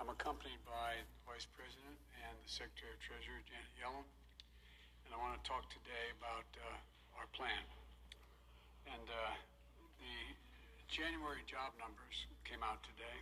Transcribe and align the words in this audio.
I'm 0.00 0.08
accompanied 0.08 0.64
by 0.64 0.96
Vice 1.28 1.44
President 1.44 2.00
and 2.24 2.32
the 2.40 2.48
Secretary 2.48 2.88
of 2.88 3.04
Treasury, 3.04 3.44
Janet 3.44 3.68
Yellen, 3.76 4.08
and 5.04 5.12
I 5.12 5.20
want 5.20 5.36
to 5.36 5.44
talk 5.44 5.68
today 5.68 6.08
about 6.16 6.48
uh, 6.56 7.20
our 7.20 7.28
plan. 7.36 7.60
And 8.88 9.04
uh, 9.04 9.36
the 10.00 10.16
January 10.88 11.44
job 11.44 11.76
numbers 11.76 12.16
came 12.48 12.64
out 12.64 12.80
today. 12.80 13.18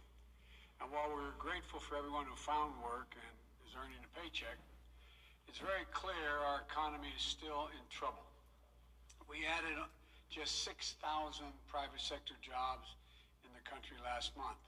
And 0.78 0.86
while 0.94 1.10
we're 1.10 1.34
grateful 1.42 1.82
for 1.82 1.98
everyone 1.98 2.30
who 2.30 2.38
found 2.38 2.78
work 2.78 3.10
and 3.18 3.34
is 3.66 3.74
earning 3.74 3.98
a 3.98 4.10
paycheck, 4.14 4.54
it's 5.50 5.58
very 5.58 5.82
clear 5.90 6.38
our 6.46 6.62
economy 6.62 7.10
is 7.10 7.26
still 7.26 7.74
in 7.74 7.82
trouble. 7.90 8.22
We 9.26 9.42
added 9.50 9.82
just 10.30 10.62
6,000 10.62 10.94
private 11.66 11.98
sector 11.98 12.38
jobs 12.38 12.94
in 13.42 13.50
the 13.50 13.66
country 13.66 13.98
last 13.98 14.30
month. 14.38 14.62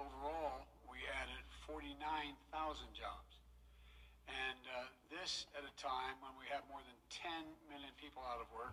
Overall, 0.00 0.64
we 0.96 1.04
added 1.12 1.44
49,000 1.68 2.00
jobs. 2.96 3.32
And 4.32 4.62
uh, 4.64 4.88
this 5.12 5.44
at 5.52 5.60
a 5.60 5.74
time 5.76 6.16
when 6.24 6.32
we 6.40 6.48
have 6.48 6.64
more 6.72 6.80
than 6.80 6.96
10 7.12 7.28
million 7.68 7.92
people 8.00 8.24
out 8.24 8.40
of 8.40 8.48
work. 8.56 8.72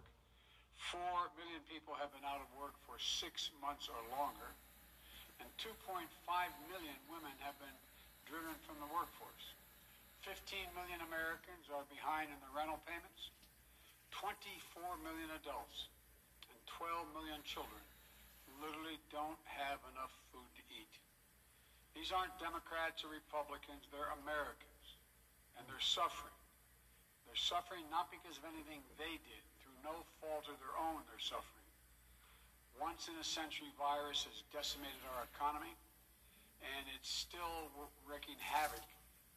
4 0.96 1.04
million 1.36 1.60
people 1.68 1.92
have 2.00 2.16
been 2.16 2.24
out 2.24 2.40
of 2.40 2.48
work 2.56 2.80
for 2.88 2.96
six 2.96 3.52
months 3.60 3.92
or 3.92 4.00
longer. 4.16 4.56
And 5.44 5.52
2.5 5.60 6.08
million 6.72 6.96
women 7.12 7.36
have 7.44 7.60
been 7.60 7.76
driven 8.24 8.56
from 8.64 8.80
the 8.80 8.88
workforce. 8.88 9.52
15 10.24 10.72
million 10.80 11.04
Americans 11.04 11.68
are 11.76 11.84
behind 11.92 12.32
in 12.32 12.40
the 12.40 12.52
rental 12.56 12.80
payments. 12.88 13.36
24 14.16 14.80
million 15.04 15.28
adults 15.44 15.92
and 16.48 16.56
12 16.72 17.04
million 17.12 17.44
children 17.44 17.84
literally 18.64 18.96
don't 19.12 19.42
have 19.44 19.84
enough 19.92 20.14
food. 20.32 20.53
These 21.94 22.12
aren't 22.12 22.34
Democrats 22.42 23.06
or 23.06 23.14
Republicans, 23.14 23.86
they're 23.94 24.14
Americans. 24.26 24.98
And 25.58 25.64
they're 25.70 25.82
suffering. 25.82 26.34
They're 27.26 27.38
suffering 27.38 27.86
not 27.94 28.10
because 28.10 28.38
of 28.42 28.46
anything 28.50 28.82
they 28.98 29.22
did, 29.22 29.44
through 29.62 29.78
no 29.86 30.02
fault 30.22 30.50
of 30.50 30.58
their 30.58 30.76
own, 30.78 31.06
they're 31.10 31.22
suffering. 31.22 31.64
Once 32.82 33.06
in 33.06 33.16
a 33.22 33.26
century 33.26 33.70
virus 33.78 34.26
has 34.26 34.42
decimated 34.50 34.98
our 35.14 35.30
economy, 35.38 35.78
and 36.62 36.84
it's 36.98 37.10
still 37.10 37.70
wreaking 38.10 38.38
havoc 38.42 38.86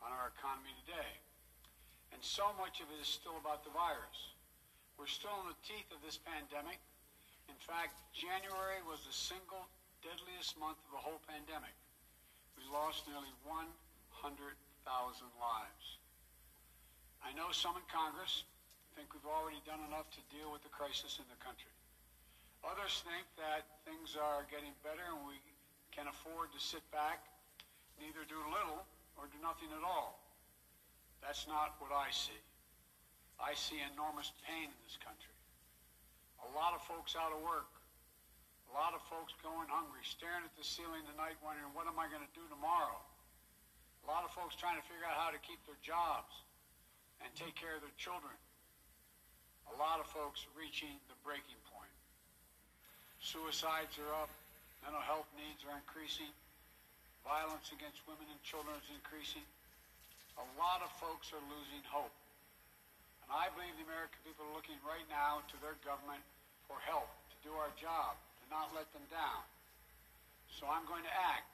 on 0.01 0.09
our 0.13 0.33
economy 0.33 0.73
today. 0.85 1.13
And 2.13 2.23
so 2.25 2.49
much 2.57 2.81
of 2.81 2.89
it 2.89 2.99
is 3.01 3.11
still 3.11 3.37
about 3.37 3.61
the 3.67 3.75
virus. 3.77 4.33
We're 4.97 5.11
still 5.11 5.37
in 5.45 5.53
the 5.53 5.61
teeth 5.61 5.93
of 5.93 6.01
this 6.01 6.17
pandemic. 6.17 6.81
In 7.53 7.59
fact, 7.61 8.01
January 8.17 8.81
was 8.89 9.05
the 9.05 9.13
single 9.13 9.69
deadliest 10.01 10.57
month 10.57 10.81
of 10.89 10.97
the 10.97 11.03
whole 11.03 11.21
pandemic. 11.29 11.77
We 12.57 12.65
lost 12.73 13.05
nearly 13.07 13.33
100,000 13.45 14.51
lives. 15.39 15.87
I 17.21 17.33
know 17.37 17.53
some 17.53 17.77
in 17.77 17.87
Congress 17.89 18.45
think 18.97 19.13
we've 19.13 19.29
already 19.29 19.61
done 19.69 19.85
enough 19.85 20.09
to 20.17 20.23
deal 20.33 20.49
with 20.49 20.65
the 20.65 20.73
crisis 20.73 21.21
in 21.21 21.29
the 21.29 21.37
country. 21.45 21.69
Others 22.65 23.05
think 23.05 23.29
that 23.37 23.69
things 23.85 24.17
are 24.17 24.49
getting 24.49 24.73
better 24.81 25.05
and 25.13 25.21
we 25.29 25.37
can 25.93 26.09
afford 26.09 26.49
to 26.57 26.61
sit 26.61 26.81
back, 26.89 27.29
neither 28.01 28.25
do 28.25 28.41
little 28.49 28.89
or 29.21 29.29
do 29.29 29.37
nothing 29.45 29.69
at 29.77 29.85
all. 29.85 30.17
That's 31.21 31.45
not 31.45 31.77
what 31.77 31.93
I 31.93 32.09
see. 32.09 32.41
I 33.37 33.53
see 33.53 33.85
enormous 33.93 34.33
pain 34.49 34.73
in 34.73 34.81
this 34.89 34.97
country. 34.97 35.37
A 36.41 36.49
lot 36.57 36.73
of 36.73 36.81
folks 36.89 37.13
out 37.13 37.37
of 37.37 37.45
work. 37.45 37.69
A 38.77 38.85
lot 38.85 38.93
of 38.93 39.01
folks 39.09 39.33
going 39.41 39.73
hungry, 39.73 40.05
staring 40.05 40.45
at 40.45 40.53
the 40.53 40.61
ceiling 40.61 41.01
tonight 41.09 41.41
wondering, 41.41 41.73
what 41.73 41.89
am 41.89 41.97
I 41.97 42.13
going 42.13 42.21
to 42.21 42.35
do 42.37 42.45
tomorrow? 42.53 43.01
A 44.05 44.07
lot 44.13 44.21
of 44.21 44.37
folks 44.37 44.53
trying 44.53 44.77
to 44.77 44.85
figure 44.85 45.09
out 45.09 45.17
how 45.17 45.33
to 45.33 45.41
keep 45.41 45.57
their 45.65 45.81
jobs 45.81 46.45
and 47.25 47.33
take 47.41 47.57
care 47.57 47.73
of 47.73 47.81
their 47.81 47.97
children. 47.97 48.37
A 49.73 49.81
lot 49.81 49.97
of 49.97 50.05
folks 50.13 50.45
reaching 50.53 50.93
the 51.09 51.17
breaking 51.25 51.57
point. 51.73 51.89
Suicides 53.25 53.97
are 53.97 54.13
up. 54.21 54.29
Mental 54.85 55.01
health 55.01 55.33
needs 55.41 55.65
are 55.65 55.73
increasing. 55.73 56.29
Violence 57.25 57.73
against 57.73 58.05
women 58.05 58.29
and 58.29 58.37
children 58.45 58.77
is 58.77 58.93
increasing. 58.93 59.43
A 60.37 60.47
lot 60.61 60.85
of 60.85 60.93
folks 61.01 61.33
are 61.33 61.41
losing 61.49 61.81
hope. 61.89 62.13
And 63.25 63.33
I 63.33 63.49
believe 63.57 63.73
the 63.81 63.89
American 63.89 64.21
people 64.21 64.45
are 64.45 64.53
looking 64.53 64.77
right 64.85 65.09
now 65.09 65.41
to 65.49 65.57
their 65.65 65.81
government 65.81 66.21
for 66.69 66.77
help 66.85 67.09
to 67.33 67.37
do 67.41 67.57
our 67.57 67.73
job, 67.81 68.21
to 68.47 68.55
not 68.55 68.71
let 68.79 68.87
them 68.95 69.03
down. 69.11 69.43
So 70.55 70.71
I'm 70.71 70.87
going 70.87 71.03
to 71.03 71.15
act. 71.35 71.51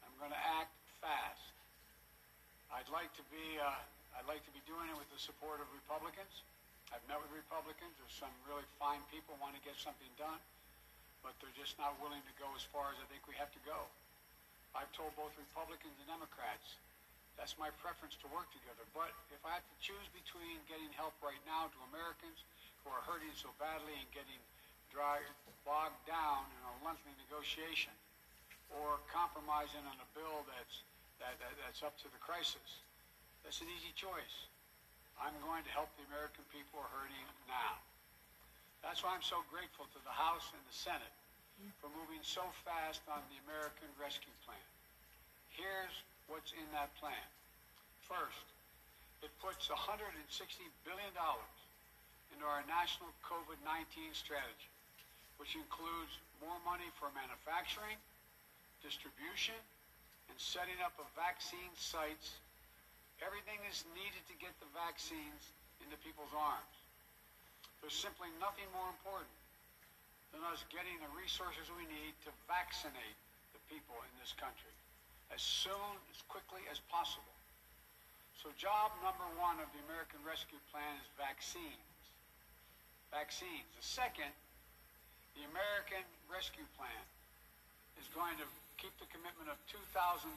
I'm 0.00 0.16
going 0.16 0.32
to 0.32 0.44
act 0.56 0.72
fast. 1.04 1.52
I'd 2.72 2.88
like 2.88 3.12
to 3.20 3.24
be. 3.28 3.60
Uh, 3.60 3.76
I'd 4.16 4.26
like 4.26 4.42
to 4.48 4.52
be 4.56 4.64
doing 4.64 4.88
it 4.88 4.96
with 4.96 5.06
the 5.12 5.20
support 5.20 5.60
of 5.60 5.68
Republicans. 5.70 6.42
I've 6.90 7.04
met 7.06 7.20
with 7.22 7.30
Republicans. 7.30 7.94
There's 8.00 8.16
some 8.18 8.32
really 8.48 8.66
fine 8.82 8.98
people 9.12 9.38
want 9.38 9.54
to 9.54 9.62
get 9.62 9.78
something 9.78 10.10
done, 10.18 10.40
but 11.22 11.36
they're 11.38 11.54
just 11.54 11.78
not 11.78 11.94
willing 12.02 12.24
to 12.26 12.34
go 12.40 12.50
as 12.58 12.66
far 12.74 12.90
as 12.90 12.98
I 12.98 13.06
think 13.06 13.22
we 13.30 13.38
have 13.38 13.52
to 13.54 13.62
go. 13.62 13.86
I've 14.74 14.90
told 14.90 15.14
both 15.14 15.30
Republicans 15.38 15.94
and 16.02 16.10
Democrats 16.10 16.74
that's 17.38 17.56
my 17.56 17.70
preference 17.80 18.18
to 18.20 18.28
work 18.34 18.50
together. 18.52 18.84
But 18.92 19.14
if 19.32 19.40
I 19.46 19.56
have 19.56 19.64
to 19.64 19.76
choose 19.80 20.04
between 20.12 20.60
getting 20.68 20.90
help 20.92 21.16
right 21.24 21.40
now 21.48 21.72
to 21.72 21.78
Americans 21.88 22.42
who 22.82 22.92
are 22.92 23.00
hurting 23.08 23.32
so 23.32 23.48
badly 23.56 23.96
and 23.96 24.08
getting 24.12 24.36
bogged 24.94 26.02
down 26.06 26.46
in 26.58 26.62
a 26.66 26.74
lengthy 26.82 27.14
negotiation, 27.26 27.94
or 28.70 29.02
compromising 29.10 29.82
on 29.86 29.96
a 29.98 30.08
bill 30.14 30.46
that's 30.46 30.82
that, 31.20 31.36
that, 31.36 31.52
that's 31.60 31.84
up 31.84 31.94
to 32.00 32.08
the 32.08 32.20
crisis, 32.22 32.80
that's 33.44 33.60
an 33.60 33.68
easy 33.68 33.92
choice. 33.92 34.48
I'm 35.20 35.36
going 35.44 35.60
to 35.68 35.72
help 35.76 35.92
the 36.00 36.04
American 36.08 36.48
people 36.48 36.80
hurting 36.96 37.28
now. 37.44 37.76
That's 38.80 39.04
why 39.04 39.12
I'm 39.12 39.24
so 39.24 39.44
grateful 39.52 39.84
to 39.92 40.00
the 40.00 40.16
House 40.16 40.48
and 40.56 40.62
the 40.64 40.72
Senate 40.72 41.12
for 41.76 41.92
moving 41.92 42.24
so 42.24 42.40
fast 42.64 43.04
on 43.12 43.20
the 43.28 43.36
American 43.44 43.92
Rescue 44.00 44.32
Plan. 44.48 44.64
Here's 45.52 45.92
what's 46.24 46.56
in 46.56 46.64
that 46.72 46.88
plan. 46.96 47.28
First, 48.00 48.48
it 49.20 49.28
puts 49.44 49.68
$160 49.68 50.16
billion 50.88 51.12
into 52.32 52.44
our 52.48 52.64
national 52.64 53.12
COVID-19 53.20 54.16
strategy, 54.16 54.69
which 55.40 55.56
includes 55.56 56.20
more 56.44 56.60
money 56.68 56.86
for 57.00 57.08
manufacturing, 57.16 57.96
distribution, 58.84 59.56
and 60.28 60.36
setting 60.36 60.76
up 60.84 60.92
of 61.00 61.08
vaccine 61.16 61.72
sites. 61.80 62.36
Everything 63.24 63.56
is 63.64 63.88
needed 63.96 64.20
to 64.28 64.36
get 64.36 64.52
the 64.60 64.68
vaccines 64.76 65.48
into 65.80 65.96
people's 66.04 66.32
arms. 66.36 66.76
There's 67.80 67.96
simply 67.96 68.28
nothing 68.36 68.68
more 68.76 68.92
important 68.92 69.32
than 70.36 70.44
us 70.52 70.60
getting 70.68 71.00
the 71.00 71.10
resources 71.16 71.72
we 71.72 71.88
need 71.88 72.12
to 72.28 72.30
vaccinate 72.44 73.16
the 73.56 73.60
people 73.72 73.96
in 74.04 74.12
this 74.20 74.36
country 74.36 74.76
as 75.32 75.40
soon, 75.40 75.96
as 76.12 76.20
quickly 76.28 76.60
as 76.68 76.84
possible. 76.92 77.34
So 78.36 78.52
job 78.60 78.92
number 79.00 79.24
one 79.40 79.56
of 79.60 79.68
the 79.72 79.80
American 79.88 80.20
Rescue 80.20 80.60
Plan 80.68 81.00
is 81.00 81.08
vaccines. 81.16 81.88
Vaccines. 83.08 83.68
The 83.76 83.84
second, 83.84 84.32
the 85.36 85.44
American 85.50 86.02
Rescue 86.30 86.66
Plan 86.78 87.04
is 87.98 88.06
going 88.14 88.34
to 88.38 88.46
keep 88.78 88.94
the 88.98 89.08
commitment 89.12 89.50
of 89.50 89.58
$2,000. 89.68 89.84
600 89.92 90.36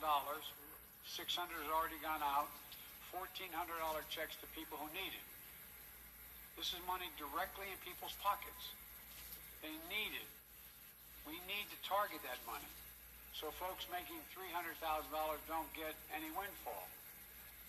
has 1.13 1.71
already 1.71 1.99
gone 2.01 2.21
out. 2.21 2.49
$1,400 3.13 3.49
checks 4.09 4.33
to 4.41 4.45
people 4.57 4.77
who 4.81 4.89
need 4.93 5.13
it. 5.13 5.27
This 6.57 6.73
is 6.73 6.81
money 6.89 7.09
directly 7.17 7.69
in 7.69 7.77
people's 7.85 8.17
pockets. 8.21 8.73
They 9.61 9.73
need 9.89 10.13
it. 10.17 10.29
We 11.29 11.37
need 11.45 11.69
to 11.69 11.77
target 11.85 12.19
that 12.25 12.41
money 12.49 12.69
so 13.43 13.51
folks 13.59 13.83
making 13.91 14.23
$300,000 14.31 14.79
don't 15.51 15.67
get 15.75 15.91
any 16.15 16.31
windfall. 16.31 16.87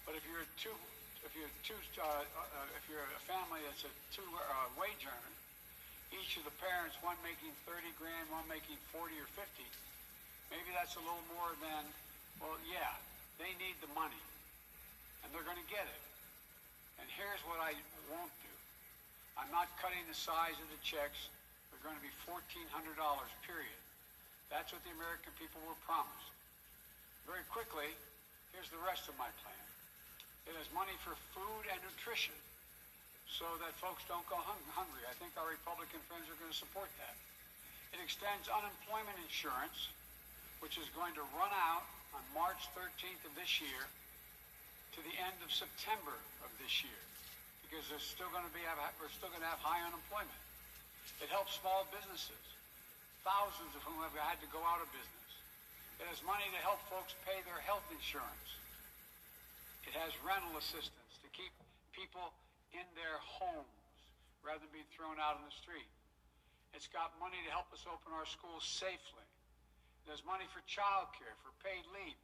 But 0.06 0.14
if 0.14 0.22
you're 0.28 0.46
two, 0.54 0.76
if 1.26 1.34
you're 1.34 1.50
two, 1.64 1.74
uh, 1.98 2.04
uh, 2.04 2.78
if 2.78 2.86
you're 2.86 3.02
a 3.02 3.22
family 3.26 3.64
that's 3.66 3.82
a 3.82 3.92
two 4.14 4.22
uh, 4.22 4.68
wage 4.76 5.02
earner, 5.02 5.33
each 6.20 6.38
of 6.38 6.44
the 6.46 6.54
parents, 6.62 6.94
one 7.02 7.18
making 7.26 7.50
30 7.66 7.90
grand, 7.98 8.24
one 8.30 8.46
making 8.46 8.78
40 8.94 9.14
or 9.18 9.28
50, 9.34 9.44
maybe 10.54 10.70
that's 10.74 10.94
a 10.94 11.02
little 11.02 11.26
more 11.34 11.52
than, 11.58 11.82
well, 12.38 12.54
yeah, 12.68 12.94
they 13.38 13.50
need 13.58 13.74
the 13.82 13.90
money, 13.92 14.22
and 15.22 15.28
they're 15.34 15.46
going 15.46 15.58
to 15.58 15.70
get 15.70 15.84
it. 15.84 16.02
And 17.02 17.06
here's 17.18 17.42
what 17.50 17.58
I 17.58 17.74
won't 18.10 18.34
do. 18.42 18.54
I'm 19.34 19.50
not 19.50 19.66
cutting 19.82 20.02
the 20.06 20.14
size 20.14 20.54
of 20.62 20.68
the 20.70 20.78
checks. 20.86 21.26
They're 21.74 21.82
going 21.82 21.98
to 21.98 22.06
be 22.06 22.14
$1,400, 22.30 22.70
period. 23.42 23.80
That's 24.46 24.70
what 24.70 24.82
the 24.86 24.94
American 24.94 25.34
people 25.34 25.58
were 25.66 25.78
promised. 25.82 26.30
Very 27.26 27.42
quickly, 27.50 27.90
here's 28.54 28.70
the 28.70 28.78
rest 28.86 29.10
of 29.10 29.18
my 29.18 29.26
plan. 29.42 29.66
It 30.46 30.54
has 30.54 30.68
money 30.70 30.94
for 31.02 31.18
food 31.34 31.64
and 31.72 31.80
nutrition 31.82 32.36
so 33.28 33.44
that 33.64 33.72
folks 33.80 34.04
don't 34.06 34.24
go 34.28 34.36
hung- 34.36 34.68
hungry. 34.72 35.02
I 35.08 35.14
think 35.16 35.34
our 35.36 35.48
Republican 35.48 36.00
friends 36.06 36.28
are 36.28 36.38
going 36.38 36.52
to 36.52 36.56
support 36.56 36.88
that. 37.00 37.16
It 37.96 38.00
extends 38.02 38.50
unemployment 38.50 39.16
insurance, 39.22 39.90
which 40.60 40.76
is 40.78 40.88
going 40.92 41.14
to 41.14 41.24
run 41.34 41.52
out 41.54 41.86
on 42.14 42.22
March 42.34 42.60
13th 42.74 43.22
of 43.26 43.32
this 43.38 43.60
year 43.62 43.86
to 44.94 45.00
the 45.02 45.14
end 45.18 45.38
of 45.42 45.50
September 45.50 46.14
of 46.46 46.50
this 46.62 46.82
year 46.86 47.02
because 47.66 47.90
there's 47.90 48.06
still 48.06 48.30
going 48.30 48.46
to 48.46 48.54
be 48.54 48.62
we're 49.02 49.10
still 49.10 49.32
going 49.34 49.42
to 49.42 49.50
have 49.50 49.58
high 49.58 49.82
unemployment. 49.82 50.42
It 51.18 51.26
helps 51.26 51.58
small 51.58 51.82
businesses, 51.90 52.44
thousands 53.26 53.74
of 53.74 53.82
whom 53.82 53.98
have 54.06 54.14
had 54.14 54.38
to 54.38 54.48
go 54.54 54.62
out 54.62 54.78
of 54.78 54.86
business. 54.94 55.30
It 55.98 56.06
has 56.06 56.22
money 56.22 56.46
to 56.54 56.60
help 56.62 56.78
folks 56.86 57.18
pay 57.26 57.34
their 57.42 57.58
health 57.66 57.82
insurance. 57.90 58.48
It 59.90 59.94
has 59.98 60.14
rental 60.22 60.54
assistance 60.54 61.12
to 61.22 61.28
keep 61.34 61.50
people 61.90 62.30
in 62.74 62.86
their 62.98 63.16
homes 63.22 63.80
rather 64.42 64.60
than 64.60 64.70
being 64.74 64.90
thrown 64.92 65.16
out 65.22 65.40
on 65.40 65.44
the 65.46 65.56
street. 65.56 65.88
It's 66.74 66.90
got 66.90 67.14
money 67.22 67.38
to 67.46 67.50
help 67.54 67.70
us 67.70 67.86
open 67.86 68.10
our 68.10 68.26
schools 68.26 68.66
safely. 68.66 69.24
There's 70.04 70.26
money 70.26 70.44
for 70.50 70.60
child 70.68 71.14
care, 71.16 71.32
for 71.40 71.54
paid 71.64 71.86
leave. 71.94 72.18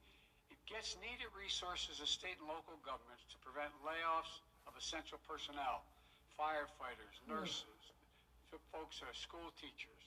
It 0.53 0.61
gets 0.67 0.99
needed 1.01 1.31
resources 1.33 2.03
of 2.03 2.11
state 2.11 2.37
and 2.43 2.51
local 2.51 2.77
governments 2.83 3.25
to 3.33 3.39
prevent 3.41 3.73
layoffs 3.81 4.43
of 4.69 4.77
essential 4.77 5.23
personnel, 5.25 5.87
firefighters, 6.37 7.17
hmm. 7.25 7.41
nurses, 7.41 7.81
folks 8.75 8.99
who 8.99 9.07
are 9.07 9.15
school 9.15 9.55
teachers, 9.63 10.03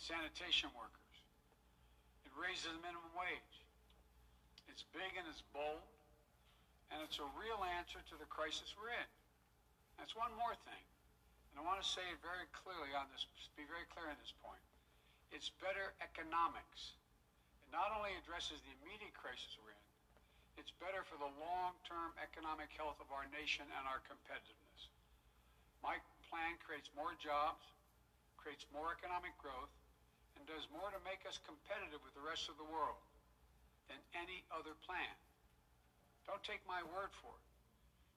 sanitation 0.00 0.72
workers. 0.72 1.16
It 2.24 2.32
raises 2.32 2.72
the 2.72 2.80
minimum 2.80 3.12
wage. 3.12 3.56
It's 4.72 4.88
big 4.96 5.12
and 5.20 5.28
it's 5.28 5.44
bold, 5.52 5.84
and 6.88 7.04
it's 7.04 7.20
a 7.20 7.28
real 7.36 7.60
answer 7.76 8.00
to 8.00 8.14
the 8.16 8.24
crisis 8.32 8.72
we're 8.80 8.96
in. 8.96 9.10
That's 10.02 10.18
one 10.18 10.34
more 10.34 10.58
thing. 10.66 10.84
And 11.54 11.62
I 11.62 11.62
want 11.62 11.78
to 11.78 11.86
say 11.86 12.02
it 12.10 12.18
very 12.26 12.50
clearly 12.50 12.90
on 12.90 13.06
this, 13.14 13.22
be 13.54 13.62
very 13.70 13.86
clear 13.94 14.10
on 14.10 14.18
this 14.18 14.34
point. 14.42 14.58
It's 15.30 15.54
better 15.62 15.94
economics. 16.02 16.98
It 17.62 17.70
not 17.70 17.94
only 17.94 18.10
addresses 18.18 18.58
the 18.66 18.74
immediate 18.82 19.14
crisis 19.14 19.54
we're 19.62 19.70
in, 19.70 19.86
it's 20.58 20.74
better 20.82 21.06
for 21.06 21.22
the 21.22 21.30
long-term 21.38 22.18
economic 22.18 22.74
health 22.74 22.98
of 22.98 23.14
our 23.14 23.30
nation 23.30 23.62
and 23.78 23.86
our 23.86 24.02
competitiveness. 24.02 24.90
My 25.86 26.02
plan 26.26 26.58
creates 26.58 26.90
more 26.98 27.14
jobs, 27.22 27.62
creates 28.34 28.66
more 28.74 28.90
economic 28.98 29.38
growth, 29.38 29.70
and 30.34 30.42
does 30.50 30.66
more 30.74 30.90
to 30.90 30.98
make 31.06 31.22
us 31.30 31.38
competitive 31.46 32.02
with 32.02 32.18
the 32.18 32.26
rest 32.26 32.50
of 32.50 32.58
the 32.58 32.66
world 32.66 32.98
than 33.86 34.02
any 34.18 34.42
other 34.50 34.74
plan. 34.82 35.14
Don't 36.26 36.42
take 36.42 36.66
my 36.66 36.82
word 36.90 37.14
for 37.22 37.38
it. 37.38 37.51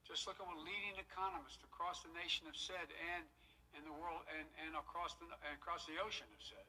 Just 0.06 0.30
look 0.30 0.38
at 0.38 0.46
what 0.46 0.62
leading 0.62 0.94
economists 1.02 1.60
across 1.66 2.06
the 2.06 2.12
nation 2.14 2.46
have 2.46 2.56
said 2.56 2.86
and 3.14 3.26
in 3.74 3.82
the 3.82 3.92
world 3.92 4.22
and, 4.38 4.46
and 4.62 4.78
across 4.78 5.18
the 5.18 5.26
and 5.26 5.52
across 5.58 5.82
the 5.90 5.98
ocean 5.98 6.30
have 6.30 6.46
said. 6.46 6.66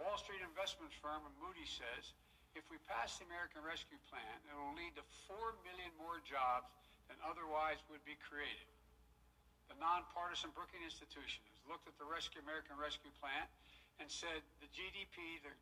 Wall 0.00 0.16
Street 0.16 0.40
investment 0.40 0.88
firm 1.04 1.22
Moody 1.38 1.68
says 1.68 2.16
if 2.56 2.64
we 2.72 2.80
pass 2.88 3.20
the 3.20 3.28
American 3.28 3.64
Rescue 3.64 4.00
Plan, 4.08 4.36
it 4.48 4.52
will 4.52 4.76
lead 4.76 4.92
to 4.96 5.04
4 5.28 5.56
million 5.64 5.92
more 5.96 6.20
jobs 6.24 6.68
than 7.08 7.16
otherwise 7.24 7.80
would 7.88 8.04
be 8.04 8.16
created. 8.20 8.68
The 9.72 9.76
nonpartisan 9.80 10.52
Brookings 10.52 10.84
Institution 10.84 11.44
has 11.48 11.62
looked 11.64 11.88
at 11.88 11.96
the 11.96 12.04
Rescue 12.04 12.44
American 12.44 12.76
Rescue 12.76 13.12
Plan 13.20 13.48
and 14.00 14.08
said 14.08 14.44
the 14.60 14.68
GDP 14.72 15.40
the, 15.40 15.52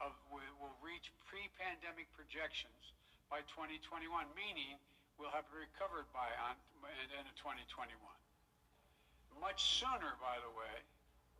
of, 0.00 0.12
will 0.32 0.76
reach 0.84 1.08
pre-pandemic 1.24 2.08
projections 2.12 2.92
by 3.32 3.40
2021, 3.48 4.08
meaning 4.36 4.76
we'll 5.20 5.36
have 5.36 5.44
recovered 5.52 6.08
by 6.16 6.32
on 6.48 6.56
of 6.80 7.36
2021. 7.36 7.92
Much 9.36 9.60
sooner, 9.76 10.16
by 10.16 10.40
the 10.40 10.52
way, 10.56 10.76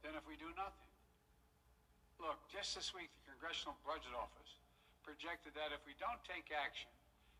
than 0.05 0.13
if 0.13 0.25
we 0.29 0.37
do 0.37 0.53
nothing. 0.53 0.93
Look, 2.21 2.37
just 2.53 2.77
this 2.77 2.93
week, 2.93 3.09
the 3.17 3.33
Congressional 3.33 3.81
Budget 3.81 4.13
Office 4.13 4.61
projected 5.01 5.57
that 5.57 5.73
if 5.73 5.81
we 5.89 5.97
don't 5.97 6.21
take 6.29 6.53
action, 6.53 6.93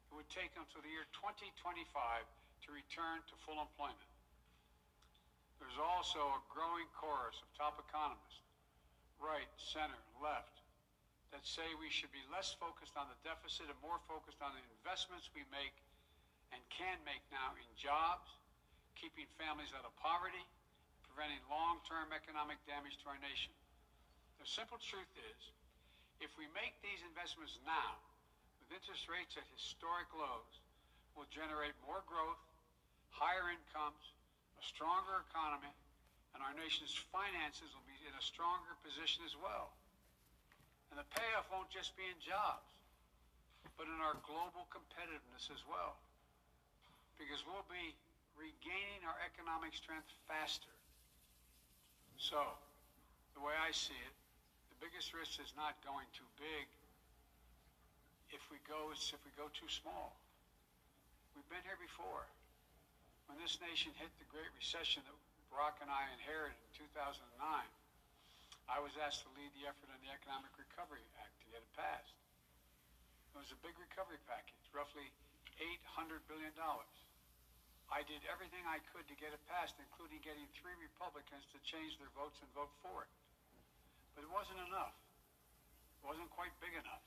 it 0.09 0.17
would 0.17 0.29
take 0.33 0.57
until 0.57 0.81
the 0.81 0.89
year 0.89 1.05
2025 1.13 1.85
to 1.85 2.69
return 2.73 3.21
to 3.29 3.35
full 3.45 3.61
employment. 3.61 4.11
There's 5.61 5.77
also 5.77 6.41
a 6.41 6.41
growing 6.49 6.89
chorus 6.97 7.37
of 7.45 7.49
top 7.53 7.77
economists, 7.77 8.41
right, 9.21 9.49
center, 9.61 10.01
left, 10.17 10.65
that 11.37 11.45
say 11.45 11.69
we 11.77 11.93
should 11.93 12.11
be 12.17 12.25
less 12.33 12.57
focused 12.57 12.97
on 12.97 13.13
the 13.13 13.19
deficit 13.21 13.69
and 13.69 13.77
more 13.85 14.01
focused 14.09 14.41
on 14.41 14.57
the 14.57 14.65
investments 14.81 15.29
we 15.37 15.45
make 15.53 15.77
and 16.55 16.61
can 16.71 16.99
make 17.07 17.23
now 17.31 17.55
in 17.57 17.67
jobs, 17.79 18.27
keeping 18.99 19.27
families 19.39 19.73
out 19.73 19.87
of 19.87 19.95
poverty, 19.97 20.43
preventing 21.07 21.41
long-term 21.49 22.13
economic 22.13 22.59
damage 22.67 22.99
to 23.03 23.07
our 23.11 23.19
nation. 23.23 23.55
The 24.43 24.47
simple 24.47 24.79
truth 24.83 25.11
is, 25.17 25.41
if 26.21 26.33
we 26.37 26.47
make 26.53 26.77
these 26.85 27.01
investments 27.07 27.57
now, 27.65 27.97
with 28.61 28.77
interest 28.77 29.09
rates 29.09 29.41
at 29.41 29.47
historic 29.57 30.11
lows, 30.13 30.55
we'll 31.17 31.31
generate 31.33 31.75
more 31.85 32.05
growth, 32.05 32.41
higher 33.09 33.49
incomes, 33.49 34.05
a 34.61 34.65
stronger 34.65 35.25
economy, 35.33 35.73
and 36.37 36.45
our 36.45 36.55
nation's 36.55 36.95
finances 37.11 37.73
will 37.73 37.89
be 37.89 37.97
in 38.05 38.15
a 38.15 38.25
stronger 38.25 38.77
position 38.85 39.25
as 39.25 39.35
well. 39.35 39.73
And 40.93 41.01
the 41.01 41.09
payoff 41.17 41.49
won't 41.49 41.73
just 41.73 41.97
be 41.97 42.05
in 42.07 42.19
jobs, 42.21 42.69
but 43.81 43.89
in 43.89 43.99
our 44.05 44.21
global 44.27 44.69
competitiveness 44.69 45.49
as 45.49 45.65
well 45.65 45.97
because 47.21 47.45
we'll 47.45 47.69
be 47.69 47.93
regaining 48.41 49.05
our 49.05 49.21
economic 49.21 49.77
strength 49.77 50.09
faster. 50.25 50.73
So, 52.17 52.41
the 53.37 53.45
way 53.45 53.53
I 53.53 53.69
see 53.77 53.97
it, 54.01 54.17
the 54.73 54.81
biggest 54.81 55.13
risk 55.13 55.37
is 55.37 55.53
not 55.53 55.77
going 55.85 56.09
too 56.17 56.27
big. 56.41 56.65
If 58.33 58.41
we 58.49 58.57
go, 58.65 58.89
it's 58.89 59.13
if 59.13 59.21
we 59.29 59.33
go 59.37 59.53
too 59.53 59.69
small. 59.69 60.17
We've 61.37 61.47
been 61.53 61.65
here 61.69 61.77
before. 61.77 62.25
When 63.29 63.37
this 63.37 63.61
nation 63.61 63.93
hit 64.01 64.11
the 64.17 64.27
Great 64.33 64.51
Recession 64.57 65.05
that 65.05 65.17
Barack 65.53 65.79
and 65.85 65.93
I 65.93 66.09
inherited 66.17 66.57
in 66.57 66.89
2009, 66.89 67.21
I 68.67 68.79
was 68.81 68.97
asked 68.97 69.27
to 69.27 69.31
lead 69.37 69.53
the 69.55 69.69
effort 69.69 69.93
on 69.93 70.01
the 70.01 70.11
Economic 70.11 70.51
Recovery 70.57 71.05
Act 71.21 71.35
to 71.43 71.47
get 71.53 71.61
it 71.61 71.73
passed. 71.77 72.17
It 73.35 73.39
was 73.39 73.51
a 73.55 73.61
big 73.63 73.75
recovery 73.79 74.19
package, 74.27 74.67
roughly 74.75 75.11
$800 75.59 76.23
billion. 76.27 76.55
I 77.91 78.07
did 78.07 78.23
everything 78.31 78.63
I 78.71 78.79
could 78.95 79.03
to 79.11 79.19
get 79.19 79.35
it 79.35 79.43
passed, 79.51 79.75
including 79.83 80.23
getting 80.23 80.47
three 80.55 80.79
Republicans 80.79 81.43
to 81.51 81.59
change 81.67 81.99
their 81.99 82.11
votes 82.15 82.39
and 82.39 82.47
vote 82.55 82.71
for 82.87 83.03
it. 83.03 83.13
But 84.15 84.23
it 84.23 84.31
wasn't 84.31 84.63
enough. 84.71 84.95
It 85.99 86.07
wasn't 86.07 86.31
quite 86.31 86.55
big 86.63 86.79
enough. 86.79 87.03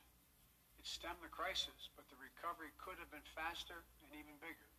It 0.75 0.83
stemmed 0.83 1.23
the 1.23 1.31
crisis, 1.31 1.87
but 1.95 2.03
the 2.11 2.19
recovery 2.19 2.75
could 2.83 2.99
have 2.99 3.07
been 3.15 3.23
faster 3.31 3.79
and 4.03 4.11
even 4.11 4.35
bigger. 4.43 4.69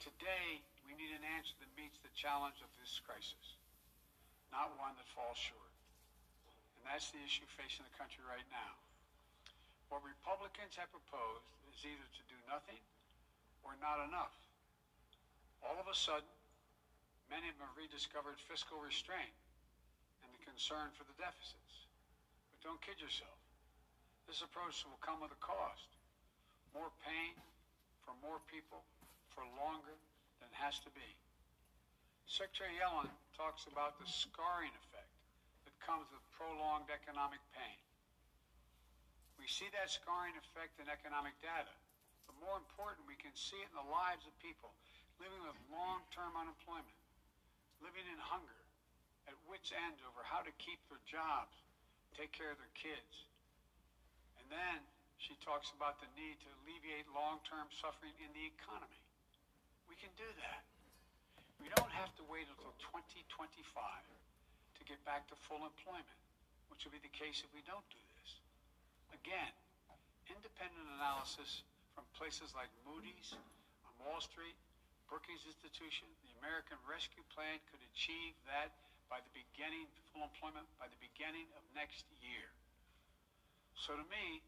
Today, 0.00 0.64
we 0.88 0.96
need 0.96 1.12
an 1.12 1.28
answer 1.36 1.52
that 1.60 1.76
meets 1.76 2.00
the 2.00 2.12
challenge 2.16 2.64
of 2.64 2.72
this 2.80 2.96
crisis, 3.04 3.60
not 4.48 4.72
one 4.80 4.96
that 4.96 5.12
falls 5.12 5.36
short. 5.36 5.74
And 6.80 6.88
that's 6.88 7.12
the 7.12 7.20
issue 7.20 7.44
facing 7.60 7.84
the 7.84 7.98
country 8.00 8.24
right 8.24 8.48
now. 8.48 8.72
What 9.92 10.00
Republicans 10.00 10.80
have 10.80 10.88
proposed 10.88 11.52
is 11.68 11.84
either 11.84 12.08
to 12.08 12.22
do 12.32 12.38
nothing 12.48 12.80
or 13.60 13.76
not 13.84 14.00
enough. 14.08 14.32
All 15.62 15.78
of 15.78 15.90
a 15.90 15.96
sudden, 15.96 16.30
many 17.30 17.50
of 17.50 17.56
them 17.58 17.66
have 17.66 17.78
rediscovered 17.78 18.38
fiscal 18.46 18.78
restraint 18.78 19.34
and 20.22 20.30
the 20.30 20.42
concern 20.46 20.94
for 20.94 21.04
the 21.04 21.16
deficits. 21.18 21.88
But 22.50 22.62
don't 22.62 22.82
kid 22.82 22.98
yourself. 23.02 23.38
This 24.28 24.44
approach 24.44 24.84
will 24.84 25.00
come 25.00 25.24
with 25.24 25.32
a 25.32 25.40
cost. 25.40 25.88
More 26.76 26.92
pain 27.00 27.32
for 28.04 28.12
more 28.20 28.38
people 28.46 28.84
for 29.32 29.42
longer 29.56 29.96
than 30.38 30.52
has 30.52 30.76
to 30.84 30.90
be. 30.92 31.10
Secretary 32.28 32.76
Yellen 32.76 33.08
talks 33.32 33.64
about 33.72 33.96
the 33.96 34.04
scarring 34.04 34.74
effect 34.84 35.14
that 35.64 35.72
comes 35.80 36.04
with 36.12 36.20
prolonged 36.36 36.92
economic 36.92 37.40
pain. 37.56 37.80
We 39.40 39.48
see 39.48 39.72
that 39.72 39.88
scarring 39.88 40.36
effect 40.36 40.76
in 40.76 40.92
economic 40.92 41.32
data, 41.40 41.72
but 42.28 42.36
more 42.36 42.60
important, 42.60 43.08
we 43.08 43.16
can 43.16 43.32
see 43.32 43.56
it 43.64 43.72
in 43.72 43.80
the 43.80 43.88
lives 43.88 44.28
of 44.28 44.34
people 44.44 44.76
living 45.18 45.42
with 45.42 45.58
long-term 45.70 46.34
unemployment, 46.38 46.98
living 47.82 48.06
in 48.06 48.18
hunger, 48.18 48.62
at 49.26 49.36
wits' 49.50 49.74
end 49.74 49.98
over 50.08 50.24
how 50.24 50.40
to 50.40 50.52
keep 50.56 50.80
their 50.88 51.02
jobs, 51.04 51.54
take 52.16 52.32
care 52.32 52.50
of 52.50 52.58
their 52.58 52.74
kids. 52.78 53.28
And 54.40 54.46
then 54.48 54.80
she 55.18 55.34
talks 55.42 55.74
about 55.74 55.98
the 55.98 56.08
need 56.14 56.38
to 56.42 56.48
alleviate 56.62 57.04
long-term 57.10 57.68
suffering 57.74 58.14
in 58.22 58.30
the 58.32 58.46
economy. 58.46 59.02
We 59.90 59.98
can 59.98 60.14
do 60.14 60.26
that. 60.46 60.62
We 61.58 61.68
don't 61.74 61.90
have 61.90 62.14
to 62.22 62.24
wait 62.30 62.46
until 62.46 62.72
2025 62.94 63.50
to 63.58 64.82
get 64.86 65.02
back 65.02 65.26
to 65.28 65.34
full 65.50 65.66
employment, 65.66 66.18
which 66.70 66.86
will 66.86 66.94
be 66.94 67.02
the 67.02 67.10
case 67.10 67.42
if 67.42 67.50
we 67.50 67.66
don't 67.66 67.84
do 67.90 68.02
this. 68.22 68.38
Again, 69.10 69.50
independent 70.30 70.86
analysis 70.96 71.66
from 71.98 72.06
places 72.14 72.54
like 72.54 72.70
Moody's 72.86 73.34
on 73.82 73.92
Wall 73.98 74.22
Street 74.22 74.54
Brookings 75.08 75.44
Institution, 75.48 76.06
the 76.22 76.32
American 76.38 76.76
Rescue 76.84 77.24
Plan 77.32 77.58
could 77.72 77.80
achieve 77.92 78.36
that 78.44 78.76
by 79.08 79.18
the 79.24 79.32
beginning, 79.32 79.88
full 80.12 80.22
employment 80.22 80.68
by 80.76 80.86
the 80.88 81.00
beginning 81.00 81.48
of 81.56 81.64
next 81.72 82.04
year. 82.20 82.52
So 83.74 83.96
to 83.96 84.04
me, 84.12 84.44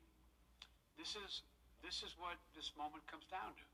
This 1.00 1.16
is, 1.16 1.40
this 1.80 2.04
is 2.04 2.12
what 2.20 2.36
this 2.52 2.76
moment 2.76 3.00
comes 3.08 3.24
down 3.32 3.56
to. 3.56 3.66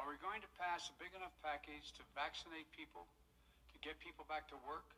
Are 0.00 0.08
we 0.08 0.16
going 0.24 0.40
to 0.40 0.48
pass 0.56 0.88
a 0.88 0.96
big 0.96 1.12
enough 1.12 1.36
package 1.44 1.92
to 2.00 2.02
vaccinate 2.16 2.64
people, 2.72 3.04
to 3.68 3.76
get 3.84 4.00
people 4.00 4.24
back 4.32 4.48
to 4.48 4.56
work, 4.64 4.88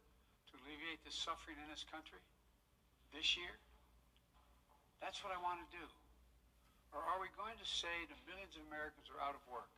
to 0.46 0.52
alleviate 0.62 1.02
the 1.02 1.10
suffering 1.10 1.58
in 1.58 1.66
this 1.66 1.82
country 1.90 2.22
this 3.10 3.34
year? 3.34 3.58
That's 5.02 5.18
what 5.26 5.34
I 5.34 5.42
want 5.42 5.58
to 5.66 5.68
do. 5.74 5.82
Or 6.94 7.02
are 7.02 7.18
we 7.18 7.26
going 7.34 7.58
to 7.58 7.66
say 7.66 8.06
to 8.06 8.14
millions 8.30 8.54
of 8.54 8.62
Americans 8.70 9.10
are 9.10 9.18
out 9.18 9.34
of 9.34 9.42
work, 9.50 9.74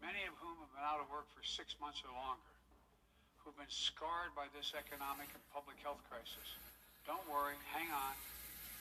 many 0.00 0.24
of 0.28 0.34
whom 0.40 0.56
have 0.60 0.72
been 0.72 0.86
out 0.86 1.00
of 1.00 1.08
work 1.08 1.28
for 1.32 1.42
six 1.44 1.76
months 1.80 2.02
or 2.04 2.12
longer, 2.12 2.52
who've 3.40 3.56
been 3.56 3.70
scarred 3.70 4.34
by 4.34 4.50
this 4.52 4.74
economic 4.74 5.30
and 5.32 5.42
public 5.54 5.78
health 5.80 6.02
crisis, 6.10 6.48
don't 7.06 7.22
worry, 7.30 7.54
hang 7.70 7.86
on, 7.94 8.14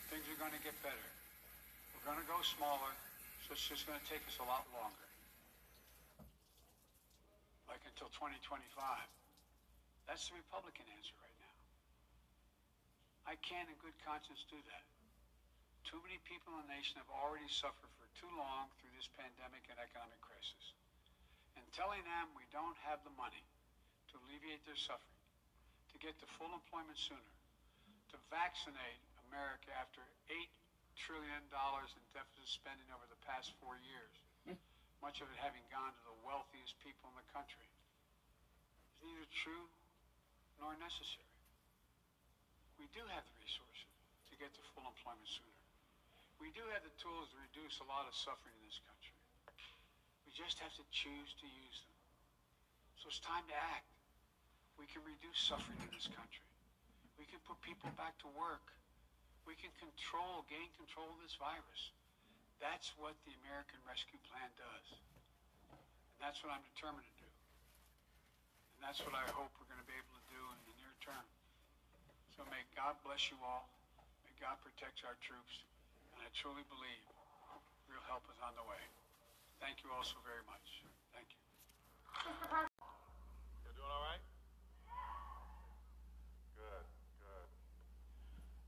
things 0.10 0.26
are 0.26 0.40
going 0.42 0.54
to 0.54 0.64
get 0.66 0.74
better. 0.82 1.10
We're 1.94 2.06
going 2.06 2.22
to 2.22 2.30
go 2.30 2.42
smaller, 2.42 2.94
so 3.46 3.54
it's 3.54 3.66
just 3.66 3.86
going 3.86 4.02
to 4.02 4.08
take 4.10 4.26
us 4.26 4.42
a 4.42 4.48
lot 4.50 4.66
longer. 4.74 5.08
Like 7.70 7.82
until 7.86 8.10
2025. 8.18 8.62
That's 10.06 10.30
the 10.30 10.38
Republican 10.38 10.86
answer 10.94 11.18
right 11.22 11.38
now. 11.42 11.56
I 13.26 13.34
can't 13.42 13.66
in 13.66 13.78
good 13.82 13.98
conscience 14.06 14.46
do 14.50 14.58
that. 14.70 14.86
Too 15.86 15.98
many 16.02 16.22
people 16.26 16.54
in 16.58 16.66
the 16.66 16.74
nation 16.74 16.98
have 17.02 17.10
already 17.10 17.50
suffered 17.50 17.90
for 17.98 18.06
too 18.18 18.30
long 18.38 18.70
through 18.78 18.94
this 18.98 19.10
pandemic 19.18 19.66
and 19.70 19.78
economic 19.78 20.18
crisis. 20.22 20.74
Telling 21.76 22.08
them 22.08 22.32
we 22.40 22.48
don't 22.56 22.80
have 22.88 23.04
the 23.04 23.12
money 23.20 23.44
to 24.08 24.14
alleviate 24.24 24.64
their 24.64 24.80
suffering, 24.80 25.20
to 25.92 26.00
get 26.00 26.16
to 26.24 26.28
full 26.40 26.48
employment 26.56 26.96
sooner, 26.96 27.36
to 28.16 28.18
vaccinate 28.32 29.04
America 29.28 29.76
after 29.76 30.00
$8 30.32 30.40
trillion 30.96 31.44
in 31.52 32.04
deficit 32.16 32.48
spending 32.48 32.88
over 32.96 33.04
the 33.12 33.20
past 33.28 33.52
four 33.60 33.76
years, 33.84 34.16
much 35.04 35.20
of 35.20 35.28
it 35.28 35.36
having 35.44 35.68
gone 35.68 35.92
to 35.92 36.04
the 36.08 36.16
wealthiest 36.24 36.80
people 36.80 37.12
in 37.12 37.20
the 37.20 37.28
country, 37.36 37.68
is 38.96 39.04
neither 39.04 39.28
true 39.36 39.68
nor 40.64 40.80
necessary. 40.80 41.28
We 42.80 42.88
do 42.96 43.04
have 43.12 43.28
the 43.28 43.36
resources 43.44 43.92
to 44.32 44.40
get 44.40 44.56
to 44.56 44.64
full 44.72 44.88
employment 44.88 45.28
sooner. 45.28 45.60
We 46.40 46.56
do 46.56 46.64
have 46.72 46.88
the 46.88 46.96
tools 47.04 47.36
to 47.36 47.38
reduce 47.52 47.84
a 47.84 47.88
lot 47.92 48.08
of 48.08 48.16
suffering 48.16 48.56
in 48.56 48.64
this 48.64 48.80
country. 48.88 49.15
Just 50.36 50.60
have 50.60 50.76
to 50.76 50.84
choose 50.92 51.32
to 51.40 51.48
use 51.48 51.80
them. 51.80 51.96
So 53.00 53.08
it's 53.08 53.24
time 53.24 53.48
to 53.48 53.56
act. 53.56 53.88
We 54.76 54.84
can 54.92 55.00
reduce 55.08 55.40
suffering 55.40 55.80
in 55.80 55.88
this 55.96 56.12
country. 56.12 56.44
We 57.16 57.24
can 57.24 57.40
put 57.48 57.56
people 57.64 57.88
back 57.96 58.20
to 58.20 58.30
work. 58.36 58.76
We 59.48 59.56
can 59.56 59.72
control, 59.80 60.44
gain 60.52 60.68
control 60.76 61.08
of 61.08 61.24
this 61.24 61.40
virus. 61.40 61.96
That's 62.60 62.92
what 63.00 63.16
the 63.24 63.32
American 63.48 63.80
Rescue 63.88 64.20
Plan 64.28 64.52
does. 64.60 64.88
And 65.72 66.20
that's 66.20 66.44
what 66.44 66.52
I'm 66.52 66.68
determined 66.76 67.08
to 67.08 67.16
do. 67.24 67.32
And 68.76 68.80
that's 68.84 69.00
what 69.08 69.16
I 69.16 69.24
hope 69.32 69.56
we're 69.56 69.72
going 69.72 69.80
to 69.80 69.88
be 69.88 69.96
able 69.96 70.20
to 70.20 70.26
do 70.28 70.42
in 70.52 70.60
the 70.68 70.76
near 70.84 70.92
term. 71.00 71.26
So 72.36 72.44
may 72.52 72.68
God 72.76 73.00
bless 73.08 73.32
you 73.32 73.40
all. 73.40 73.72
May 74.28 74.36
God 74.44 74.60
protect 74.60 75.00
our 75.08 75.16
troops. 75.24 75.64
And 76.12 76.20
I 76.20 76.30
truly 76.36 76.68
believe 76.68 77.08
real 77.88 78.04
help 78.12 78.28
is 78.28 78.40
on 78.44 78.52
the 78.60 78.68
way. 78.68 78.84
Thank 79.60 79.84
you 79.84 79.92
all 79.92 80.04
so 80.04 80.16
very 80.28 80.44
much. 80.50 80.84
Thank 81.16 81.28
you. 81.32 81.40
You're 83.64 83.74
doing 83.76 83.92
all 83.92 84.04
right? 84.04 84.20
Good, 86.56 86.86
good. 87.24 87.48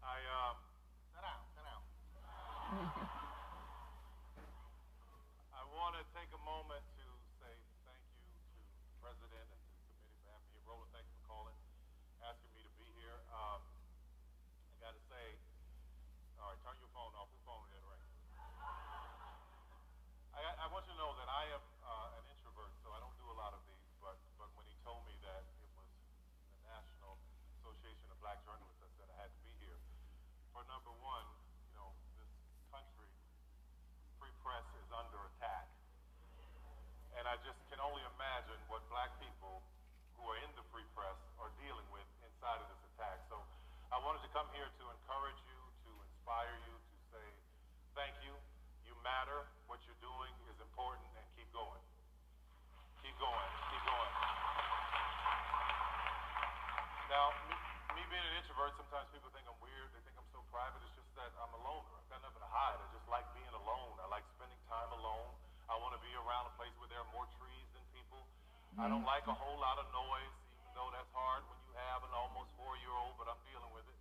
I, 0.03 0.17
um, 0.31 0.55
sit 1.11 1.21
down, 1.23 1.41
sit 1.51 1.63
down. 1.67 1.81
I 5.57 5.63
want 5.75 5.95
to 5.99 6.03
take 6.15 6.31
a 6.31 6.39
moment 6.47 6.83
to 6.99 7.05
say 7.43 7.51
thank 7.83 7.99
you 8.07 8.15
to 8.23 8.31
the 8.87 8.95
President 9.03 9.43
and 9.51 9.59
to 9.59 9.67
the 9.75 9.79
committee 9.83 10.15
for 10.23 10.31
having 10.31 10.47
me 10.51 10.55
here. 10.55 10.63
Roland, 10.67 10.91
thanks 10.95 11.11
for 11.11 11.19
calling, 11.27 11.55
asking 12.23 12.51
me 12.55 12.63
to 12.63 12.71
be 12.79 12.87
here. 12.95 13.19
Um, 13.35 13.59
I 14.79 14.87
got 14.87 14.95
to 14.95 15.03
say, 15.11 15.35
all 16.39 16.55
right, 16.55 16.59
turn 16.63 16.79
your 16.79 16.87
phone 16.95 17.11
off. 17.19 17.27
Whose 17.33 17.43
phone 17.43 17.59
did 17.67 17.75
it 17.75 17.83
ring? 17.87 17.99
I, 20.37 20.45
I 20.61 20.65
want 20.69 20.85
you 20.85 20.93
to 20.93 20.99
know 21.01 21.17
that 21.17 21.25
I 21.25 21.49
am 21.49 21.65
uh, 21.81 22.13
an 22.21 22.29
introvert, 22.29 22.69
so 22.85 22.93
I 22.93 23.01
don't 23.01 23.17
do 23.17 23.25
a 23.25 23.33
lot 23.41 23.57
of 23.57 23.61
these. 23.65 23.81
But 23.97 24.21
but 24.37 24.53
when 24.53 24.69
he 24.69 24.77
told 24.85 25.01
me 25.09 25.17
that 25.25 25.41
it 25.65 25.71
was 25.73 25.89
the 26.61 26.69
National 26.69 27.17
Association 27.57 28.05
of 28.13 28.21
Black 28.21 28.37
Journalists, 28.45 28.77
I 28.85 28.89
said 29.01 29.09
I 29.09 29.17
had 29.25 29.33
to 29.33 29.41
be 29.41 29.49
here. 29.57 29.81
For 30.53 30.61
number 30.69 30.93
one, 31.01 31.25
you 31.65 31.73
know, 31.73 31.89
this 32.21 32.29
country, 32.69 33.09
free 34.21 34.29
press 34.45 34.61
is 34.77 34.85
under 34.93 35.25
attack, 35.25 35.73
and 37.27 37.35
I 37.35 37.43
just 37.43 37.59
can 37.67 37.83
only 37.83 37.99
imagine 38.15 38.55
what 38.71 38.79
black 38.87 39.11
people 39.19 39.59
who 40.15 40.23
are 40.31 40.39
in 40.47 40.51
the 40.55 40.63
free 40.71 40.87
press 40.95 41.19
are 41.43 41.51
dealing 41.59 41.83
with 41.91 42.07
inside 42.23 42.55
of 42.63 42.71
this 42.71 42.79
attack. 42.95 43.19
So 43.27 43.35
I 43.91 43.99
wanted 43.99 44.23
to 44.23 44.31
come 44.31 44.47
here 44.55 44.63
to 44.63 44.83
encourage 44.95 45.35
you, 45.43 45.59
to 45.59 45.91
inspire 46.07 46.55
you, 46.63 46.71
to 46.71 46.95
say 47.11 47.27
thank 47.99 48.15
you. 48.23 48.31
You 48.87 48.95
matter. 49.03 49.43
What 49.67 49.83
you're 49.83 49.99
doing 49.99 50.31
is 50.47 50.55
important, 50.63 51.03
and 51.19 51.27
keep 51.35 51.51
going. 51.51 51.83
Keep 53.03 53.19
going. 53.19 53.51
Keep 53.75 53.83
going. 53.83 54.13
Now, 57.11 57.35
me, 57.51 57.55
me 57.91 58.03
being 58.07 58.23
an 58.23 58.39
introvert, 58.39 58.71
sometimes 58.79 59.11
people 59.11 59.35
think 59.35 59.43
I'm 59.51 59.59
weird. 59.59 59.91
They 59.91 59.99
think 60.07 60.15
I'm 60.15 60.31
so 60.31 60.47
private. 60.47 60.79
It's 60.79 60.95
just 60.95 61.11
that 61.19 61.35
I'm 61.43 61.51
a 61.51 61.59
loner. 61.59 61.91
I've 61.91 62.07
got 62.07 62.23
nothing 62.23 62.39
to 62.39 62.51
hide. 62.55 62.79
I 62.79 62.87
just 62.95 63.07
like 63.11 63.27
being 63.35 63.51
alone. 63.51 63.99
I 63.99 64.07
like 64.07 64.23
spending 64.39 64.63
time 64.71 64.95
alone. 64.95 65.35
I 65.67 65.75
want 65.83 65.91
to 65.91 66.01
be 66.01 66.11
around 66.15 66.47
a 66.47 66.53
place 66.55 66.71
where 66.79 66.87
there 66.87 67.03
are 67.03 67.11
more 67.11 67.27
trees 67.35 67.67
than 67.75 67.83
people. 67.91 68.23
I 68.79 68.87
don't 68.87 69.03
like 69.03 69.27
a 69.27 69.35
whole 69.35 69.59
lot 69.59 69.75
of 69.81 69.87
noise, 69.91 70.35
even 70.55 70.71
though 70.71 70.87
that's 70.95 71.11
hard 71.11 71.43
when 71.51 71.59
you 71.67 71.73
have 71.75 72.07
an 72.07 72.13
almost 72.15 72.53
four-year-old, 72.55 73.19
but 73.19 73.27
I'm 73.27 73.41
dealing 73.51 73.71
with 73.75 73.83
it. 73.89 73.99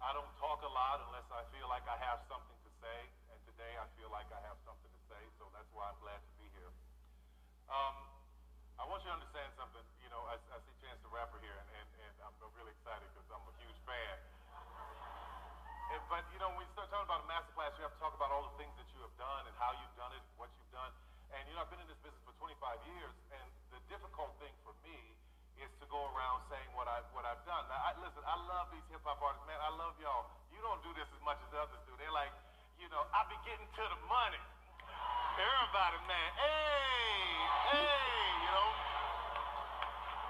I 0.00 0.16
don't 0.16 0.30
talk 0.40 0.64
a 0.64 0.72
lot 0.72 1.04
unless 1.04 1.28
I 1.28 1.44
feel 1.52 1.68
like 1.68 1.84
I 1.84 1.96
have 2.00 2.24
something 2.28 2.56
to 2.64 2.70
say, 2.80 2.98
and 3.32 3.38
today 3.44 3.76
I 3.76 3.84
feel 3.96 4.08
like 4.08 4.28
I 4.32 4.40
have 4.48 4.56
something 4.64 4.88
to 4.88 5.02
say, 5.08 5.20
so 5.36 5.48
that's 5.52 5.68
why 5.76 5.88
I'm 5.88 6.00
glad 6.00 6.20
to 6.20 6.32
be 6.40 6.48
here. 6.56 6.72
Um, 7.68 7.96
I 8.80 8.88
want 8.88 9.04
you 9.04 9.12
to 9.12 9.16
understand 9.16 9.52
something. 9.56 9.84
You 10.00 10.08
know, 10.12 10.24
I, 10.28 10.36
I 10.52 10.56
see 10.64 10.74
Chance 10.80 11.00
the 11.04 11.12
Rapper 11.12 11.40
here, 11.44 11.56
and, 11.56 11.68
and, 11.76 11.88
and 12.08 12.14
I'm 12.24 12.36
really 12.56 12.72
excited 12.72 13.04
because 13.12 13.28
I'm 13.32 13.44
a 13.44 13.54
huge 13.60 13.80
fan. 13.84 14.16
But, 16.14 16.24
you 16.30 16.38
know, 16.38 16.54
when 16.54 16.62
you 16.62 16.72
start 16.78 16.88
talking 16.94 17.10
about 17.10 17.26
a 17.26 17.28
master 17.28 17.50
class, 17.58 17.74
you 17.74 17.82
have 17.82 17.90
to 17.90 18.00
talk 18.00 18.14
about 18.14 18.30
all 18.30 18.46
the 18.46 18.54
things 18.54 18.70
that 18.78 18.86
you 18.94 19.02
have 19.02 19.16
done 19.18 19.42
and 19.50 19.54
how 19.58 19.74
you've 19.74 19.96
done 19.98 20.14
it, 20.14 20.22
what 20.38 20.46
you've 20.54 20.70
done. 20.70 20.94
And, 21.34 21.42
you 21.50 21.58
know, 21.58 21.66
I've 21.66 21.72
been 21.74 21.82
in 21.82 21.90
this 21.90 21.98
business 22.06 22.22
for 22.22 22.34
25 22.38 22.54
years, 22.94 23.14
and 23.34 23.46
the 23.74 23.82
difficult 23.90 24.30
thing 24.38 24.54
for 24.62 24.70
me 24.86 24.94
is 25.58 25.70
to 25.82 25.86
go 25.90 26.06
around 26.14 26.46
saying 26.46 26.70
what, 26.78 26.86
I, 26.86 27.02
what 27.10 27.26
I've 27.26 27.42
done. 27.42 27.66
Now, 27.66 27.82
I, 27.82 27.98
listen, 27.98 28.22
I 28.22 28.38
love 28.46 28.70
these 28.70 28.86
hip-hop 28.94 29.18
artists. 29.18 29.42
Man, 29.50 29.58
I 29.58 29.74
love 29.74 29.98
y'all. 29.98 30.30
You 30.54 30.62
don't 30.62 30.78
do 30.86 30.94
this 30.94 31.10
as 31.10 31.22
much 31.26 31.38
as 31.42 31.50
others 31.54 31.82
do. 31.86 31.98
They're 31.98 32.14
like, 32.14 32.30
you 32.78 32.86
know, 32.94 33.02
I 33.10 33.26
be 33.26 33.38
getting 33.42 33.66
to 33.66 33.84
the 33.90 34.00
money. 34.06 34.42
Everybody, 35.34 35.98
man, 36.06 36.30
hey, 36.38 37.26
hey, 37.74 38.22
you 38.38 38.50
know. 38.54 39.03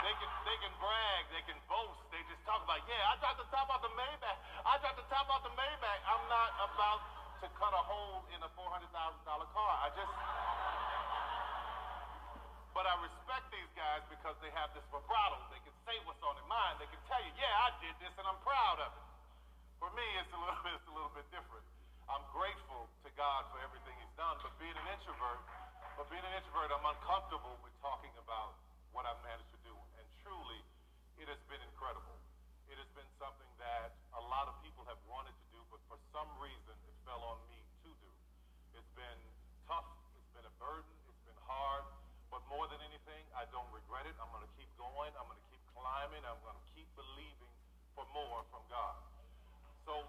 They 0.05 0.13
can, 0.21 0.29
they 0.45 0.59
can 0.61 0.75
brag, 0.85 1.23
they 1.33 1.41
can 1.49 1.57
boast, 1.65 1.97
they 2.13 2.21
just 2.29 2.45
talk 2.45 2.61
about, 2.61 2.77
yeah, 2.85 3.09
I 3.09 3.17
dropped 3.25 3.41
the 3.41 3.49
top 3.49 3.73
off 3.73 3.81
the 3.81 3.89
Maybach. 3.97 4.37
I 4.69 4.77
dropped 4.85 5.01
the 5.01 5.09
top 5.09 5.33
off 5.33 5.41
the 5.49 5.55
Maybach. 5.57 6.01
I'm 6.05 6.25
not 6.29 6.51
about 6.61 7.01
to 7.41 7.49
cut 7.57 7.73
a 7.73 7.83
hole 7.89 8.21
in 8.29 8.37
a 8.45 8.51
$400,000 8.53 8.85
car. 8.93 9.73
I 9.81 9.89
just, 9.97 10.13
but 12.77 12.85
I 12.85 13.01
respect 13.01 13.49
these 13.49 13.73
guys 13.73 14.05
because 14.13 14.37
they 14.45 14.53
have 14.53 14.77
this 14.77 14.85
vibrato. 14.93 15.41
They 15.49 15.65
can 15.65 15.73
say 15.89 15.97
what's 16.05 16.21
on 16.21 16.37
their 16.37 16.51
mind. 16.53 16.85
They 16.85 16.91
can 16.93 17.01
tell 17.09 17.25
you, 17.25 17.33
yeah, 17.41 17.65
I 17.65 17.73
did 17.81 17.97
this 18.05 18.13
and 18.21 18.29
I'm 18.29 18.41
proud 18.45 18.85
of 18.85 18.93
it. 18.93 19.09
For 19.81 19.89
me, 19.97 20.05
it's 20.21 20.33
a 20.37 20.41
little 20.41 20.61
bit, 20.69 20.85
it's 20.85 20.89
a 20.93 20.93
little 20.93 21.15
bit 21.17 21.25
different. 21.33 21.65
I'm 22.13 22.29
grateful 22.29 22.93
to 23.09 23.11
God 23.17 23.49
for 23.49 23.57
everything 23.65 23.97
He's 24.05 24.17
done, 24.21 24.37
but 24.45 24.53
being 24.61 24.77
an 24.77 24.85
introvert, 25.01 25.41
but 25.97 26.13
being 26.13 26.21
an 26.29 26.35
introvert, 26.37 26.69
I'm 26.77 26.85
uncomfortable 26.93 27.57
with 27.65 27.73
talking 27.81 28.13
about 28.21 28.53
what 28.93 29.09
I've 29.09 29.25
managed 29.25 29.54
truly, 30.25 30.61
it 31.21 31.29
has 31.29 31.39
been 31.53 31.61
incredible. 31.61 32.17
It 32.73 32.81
has 32.81 32.89
been 32.97 33.07
something 33.21 33.47
that 33.61 33.93
a 34.17 34.23
lot 34.33 34.49
of 34.49 34.57
people 34.65 34.83
have 34.89 34.99
wanted 35.05 35.37
to 35.37 35.47
do, 35.53 35.61
but 35.69 35.79
for 35.85 36.01
some 36.17 36.27
reason, 36.41 36.73
it 36.89 36.97
fell 37.05 37.21
on 37.21 37.39
me 37.53 37.61
to 37.61 37.93
do. 37.93 37.95
It's 38.73 38.93
been 38.97 39.21
tough. 39.69 39.85
It's 40.17 40.33
been 40.33 40.49
a 40.49 40.55
burden. 40.57 40.89
It's 41.13 41.23
been 41.29 41.39
hard. 41.45 41.85
But 42.33 42.41
more 42.49 42.65
than 42.73 42.81
anything, 42.81 43.23
I 43.37 43.45
don't 43.53 43.69
regret 43.71 44.09
it. 44.09 44.17
I'm 44.17 44.33
going 44.33 44.43
to 44.43 44.55
keep 44.57 44.73
going. 44.81 45.13
I'm 45.21 45.29
going 45.29 45.39
to 45.39 45.49
keep 45.53 45.63
climbing. 45.77 46.25
I'm 46.25 46.41
going 46.41 46.57
to 46.57 46.69
keep 46.73 46.89
believing 46.97 47.53
for 47.93 48.09
more 48.17 48.43
from 48.49 48.65
God. 48.73 48.97
So 49.85 50.09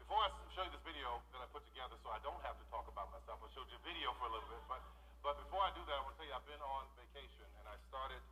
before 0.00 0.22
I 0.24 0.32
show 0.56 0.64
you 0.64 0.72
this 0.72 0.82
video 0.82 1.20
that 1.36 1.44
I 1.44 1.46
put 1.52 1.62
together, 1.68 1.94
so 2.00 2.08
I 2.08 2.18
don't 2.24 2.40
have 2.40 2.56
to 2.56 2.66
talk 2.72 2.88
about 2.88 3.12
myself, 3.12 3.36
I 3.44 3.52
showed 3.52 3.68
you 3.68 3.78
a 3.78 3.84
video 3.84 4.16
for 4.16 4.26
a 4.26 4.32
little 4.32 4.48
bit. 4.48 4.64
But 4.66 4.80
but 5.26 5.42
before 5.42 5.58
I 5.58 5.74
do 5.74 5.82
that, 5.90 5.98
I 5.98 6.00
want 6.06 6.14
to 6.14 6.18
tell 6.22 6.30
you 6.30 6.34
I've 6.38 6.46
been 6.46 6.62
on 6.62 6.86
vacation 6.94 7.50
and 7.58 7.66
I 7.66 7.74
started. 7.90 8.22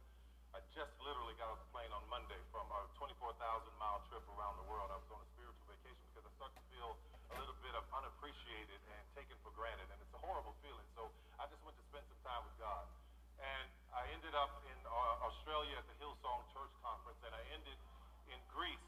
I 0.55 0.63
just 0.71 0.95
literally 1.03 1.35
got 1.35 1.51
off 1.51 1.59
the 1.59 1.71
plane 1.75 1.91
on 1.91 2.07
Monday 2.07 2.39
from 2.55 2.71
a 2.71 2.87
24,000 2.95 3.35
mile 3.75 3.99
trip 4.07 4.23
around 4.39 4.55
the 4.55 4.67
world. 4.71 4.87
I 4.87 5.03
was 5.03 5.11
on 5.11 5.19
a 5.19 5.29
spiritual 5.35 5.67
vacation 5.67 5.99
because 6.15 6.31
I 6.31 6.33
started 6.39 6.55
to 6.63 6.67
feel 6.71 6.95
a 7.35 7.43
little 7.43 7.59
bit 7.59 7.75
of 7.75 7.83
unappreciated 7.91 8.79
and 8.95 9.03
taken 9.19 9.35
for 9.43 9.51
granted, 9.59 9.91
and 9.91 9.99
it's 9.99 10.15
a 10.15 10.23
horrible 10.23 10.55
feeling. 10.63 10.87
So 10.95 11.11
I 11.43 11.51
just 11.51 11.59
went 11.67 11.75
to 11.75 11.85
spend 11.91 12.07
some 12.07 12.23
time 12.23 12.47
with 12.47 12.55
God, 12.63 12.87
and 13.43 13.67
I 13.99 14.07
ended 14.15 14.39
up 14.39 14.63
in 14.71 14.79
uh, 14.87 15.27
Australia 15.27 15.75
at 15.75 15.91
the 15.91 15.99
Hillsong 15.99 16.47
Church 16.55 16.71
Conference, 16.87 17.19
and 17.27 17.35
I 17.35 17.43
ended 17.51 17.79
in 18.31 18.39
Greece 18.55 18.87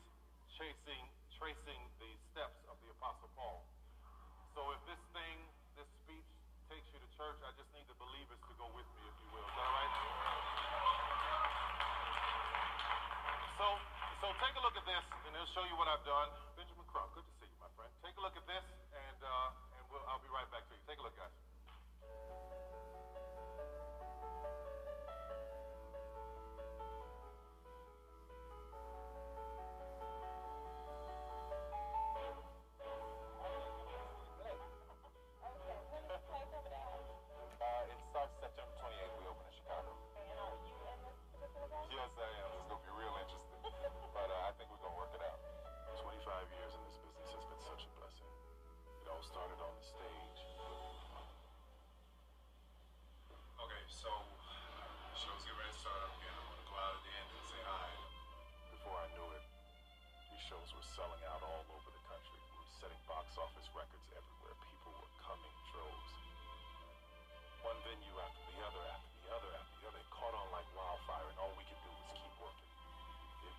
chasing, 0.54 1.02
tracing 1.34 1.82
the 1.98 2.14
steps 2.30 2.62
of 2.70 2.78
the 2.86 2.94
Apostle 2.94 3.26
Paul. 3.34 3.66
So 4.54 4.70
if 4.70 4.78
this 4.86 5.02
thing, 5.10 5.50
this 5.74 5.90
speech 6.06 6.30
takes 6.70 6.86
you 6.94 7.02
to 7.02 7.10
church, 7.18 7.42
I 7.42 7.50
just 7.58 7.74
need 7.74 7.90
the 7.90 7.98
believers 7.98 8.38
to 8.46 8.54
go 8.54 8.70
with 8.70 8.86
me. 9.02 9.05
take 14.40 14.56
a 14.56 14.62
look 14.62 14.76
at 14.76 14.84
this, 14.84 15.04
and 15.24 15.30
it'll 15.32 15.52
show 15.56 15.64
you 15.64 15.76
what 15.80 15.88
I've 15.88 16.04
done. 16.04 16.28
Benjamin 16.56 16.84
Crump, 16.92 17.12
good 17.16 17.24
to 17.24 17.34
see 17.40 17.48
you, 17.48 17.58
my 17.60 17.70
friend. 17.76 17.88
Take 18.04 18.16
a 18.20 18.22
look 18.22 18.36
at 18.36 18.44
this, 18.44 18.64
and, 18.92 19.20
uh, 19.24 19.76
and 19.80 19.82
we'll, 19.88 20.04
I'll 20.08 20.20
be 20.20 20.28
right 20.28 20.48
back 20.52 20.68
to 20.68 20.72
you. 20.76 20.80
Take 20.84 21.00
a 21.00 21.04
look, 21.04 21.16
guys. 21.16 21.32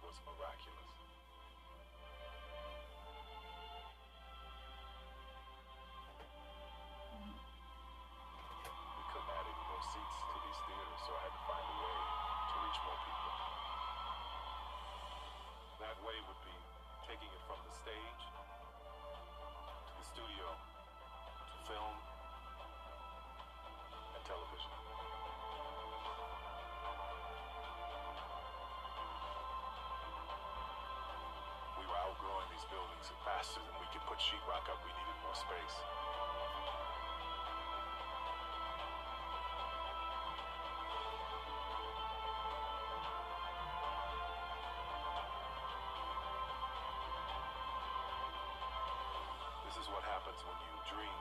was 0.07 0.15
miraculous. 0.23 0.86
faster 33.37 33.61
than 33.61 33.77
we 33.77 33.85
could 33.93 34.01
put 34.09 34.17
sheetrock 34.17 34.65
up. 34.65 34.81
We 34.81 34.89
needed 34.97 35.17
more 35.21 35.37
space. 35.37 35.77
This 49.69 49.77
is 49.77 49.85
what 49.93 50.01
happens 50.01 50.41
when 50.41 50.57
you 50.65 50.73
dream, 50.89 51.17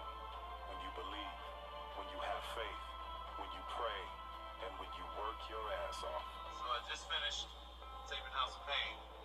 when 0.72 0.79
you 0.81 0.88
believe, 0.96 1.37
when 2.00 2.09
you 2.09 2.20
have 2.24 2.40
faith, 2.57 2.85
when 3.37 3.50
you 3.52 3.61
pray, 3.76 4.02
and 4.64 4.72
when 4.81 4.88
you 4.96 5.05
work 5.20 5.37
your 5.52 5.61
ass 5.85 6.00
off. 6.00 6.24
So 6.57 6.64
I 6.64 6.81
just 6.88 7.05
finished 7.12 7.44
taping 8.09 8.33
House 8.33 8.57
of 8.57 8.64
Payne. 8.64 9.15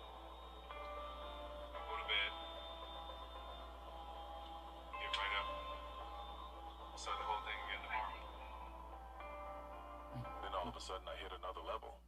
of 10.72 10.80
a 10.80 10.84
sudden 10.88 11.04
I 11.04 11.12
hit 11.20 11.28
another 11.36 11.60
level. 11.68 12.00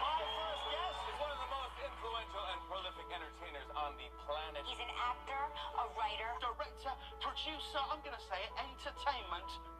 My 0.00 0.16
first 0.16 0.64
guest 0.64 1.00
is 1.12 1.16
one 1.20 1.28
of 1.28 1.40
the 1.44 1.50
most 1.52 1.76
influential 1.76 2.40
and 2.56 2.60
prolific 2.72 3.04
entertainers 3.12 3.68
on 3.76 4.00
the 4.00 4.08
planet. 4.24 4.64
He's 4.64 4.80
an 4.80 4.88
actor, 4.96 5.44
a 5.76 5.84
writer, 5.92 6.32
director, 6.40 6.96
producer, 7.20 7.84
I'm 7.92 8.00
going 8.00 8.16
to 8.16 8.26
say 8.32 8.40
it, 8.40 8.52
entertainment 8.64 9.71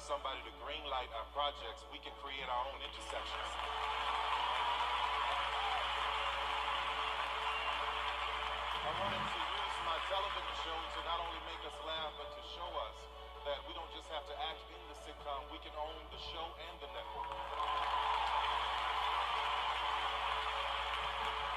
somebody 0.00 0.40
to 0.48 0.52
green 0.64 0.80
light 0.88 1.12
our 1.12 1.28
projects, 1.36 1.84
we 1.92 2.00
can 2.00 2.16
create 2.24 2.48
our 2.48 2.62
own 2.72 2.80
intersections. 2.80 3.52
I 8.80 8.92
wanted 8.96 9.20
to 9.20 9.40
use 9.44 9.76
my 9.84 9.98
television 10.08 10.56
show 10.64 10.78
to 10.80 11.00
not 11.04 11.20
only 11.20 11.40
make 11.44 11.60
us 11.68 11.76
laugh, 11.84 12.16
but 12.16 12.32
to 12.32 12.42
show 12.56 12.70
us 12.88 12.96
that 13.44 13.60
we 13.68 13.76
don't 13.76 13.92
just 13.92 14.08
have 14.08 14.24
to 14.24 14.36
act 14.40 14.64
in 14.72 14.80
the 14.88 14.96
sitcom, 15.04 15.44
we 15.52 15.60
can 15.60 15.76
own 15.76 16.00
the 16.08 16.20
show 16.32 16.48
and 16.48 16.74
the 16.80 16.88
network. 16.96 17.30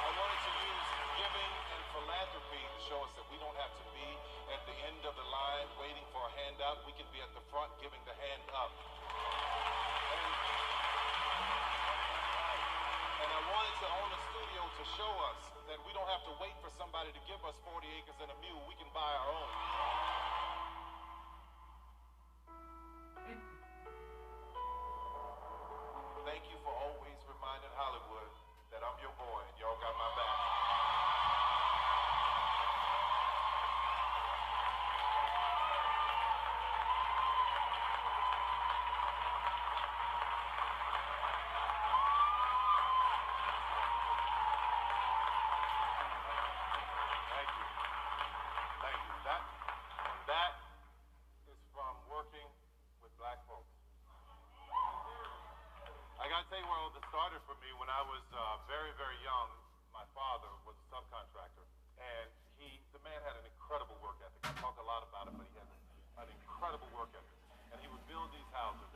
I 0.04 0.10
wanted 0.20 0.40
to 0.44 0.52
use 0.52 0.88
giving 1.16 1.52
and 1.74 1.82
philanthropy 1.96 2.60
to 2.60 2.80
show 2.92 3.00
us 3.08 3.12
that 3.18 3.26
we 3.32 3.40
don't 3.40 3.56
have 3.56 3.72
to 3.72 3.86
be 3.96 4.10
at 4.52 4.62
the 4.68 4.76
end 4.92 5.02
of 5.08 5.16
the 5.16 5.26
line 5.32 5.68
waiting 5.80 6.06
for 6.12 6.22
a 6.22 6.32
handout. 6.44 6.84
We 6.86 6.94
can 6.94 7.08
be 7.10 7.24
at 7.24 7.33
front 7.54 7.70
giving 7.78 8.02
the 8.10 8.18
hand 8.18 8.46
up. 8.58 8.74
And, 10.10 10.26
and 13.22 13.30
I 13.30 13.42
wanted 13.46 13.76
to 13.78 13.88
own 13.94 14.10
a 14.10 14.22
studio 14.34 14.62
to 14.66 14.84
show 14.98 15.13
us 15.30 15.39
that 15.70 15.78
we 15.86 15.94
don't 15.94 16.10
have 16.10 16.26
to 16.26 16.34
wait 16.42 16.58
for 16.66 16.74
somebody 16.82 17.13
to 17.13 17.22
give 17.30 17.38
us 17.46 17.54
40 17.62 17.86
acres 18.02 18.18
and 18.26 18.34
a 18.34 18.38
mule. 18.42 18.58
We 18.66 18.74
can 18.82 18.89
buy 18.89 19.06
our 19.06 19.28
own. 19.38 20.12
started 57.13 57.45
for 57.45 57.54
me 57.62 57.69
when 57.78 57.93
I 57.93 58.02
was 58.10 58.26
uh, 58.34 58.58
very, 58.65 58.89
very 58.97 59.13
young. 59.21 59.45
My 59.93 60.02
father 60.17 60.49
was 60.65 60.73
a 60.73 60.86
subcontractor, 60.89 61.62
and 62.02 62.26
he, 62.58 62.82
the 62.89 62.97
man 63.06 63.21
had 63.21 63.38
an 63.38 63.45
incredible 63.54 63.93
work 64.02 64.17
ethic. 64.26 64.41
I 64.49 64.49
talk 64.58 64.82
a 64.82 64.88
lot 64.89 65.06
about 65.06 65.30
it, 65.30 65.38
but 65.38 65.45
he 65.45 65.54
had 66.17 66.26
an 66.26 66.34
incredible 66.41 66.89
work 66.97 67.13
ethic. 67.13 67.38
And 67.69 67.78
he 67.86 67.88
would 67.93 68.02
build 68.10 68.34
these 68.34 68.49
houses. 68.49 68.93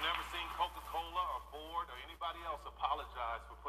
I've 0.00 0.08
never 0.16 0.32
seen 0.32 0.48
Coca-Cola 0.56 1.24
or 1.36 1.40
Ford 1.52 1.84
or 1.92 1.98
anybody 2.08 2.40
else 2.48 2.64
apologize 2.64 3.44
for 3.52 3.59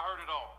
I 0.00 0.02
heard 0.02 0.22
it 0.24 0.30
all. 0.30 0.49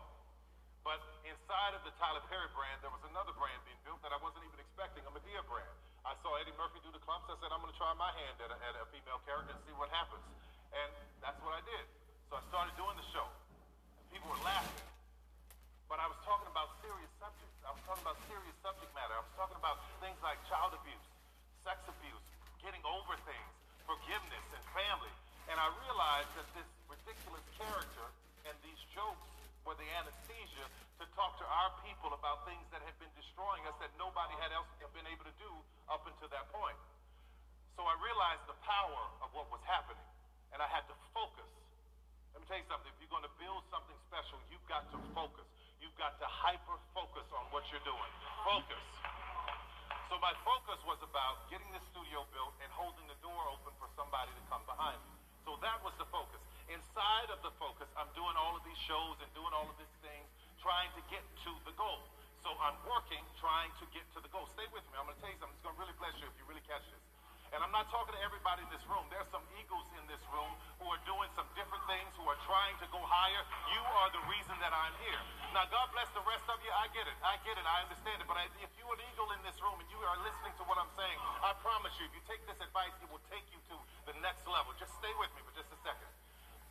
Everybody 67.52 68.64
in 68.64 68.72
this 68.72 68.86
room. 68.88 69.04
There's 69.12 69.28
some 69.28 69.44
eagles 69.60 69.84
in 69.98 70.04
this 70.08 70.22
room 70.32 70.52
who 70.80 70.88
are 70.88 71.02
doing 71.04 71.28
some 71.36 71.44
different 71.52 71.84
things, 71.84 72.08
who 72.16 72.24
are 72.24 72.38
trying 72.48 72.72
to 72.80 72.86
go 72.88 73.02
higher. 73.04 73.42
You 73.68 73.82
are 73.82 74.08
the 74.14 74.24
reason 74.30 74.56
that 74.64 74.72
I'm 74.72 74.94
here. 75.04 75.20
Now, 75.52 75.68
God 75.68 75.92
bless 75.92 76.08
the 76.16 76.24
rest 76.24 76.48
of 76.48 76.56
you. 76.64 76.72
I 76.72 76.88
get 76.96 77.04
it. 77.04 77.18
I 77.20 77.36
get 77.44 77.60
it. 77.60 77.66
I 77.66 77.84
understand 77.84 78.24
it. 78.24 78.26
But 78.30 78.40
I, 78.40 78.48
if 78.64 78.72
you're 78.80 78.88
an 78.88 79.04
eagle 79.12 79.28
in 79.36 79.40
this 79.44 79.58
room 79.60 79.76
and 79.76 79.88
you 79.92 80.00
are 80.00 80.16
listening 80.24 80.56
to 80.58 80.64
what 80.64 80.80
I'm 80.80 80.88
saying, 80.96 81.18
I 81.44 81.52
promise 81.60 81.92
you, 82.00 82.08
if 82.08 82.14
you 82.16 82.24
take 82.24 82.40
this 82.48 82.56
advice, 82.64 82.94
it 83.04 83.08
will 83.12 83.22
take 83.28 83.44
you 83.52 83.60
to 83.68 83.76
the 84.08 84.16
next 84.24 84.48
level. 84.48 84.72
Just 84.80 84.96
stay 84.96 85.12
with 85.20 85.28
me 85.36 85.44
for 85.44 85.52
just 85.52 85.68
a 85.68 85.78
second. 85.84 86.08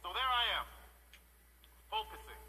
So 0.01 0.09
there 0.17 0.31
I 0.33 0.43
am, 0.59 0.65
focusing 1.93 2.41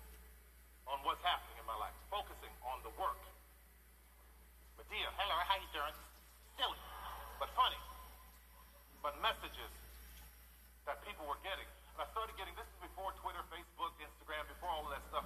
on 0.88 1.04
what's 1.04 1.20
happening 1.20 1.60
in 1.60 1.66
my 1.68 1.76
life, 1.76 1.94
focusing 2.08 2.54
on 2.64 2.80
the 2.80 2.92
work. 2.96 3.20
Madea, 4.80 5.10
hello, 5.20 5.36
how 5.36 5.58
are 5.58 5.62
you 5.62 5.70
doing? 5.76 5.96
Silly, 6.56 6.80
but 7.36 7.52
funny. 7.52 7.76
But 9.02 9.11
messages 9.22 9.70
that 10.84 10.98
people 11.06 11.22
were 11.30 11.38
getting. 11.46 11.70
And 11.94 12.02
I 12.02 12.06
started 12.10 12.34
getting, 12.34 12.52
this 12.58 12.66
is 12.66 12.78
before 12.82 13.14
Twitter, 13.22 13.38
Facebook, 13.54 13.94
Instagram, 14.02 14.42
before 14.50 14.68
all 14.74 14.82
of 14.82 14.92
that 14.92 15.04
stuff. 15.14 15.22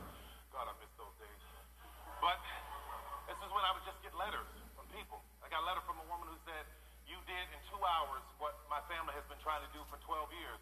God, 0.53 0.69
I 0.69 0.77
miss 0.77 0.93
those 1.01 1.17
days. 1.17 1.41
But 2.21 2.37
this 3.25 3.41
is 3.41 3.49
when 3.49 3.65
I 3.65 3.73
would 3.73 3.87
just 3.89 3.97
get 4.05 4.13
letters 4.13 4.47
from 4.77 4.85
people. 4.93 5.25
I 5.41 5.49
got 5.49 5.65
a 5.65 5.67
letter 5.67 5.81
from 5.89 5.97
a 5.97 6.07
woman 6.13 6.29
who 6.29 6.37
said, 6.45 6.69
you 7.09 7.17
did 7.25 7.47
in 7.55 7.61
two 7.73 7.81
hours 7.81 8.21
what 8.37 8.53
my 8.69 8.85
family 8.91 9.17
has 9.17 9.25
been 9.33 9.41
trying 9.41 9.65
to 9.65 9.71
do 9.73 9.81
for 9.89 9.97
12 10.05 10.29
years. 10.37 10.61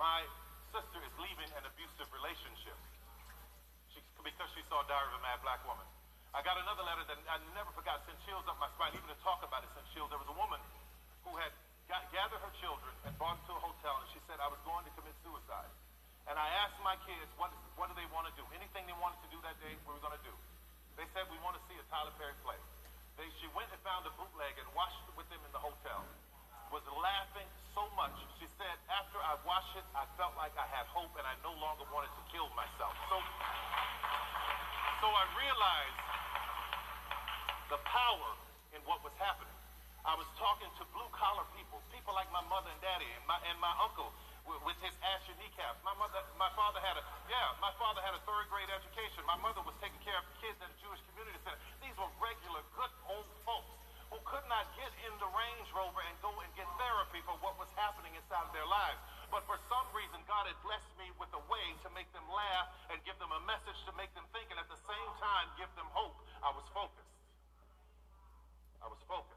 My 0.00 0.24
sister 0.72 0.98
is 1.04 1.14
leaving 1.20 1.50
an 1.60 1.68
abusive 1.68 2.08
relationship 2.14 2.78
she, 3.92 4.00
because 4.24 4.48
she 4.56 4.62
saw 4.70 4.80
Diary 4.88 5.12
of 5.12 5.18
a 5.18 5.22
Mad 5.22 5.42
Black 5.44 5.60
Woman. 5.68 5.86
I 6.34 6.42
got 6.42 6.58
another 6.58 6.82
letter 6.82 7.06
that 7.06 7.18
I 7.30 7.38
never 7.54 7.70
forgot, 7.78 8.02
sent 8.06 8.18
chills 8.26 8.42
up 8.50 8.58
my 8.58 8.66
spine. 8.74 8.90
Even 8.94 9.06
to 9.06 9.18
talk 9.22 9.42
about 9.46 9.62
it 9.62 9.70
sent 9.74 9.86
chills. 9.94 10.10
There 10.10 10.18
was 10.18 10.30
a 10.30 10.34
woman 10.34 10.58
who 11.22 11.34
had 11.38 11.54
got, 11.88 12.04
gathered 12.12 12.40
her 12.40 12.54
children 12.60 12.92
and 13.04 13.12
brought 13.20 13.36
them 13.40 13.44
to 13.50 13.54
a 13.56 13.62
hotel, 13.62 13.94
and 14.00 14.08
she 14.12 14.20
said, 14.28 14.40
I 14.40 14.48
was 14.48 14.60
going 14.64 14.84
to 14.84 14.92
commit 14.96 15.14
suicide. 15.24 15.70
And 16.24 16.40
I 16.40 16.48
asked 16.64 16.80
my 16.80 16.96
kids, 17.04 17.28
what, 17.36 17.52
what 17.76 17.92
do 17.92 17.94
they 18.00 18.08
want 18.08 18.24
to 18.24 18.34
do? 18.36 18.44
Anything 18.56 18.88
they 18.88 18.96
wanted 18.96 19.20
to 19.24 19.28
do 19.28 19.36
that 19.44 19.60
day, 19.60 19.76
we 19.84 19.92
were 19.92 20.00
going 20.00 20.16
to 20.16 20.24
do. 20.24 20.32
They 20.96 21.04
said, 21.12 21.28
we 21.28 21.36
want 21.44 21.58
to 21.58 21.62
see 21.68 21.76
a 21.76 21.84
Tyler 21.92 22.14
Perry 22.16 22.32
play. 22.40 22.56
They, 23.20 23.28
she 23.38 23.46
went 23.52 23.68
and 23.70 23.78
found 23.84 24.08
a 24.08 24.12
bootleg 24.16 24.56
and 24.56 24.66
watched 24.72 24.98
it 25.04 25.14
with 25.14 25.28
them 25.28 25.42
in 25.44 25.52
the 25.52 25.60
hotel. 25.60 26.00
Was 26.72 26.82
laughing 26.90 27.46
so 27.76 27.86
much. 27.94 28.16
She 28.42 28.48
said, 28.58 28.74
after 28.90 29.20
I 29.22 29.38
watched 29.46 29.78
it, 29.78 29.86
I 29.94 30.08
felt 30.18 30.34
like 30.34 30.50
I 30.58 30.66
had 30.74 30.88
hope 30.90 31.12
and 31.14 31.22
I 31.22 31.38
no 31.46 31.54
longer 31.62 31.86
wanted 31.94 32.10
to 32.10 32.22
kill 32.34 32.50
myself. 32.58 32.94
So, 33.06 33.20
so 34.98 35.06
I 35.06 35.24
realized 35.38 36.00
the 37.70 37.78
power 37.86 38.30
in 38.74 38.82
what 38.88 39.04
was 39.06 39.14
happening. 39.22 39.54
I 40.04 40.12
was 40.20 40.28
talking 40.36 40.68
to 40.68 40.84
blue 40.92 41.08
collar 41.16 41.48
people, 41.56 41.80
people 41.88 42.12
like 42.12 42.28
my 42.28 42.44
mother 42.52 42.68
and 42.68 42.80
daddy 42.84 43.08
and 43.16 43.24
my, 43.24 43.40
and 43.48 43.56
my 43.56 43.72
uncle 43.80 44.12
with, 44.44 44.76
his 44.84 44.92
ashy 45.00 45.32
kneecaps. 45.40 45.80
My 45.80 45.96
mother, 45.96 46.20
my 46.36 46.52
father 46.52 46.76
had 46.84 47.00
a, 47.00 47.02
yeah, 47.32 47.56
my 47.64 47.72
father 47.80 48.04
had 48.04 48.12
a 48.12 48.20
third 48.28 48.52
grade 48.52 48.68
education. 48.68 49.24
My 49.24 49.40
mother 49.40 49.64
was 49.64 49.72
taking 49.80 49.96
care 50.04 50.20
of 50.20 50.28
kids 50.44 50.60
at 50.60 50.68
a 50.68 50.76
Jewish 50.84 51.00
community 51.08 51.40
center. 51.40 51.56
These 51.80 51.96
were 51.96 52.12
regular, 52.20 52.60
good 52.76 52.92
old 53.08 53.24
folks 53.48 53.72
who 54.12 54.20
could 54.28 54.44
not 54.52 54.68
get 54.76 54.92
in 55.08 55.12
the 55.16 55.30
Range 55.32 55.68
Rover 55.72 56.04
and 56.04 56.14
go 56.20 56.36
and 56.44 56.52
get 56.52 56.68
therapy 56.76 57.24
for 57.24 57.40
what 57.40 57.56
was 57.56 57.72
happening 57.72 58.12
inside 58.12 58.44
of 58.44 58.52
their 58.52 58.68
lives. 58.68 59.00
But 59.32 59.48
for 59.48 59.56
some 59.72 59.88
reason, 59.96 60.20
God 60.28 60.44
had 60.44 60.54
blessed 60.60 60.92
me 61.00 61.08
with 61.16 61.32
a 61.32 61.42
way 61.48 61.66
to 61.80 61.88
make 61.96 62.06
them 62.12 62.28
laugh 62.28 62.68
and 62.92 63.00
give 63.08 63.16
them 63.16 63.32
a 63.32 63.42
message 63.48 63.80
to 63.88 63.92
make 63.96 64.12
them 64.12 64.28
think, 64.36 64.52
and 64.52 64.60
at 64.60 64.68
the 64.68 64.78
same 64.84 65.10
time, 65.16 65.48
give 65.56 65.72
them 65.80 65.88
hope. 65.96 66.14
I 66.44 66.52
was 66.52 66.68
focused. 66.76 67.16
I 68.84 68.86
was 68.92 69.00
focused. 69.08 69.33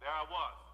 There 0.00 0.08
I 0.08 0.24
was, 0.32 0.69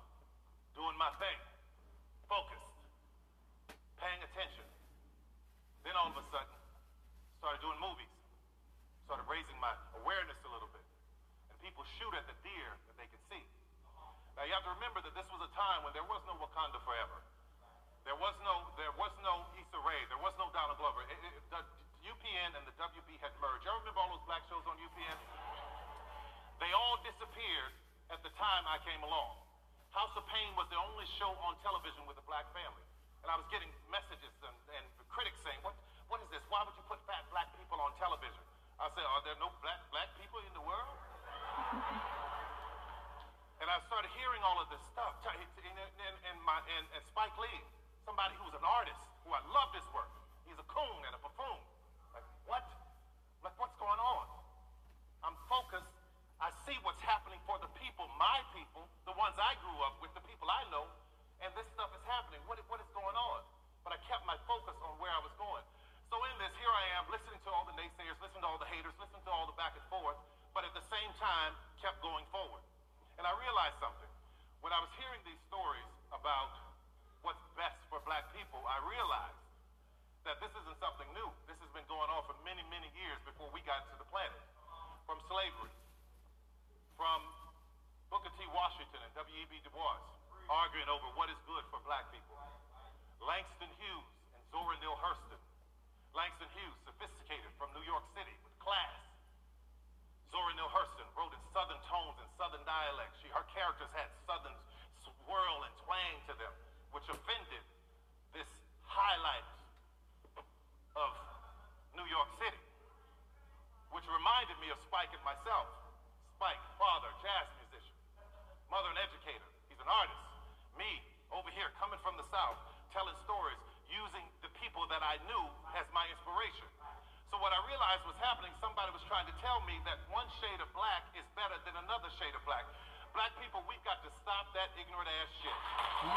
realized 127.97 128.13
was 128.13 128.21
happening, 128.21 128.53
somebody 128.61 128.93
was 128.93 129.01
trying 129.09 129.25
to 129.25 129.33
tell 129.41 129.65
me 129.65 129.73
that 129.89 129.97
one 130.13 130.29
shade 130.37 130.61
of 130.61 130.69
black 130.77 131.01
is 131.17 131.25
better 131.33 131.57
than 131.65 131.73
another 131.81 132.13
shade 132.21 132.35
of 132.37 132.45
black. 132.45 132.69
Black 133.17 133.33
people, 133.41 133.65
we've 133.65 133.81
got 133.89 133.97
to 134.05 134.11
stop 134.21 134.53
that 134.53 134.69
ignorant 134.77 135.09
ass 135.09 135.33
shit. 135.41 135.57
we 136.05 136.13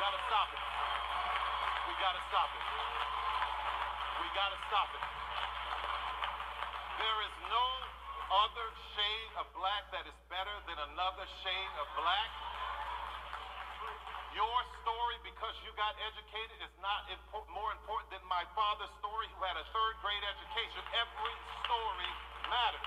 gotta 0.00 0.20
stop 0.24 0.48
it. 0.56 0.62
We 1.84 1.92
gotta 2.00 2.22
stop 2.32 2.48
it. 2.48 2.64
We 4.24 4.26
gotta 4.32 4.58
stop 4.72 4.88
it. 4.88 5.04
There 7.04 7.18
is 7.28 7.34
no 7.52 7.66
other 8.48 8.66
shade 8.96 9.32
of 9.36 9.44
black 9.52 9.84
that 9.92 10.08
is 10.08 10.16
better 10.32 10.56
than 10.64 10.80
another 10.96 11.28
shade 11.44 11.74
of 11.76 11.86
black. 12.00 12.30
Your 14.32 14.60
story, 14.94 15.18
because 15.26 15.54
you 15.66 15.74
got 15.74 15.90
educated, 16.06 16.54
is 16.62 16.70
not 16.78 17.10
impo- 17.10 17.42
more 17.50 17.74
important 17.74 18.14
than 18.14 18.22
my 18.30 18.46
father's 18.54 18.94
story, 19.02 19.26
who 19.34 19.42
had 19.42 19.58
a 19.58 19.66
third 19.74 19.94
grade 19.98 20.22
education. 20.22 20.78
Every 20.94 21.34
story 21.66 22.10
matters. 22.46 22.86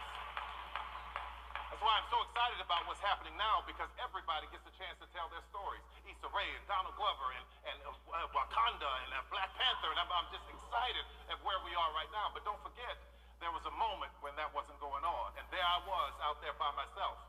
That's 1.67 1.83
why 1.83 1.99
I'm 1.99 2.07
so 2.07 2.23
excited 2.31 2.63
about 2.63 2.87
what's 2.87 3.03
happening 3.03 3.35
now, 3.35 3.59
because 3.67 3.91
everybody 3.99 4.47
gets 4.55 4.63
a 4.63 4.75
chance 4.79 4.95
to 5.03 5.07
tell 5.11 5.27
their 5.27 5.43
stories. 5.51 5.83
Issa 6.07 6.31
Rae 6.31 6.47
and 6.55 6.63
Donald 6.71 6.95
Glover 6.95 7.27
and, 7.35 7.45
and 7.67 7.77
uh, 7.83 8.23
Wakanda 8.31 8.91
and 9.03 9.11
uh, 9.11 9.19
Black 9.27 9.51
Panther, 9.59 9.91
and 9.91 9.99
I'm, 9.99 10.07
I'm 10.07 10.31
just 10.31 10.47
excited 10.47 11.03
at 11.27 11.37
where 11.43 11.59
we 11.67 11.75
are 11.75 11.91
right 11.91 12.09
now. 12.15 12.31
But 12.31 12.47
don't 12.47 12.63
forget, 12.63 12.95
there 13.43 13.51
was 13.51 13.67
a 13.67 13.75
moment 13.75 14.15
when 14.23 14.31
that 14.39 14.47
wasn't 14.55 14.79
going 14.79 15.03
on, 15.03 15.35
and 15.35 15.43
there 15.51 15.67
I 15.67 15.83
was 15.83 16.15
out 16.23 16.39
there 16.39 16.55
by 16.55 16.71
myself. 16.79 17.19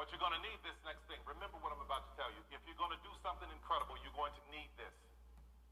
But 0.00 0.08
you're 0.08 0.24
going 0.24 0.32
to 0.32 0.40
need 0.40 0.56
this 0.64 0.80
next 0.88 1.04
thing. 1.12 1.20
Remember 1.28 1.60
what 1.60 1.76
I'm 1.76 1.84
about 1.84 2.08
to 2.08 2.12
tell 2.16 2.32
you. 2.32 2.40
If 2.56 2.64
you're 2.64 2.80
going 2.80 2.96
to 2.96 3.02
do 3.04 3.12
something 3.20 3.44
incredible, 3.52 4.00
you're 4.00 4.16
going 4.16 4.32
to 4.32 4.44
need 4.48 4.72
this. 4.80 4.96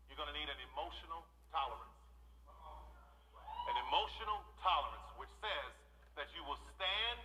You're 0.04 0.20
going 0.20 0.28
to 0.28 0.36
need 0.36 0.52
an 0.52 0.60
emotional 0.68 1.24
tolerance. 1.48 1.96
An 3.72 3.76
emotional 3.88 4.44
tolerance, 4.60 5.08
which 5.16 5.32
says 5.40 5.72
that 6.20 6.28
you 6.36 6.44
will 6.44 6.60
stand 6.76 7.24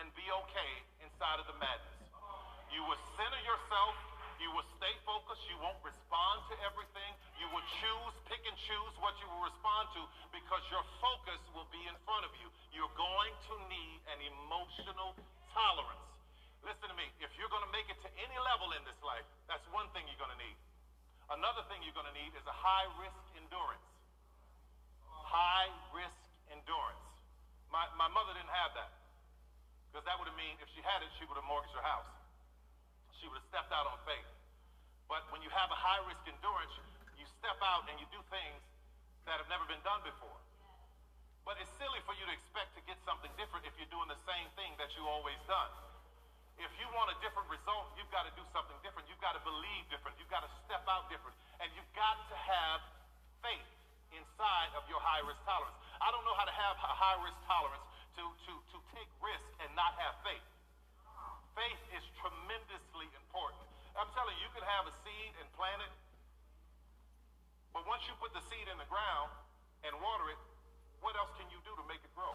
and 0.00 0.08
be 0.16 0.24
okay 0.32 0.72
inside 1.04 1.44
of 1.44 1.44
the 1.44 1.60
madness. 1.60 2.08
You 2.72 2.88
will 2.88 3.00
center 3.20 3.40
yourself. 3.44 4.00
You 4.40 4.48
will 4.56 4.64
stay 4.80 4.96
focused. 5.04 5.44
You 5.44 5.60
won't 5.60 5.84
respond 5.84 6.40
to 6.48 6.56
everything. 6.64 7.12
You 7.36 7.52
will 7.52 7.66
choose, 7.84 8.16
pick 8.32 8.40
and 8.48 8.56
choose 8.64 8.94
what 9.04 9.12
you 9.20 9.28
will 9.28 9.44
respond 9.44 9.92
to 9.92 10.08
because 10.32 10.64
your 10.72 10.88
focus 11.04 11.40
will 11.52 11.68
be 11.68 11.84
in 11.84 11.96
front 12.08 12.24
of 12.24 12.32
you. 12.40 12.48
You're 12.72 12.96
going 12.96 13.36
to 13.36 13.54
need 13.68 14.00
an 14.08 14.24
emotional 14.24 15.12
tolerance. 15.52 16.09
Listen 16.64 16.92
to 16.92 16.96
me. 16.96 17.08
If 17.24 17.32
you're 17.40 17.48
going 17.48 17.64
to 17.64 17.72
make 17.72 17.88
it 17.88 17.96
to 18.04 18.10
any 18.20 18.38
level 18.44 18.72
in 18.76 18.82
this 18.84 18.98
life, 19.00 19.24
that's 19.48 19.64
one 19.72 19.88
thing 19.96 20.04
you're 20.08 20.20
going 20.20 20.32
to 20.34 20.40
need. 20.40 20.58
Another 21.32 21.62
thing 21.70 21.80
you're 21.86 21.96
going 21.96 22.10
to 22.10 22.16
need 22.16 22.34
is 22.36 22.44
a 22.44 22.56
high 22.56 22.88
risk 23.00 23.22
endurance. 23.38 23.88
High 25.06 25.70
risk 25.94 26.20
endurance. 26.50 27.06
My, 27.70 27.86
my 27.94 28.10
mother 28.10 28.34
didn't 28.34 28.52
have 28.52 28.74
that. 28.74 28.90
Because 29.88 30.04
that 30.06 30.18
would 30.18 30.26
have 30.26 30.38
mean 30.38 30.58
if 30.58 30.68
she 30.74 30.82
had 30.82 31.02
it, 31.02 31.10
she 31.18 31.26
would 31.26 31.38
have 31.38 31.46
mortgaged 31.46 31.74
her 31.74 31.86
house. 31.86 32.10
She 33.18 33.30
would 33.30 33.38
have 33.38 33.48
stepped 33.50 33.70
out 33.70 33.86
on 33.86 33.98
faith. 34.06 34.26
But 35.06 35.26
when 35.34 35.42
you 35.42 35.50
have 35.50 35.70
a 35.70 35.78
high 35.78 36.02
risk 36.06 36.22
endurance, 36.26 36.74
you 37.18 37.26
step 37.26 37.58
out 37.62 37.86
and 37.90 37.98
you 37.98 38.06
do 38.14 38.22
things 38.30 38.62
that 39.26 39.38
have 39.42 39.50
never 39.50 39.66
been 39.66 39.82
done 39.82 40.02
before. 40.06 40.38
But 41.42 41.58
it's 41.58 41.70
silly 41.78 41.98
for 42.06 42.14
you 42.14 42.22
to 42.26 42.34
expect 42.34 42.78
to 42.78 42.82
get 42.86 42.98
something 43.02 43.30
different 43.34 43.66
if 43.66 43.74
you're 43.78 43.90
doing 43.90 44.06
the 44.06 44.22
same 44.22 44.46
thing 44.54 44.74
that 44.78 44.94
you 44.94 45.02
always 45.06 45.38
done. 45.50 45.89
If 46.60 46.72
you 46.76 46.84
want 46.92 47.08
a 47.08 47.16
different 47.24 47.48
result, 47.48 47.88
you've 47.96 48.12
got 48.12 48.28
to 48.28 48.32
do 48.36 48.44
something 48.52 48.76
different. 48.84 49.08
You've 49.08 49.22
got 49.24 49.32
to 49.32 49.42
believe 49.48 49.88
different. 49.88 50.20
You've 50.20 50.28
got 50.28 50.44
to 50.44 50.52
step 50.68 50.84
out 50.84 51.08
different. 51.08 51.32
And 51.56 51.72
you've 51.72 51.92
got 51.96 52.20
to 52.28 52.36
have 52.36 52.84
faith 53.40 53.70
inside 54.12 54.70
of 54.76 54.84
your 54.92 55.00
high 55.00 55.24
risk 55.24 55.40
tolerance. 55.48 55.76
I 56.04 56.12
don't 56.12 56.24
know 56.28 56.36
how 56.36 56.44
to 56.44 56.52
have 56.52 56.76
a 56.84 56.92
high 56.92 57.18
risk 57.24 57.38
tolerance 57.48 57.84
to, 58.20 58.24
to, 58.28 58.52
to 58.52 58.76
take 58.92 59.08
risk 59.24 59.46
and 59.64 59.72
not 59.72 59.96
have 59.96 60.14
faith. 60.20 60.44
Faith 61.56 61.82
is 61.96 62.04
tremendously 62.20 63.08
important. 63.16 63.64
I'm 63.96 64.10
telling 64.12 64.36
you, 64.38 64.48
you 64.48 64.52
can 64.52 64.64
have 64.64 64.84
a 64.86 64.94
seed 65.02 65.32
and 65.40 65.46
plant 65.56 65.80
it, 65.82 65.94
but 67.74 67.86
once 67.86 68.06
you 68.06 68.14
put 68.18 68.34
the 68.34 68.42
seed 68.50 68.66
in 68.70 68.78
the 68.78 68.88
ground 68.90 69.30
and 69.86 69.92
water 69.98 70.30
it, 70.30 70.40
what 71.00 71.16
else 71.16 71.30
can 71.38 71.48
you 71.50 71.58
do 71.64 71.72
to 71.74 71.84
make 71.88 72.02
it 72.02 72.12
grow? 72.14 72.34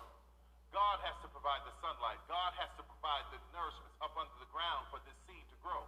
God 0.76 1.00
has 1.08 1.16
to 1.24 1.32
provide 1.32 1.64
the 1.64 1.72
sunlight. 1.80 2.20
God 2.28 2.52
has 2.60 2.68
to 2.76 2.84
provide 2.84 3.24
the 3.32 3.40
nourishment 3.56 3.96
up 4.04 4.12
under 4.20 4.36
the 4.44 4.50
ground 4.52 4.84
for 4.92 5.00
this 5.08 5.16
seed 5.24 5.48
to 5.48 5.58
grow. 5.64 5.88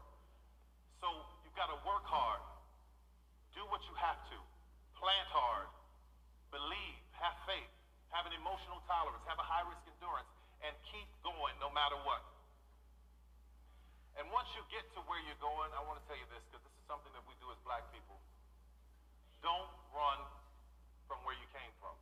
So 1.04 1.12
you've 1.44 1.60
got 1.60 1.68
to 1.68 1.76
work 1.84 2.08
hard. 2.08 2.40
Do 3.52 3.68
what 3.68 3.84
you 3.84 3.96
have 4.00 4.16
to. 4.32 4.40
Plant 4.96 5.28
hard. 5.28 5.68
Believe. 6.56 7.04
Have 7.20 7.36
faith. 7.44 7.68
Have 8.16 8.32
an 8.32 8.36
emotional 8.40 8.80
tolerance. 8.88 9.20
Have 9.28 9.44
a 9.44 9.44
high 9.44 9.68
risk 9.68 9.84
endurance. 9.92 10.32
And 10.64 10.72
keep 10.88 11.12
going 11.20 11.60
no 11.60 11.68
matter 11.76 12.00
what. 12.08 12.24
And 14.16 14.32
once 14.32 14.48
you 14.56 14.64
get 14.72 14.88
to 14.96 15.04
where 15.12 15.20
you're 15.28 15.44
going, 15.44 15.68
I 15.76 15.84
want 15.84 16.00
to 16.00 16.06
tell 16.08 16.16
you 16.16 16.32
this 16.32 16.40
because 16.48 16.64
this 16.64 16.72
is 16.80 16.86
something 16.88 17.12
that 17.12 17.28
we 17.28 17.36
do 17.44 17.52
as 17.52 17.60
black 17.68 17.84
people. 17.92 18.16
Don't 19.44 19.68
run 19.92 20.24
from 21.12 21.20
where 21.28 21.36
you 21.36 21.46
came 21.52 21.76
from. 21.84 22.00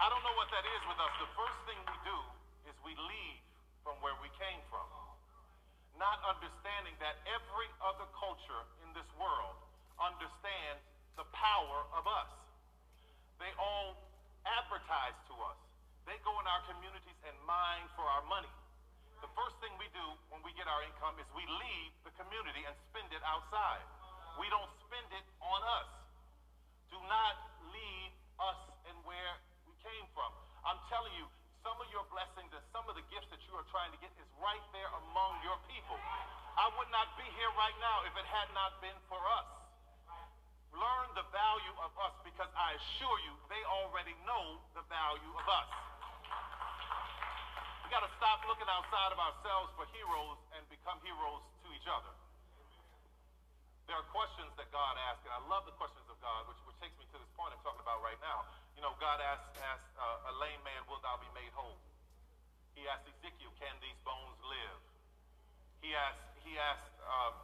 I 0.00 0.08
don't 0.08 0.24
know 0.24 0.32
what 0.40 0.48
that 0.48 0.64
is 0.64 0.82
with 0.88 0.96
us. 0.96 1.12
The 1.20 1.28
first 1.36 1.58
thing 1.68 1.76
we 1.84 1.98
do 2.08 2.18
is 2.64 2.72
we 2.80 2.96
leave 2.96 3.44
from 3.84 4.00
where 4.00 4.16
we 4.24 4.32
came 4.40 4.64
from. 4.72 4.88
Not 6.00 6.24
understanding 6.24 6.96
that 7.04 7.20
every 7.28 7.68
other 7.84 8.08
culture 8.16 8.64
in 8.80 8.96
this 8.96 9.04
world 9.20 9.60
understands 10.00 10.80
the 11.20 11.28
power 11.36 11.84
of 11.92 12.08
us. 12.08 12.32
They 13.44 13.52
all 13.60 13.92
advertise 14.48 15.20
to 15.28 15.34
us. 15.44 15.60
They 16.08 16.16
go 16.24 16.32
in 16.40 16.48
our 16.48 16.64
communities 16.64 17.20
and 17.28 17.36
mine 17.44 17.84
for 17.92 18.08
our 18.08 18.24
money. 18.24 18.48
The 19.20 19.28
first 19.36 19.60
thing 19.60 19.76
we 19.76 19.92
do 19.92 20.06
when 20.32 20.40
we 20.40 20.56
get 20.56 20.64
our 20.64 20.80
income 20.80 21.20
is 21.20 21.28
we 21.36 21.44
leave 21.44 21.92
the 22.08 22.12
community 22.16 22.64
and 22.64 22.72
spend 22.88 23.12
it 23.12 23.20
outside. 23.20 23.84
We 24.40 24.48
don't 24.48 24.72
spend 24.88 25.12
it 25.12 25.26
on 25.44 25.60
us. 25.60 25.92
Do 26.88 26.96
not 27.04 27.36
leave 27.68 28.12
us 28.40 28.60
and 28.88 28.96
where 29.04 29.36
came 29.84 30.06
from. 30.12 30.30
I'm 30.64 30.80
telling 30.92 31.12
you, 31.16 31.26
some 31.60 31.76
of 31.76 31.88
your 31.92 32.04
blessings 32.08 32.48
and 32.52 32.64
some 32.72 32.88
of 32.88 32.96
the 32.96 33.04
gifts 33.12 33.28
that 33.32 33.40
you 33.44 33.52
are 33.56 33.66
trying 33.68 33.92
to 33.92 34.00
get 34.00 34.08
is 34.16 34.28
right 34.40 34.64
there 34.72 34.88
among 35.04 35.40
your 35.44 35.56
people. 35.68 35.96
I 36.56 36.72
would 36.76 36.88
not 36.88 37.12
be 37.20 37.24
here 37.36 37.52
right 37.56 37.76
now 37.80 38.04
if 38.08 38.14
it 38.16 38.24
had 38.28 38.48
not 38.56 38.80
been 38.80 38.96
for 39.08 39.20
us. 39.20 39.48
Learn 40.72 41.08
the 41.18 41.26
value 41.34 41.76
of 41.84 41.92
us 42.00 42.14
because 42.24 42.48
I 42.56 42.78
assure 42.78 43.18
you 43.26 43.34
they 43.52 43.60
already 43.68 44.16
know 44.24 44.62
the 44.72 44.84
value 44.88 45.32
of 45.36 45.46
us. 45.48 45.68
We 47.84 47.92
got 47.92 48.06
to 48.06 48.12
stop 48.16 48.46
looking 48.46 48.70
outside 48.70 49.10
of 49.12 49.18
ourselves 49.18 49.74
for 49.74 49.84
heroes 49.92 50.38
and 50.56 50.62
become 50.70 50.96
heroes 51.02 51.42
to 51.66 51.68
each 51.74 51.88
other. 51.90 52.14
There 53.90 53.98
are 53.98 54.06
questions 54.14 54.54
that 54.54 54.70
God 54.70 54.94
asks, 55.10 55.26
and 55.26 55.34
I 55.34 55.42
love 55.50 55.66
the 55.66 55.74
questions 55.74 56.06
of 56.06 56.14
God, 56.22 56.46
which, 56.46 56.62
which 56.62 56.78
takes 56.78 56.94
me 56.94 57.10
to 57.10 57.18
this 57.18 57.26
point 57.34 57.50
I'm 57.50 57.58
talking 57.66 57.82
about 57.82 57.98
right 58.06 58.22
now. 58.22 58.46
You 58.78 58.86
know, 58.86 58.94
God 59.02 59.18
asked, 59.18 59.50
asked 59.66 59.90
uh, 59.98 60.30
a 60.30 60.32
lame 60.38 60.62
man, 60.62 60.78
Will 60.86 61.02
thou 61.02 61.18
be 61.18 61.26
made 61.34 61.50
whole? 61.58 61.74
He 62.78 62.86
asked 62.86 63.10
Ezekiel, 63.10 63.50
Can 63.58 63.74
these 63.82 63.98
bones 64.06 64.38
live? 64.46 64.78
He 65.82 65.90
asked, 65.90 66.22
he 66.46 66.54
asked, 66.54 66.94
um, 67.02 67.34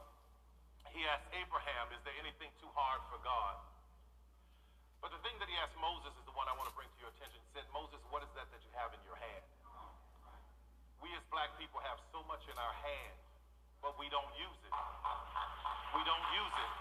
he 0.94 1.02
asked 1.10 1.26
Abraham, 1.34 1.90
Is 1.90 1.98
there 2.06 2.14
anything 2.14 2.54
too 2.62 2.70
hard 2.78 3.02
for 3.10 3.18
God? 3.26 3.58
But 5.02 5.10
the 5.10 5.18
thing 5.26 5.34
that 5.42 5.50
he 5.50 5.58
asked 5.58 5.74
Moses 5.82 6.14
is 6.14 6.24
the 6.30 6.36
one 6.38 6.46
I 6.46 6.54
want 6.54 6.70
to 6.70 6.76
bring 6.78 6.86
to 6.86 6.98
your 7.02 7.10
attention. 7.10 7.42
He 7.42 7.50
said, 7.58 7.66
Moses, 7.74 7.98
what 8.14 8.22
is 8.22 8.30
that 8.38 8.46
that 8.54 8.62
you 8.62 8.70
have 8.78 8.94
in 8.94 9.02
your 9.02 9.18
hand? 9.18 9.42
We 11.02 11.10
as 11.18 11.26
black 11.26 11.58
people 11.58 11.82
have 11.82 11.98
so 12.14 12.22
much 12.30 12.46
in 12.46 12.54
our 12.54 12.74
hands, 12.86 13.25
but 13.86 13.94
we 14.02 14.10
don't 14.10 14.34
use 14.34 14.60
it. 14.66 14.74
We 15.94 16.02
don't 16.02 16.26
use 16.34 16.56
it. 16.58 16.72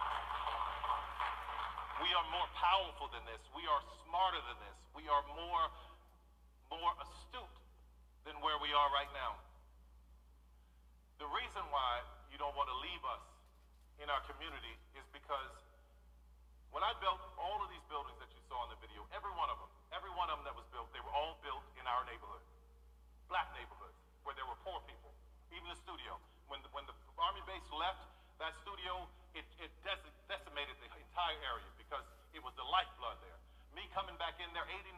We 2.01 2.09
are 2.17 2.25
more 2.33 2.49
powerful 2.57 3.13
than 3.13 3.21
this. 3.29 3.37
We 3.53 3.61
are 3.69 3.77
smarter 4.01 4.41
than 4.41 4.57
this. 4.65 4.77
We 4.97 5.05
are 5.05 5.21
more, 5.37 5.69
more 6.73 6.91
astute 6.97 7.57
than 8.25 8.41
where 8.41 8.57
we 8.57 8.73
are 8.73 8.89
right 8.89 9.13
now. 9.13 9.37
The 11.21 11.29
reason 11.29 11.61
why 11.69 12.01
you 12.33 12.41
don't 12.41 12.57
want 12.57 12.73
to 12.73 12.77
leave 12.81 13.05
us 13.05 13.21
in 14.01 14.09
our 14.09 14.25
community 14.25 14.73
is 14.97 15.05
because 15.13 15.53
when 16.73 16.81
I 16.81 16.89
built 16.97 17.21
all 17.37 17.61
of 17.61 17.69
these 17.69 17.85
buildings 17.85 18.17
that 18.17 18.33
you 18.33 18.41
saw 18.49 18.65
in 18.65 18.73
the 18.73 18.81
video, 18.81 19.05
every 19.13 19.31
one 19.37 19.53
of 19.53 19.61
them, 19.61 19.69
every 19.93 20.11
one 20.17 20.33
of 20.33 20.41
them 20.41 20.49
that 20.49 20.57
was 20.57 20.65
built, 20.73 20.89
they 20.89 21.05
were 21.05 21.13
all 21.13 21.37
built 21.45 21.61
in 21.77 21.85
our 21.85 22.01
neighborhood, 22.09 22.41
black 23.29 23.53
neighborhoods, 23.53 23.93
where 24.25 24.33
there 24.33 24.49
were 24.49 24.57
poor 24.65 24.81
people. 24.89 25.13
Even 25.53 25.69
the 25.69 25.77
studio. 25.85 26.17
When 26.47 26.61
the, 26.61 26.69
when 26.73 26.85
the 26.85 26.95
army 27.17 27.41
base 27.49 27.65
left 27.73 28.01
that 28.37 28.53
studio, 28.61 29.07
it, 29.33 29.45
it 29.59 29.71
decimated 30.29 30.75
the 30.79 30.89
entire 30.93 31.39
area 31.43 31.69
because 31.79 32.03
it 32.35 32.43
was 32.43 32.53
the 32.59 32.67
lifeblood 32.67 33.17
there. 33.23 33.39
Me 33.75 33.83
coming 33.91 34.15
back 34.15 34.39
in 34.39 34.47
there, 34.55 34.63
89,000 34.71 34.95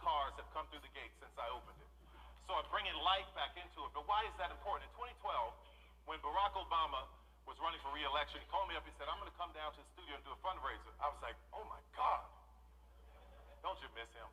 cars 0.00 0.32
have 0.40 0.48
come 0.56 0.64
through 0.72 0.80
the 0.80 0.92
gate 0.96 1.12
since 1.20 1.32
I 1.36 1.48
opened 1.52 1.76
it. 1.80 1.90
So 2.48 2.56
I'm 2.56 2.66
bringing 2.72 2.96
life 3.04 3.28
back 3.36 3.54
into 3.60 3.84
it. 3.84 3.92
But 3.92 4.08
why 4.08 4.24
is 4.26 4.34
that 4.40 4.50
important? 4.50 4.88
In 4.88 4.94
2012, 5.22 6.08
when 6.08 6.18
Barack 6.24 6.56
Obama 6.56 7.06
was 7.46 7.54
running 7.60 7.78
for 7.84 7.92
re-election, 7.94 8.40
he 8.40 8.48
called 8.48 8.66
me 8.66 8.74
up. 8.74 8.82
He 8.82 8.90
said, 8.98 9.06
"I'm 9.06 9.20
going 9.22 9.30
to 9.30 9.38
come 9.38 9.52
down 9.54 9.70
to 9.76 9.80
the 9.80 9.88
studio 9.94 10.18
and 10.18 10.24
do 10.26 10.32
a 10.34 10.40
fundraiser." 10.42 10.90
I 10.98 11.06
was 11.12 11.20
like, 11.22 11.38
"Oh 11.54 11.62
my 11.70 11.78
God! 11.94 12.26
Don't 13.62 13.78
you 13.78 13.90
miss 13.94 14.10
him?" 14.16 14.26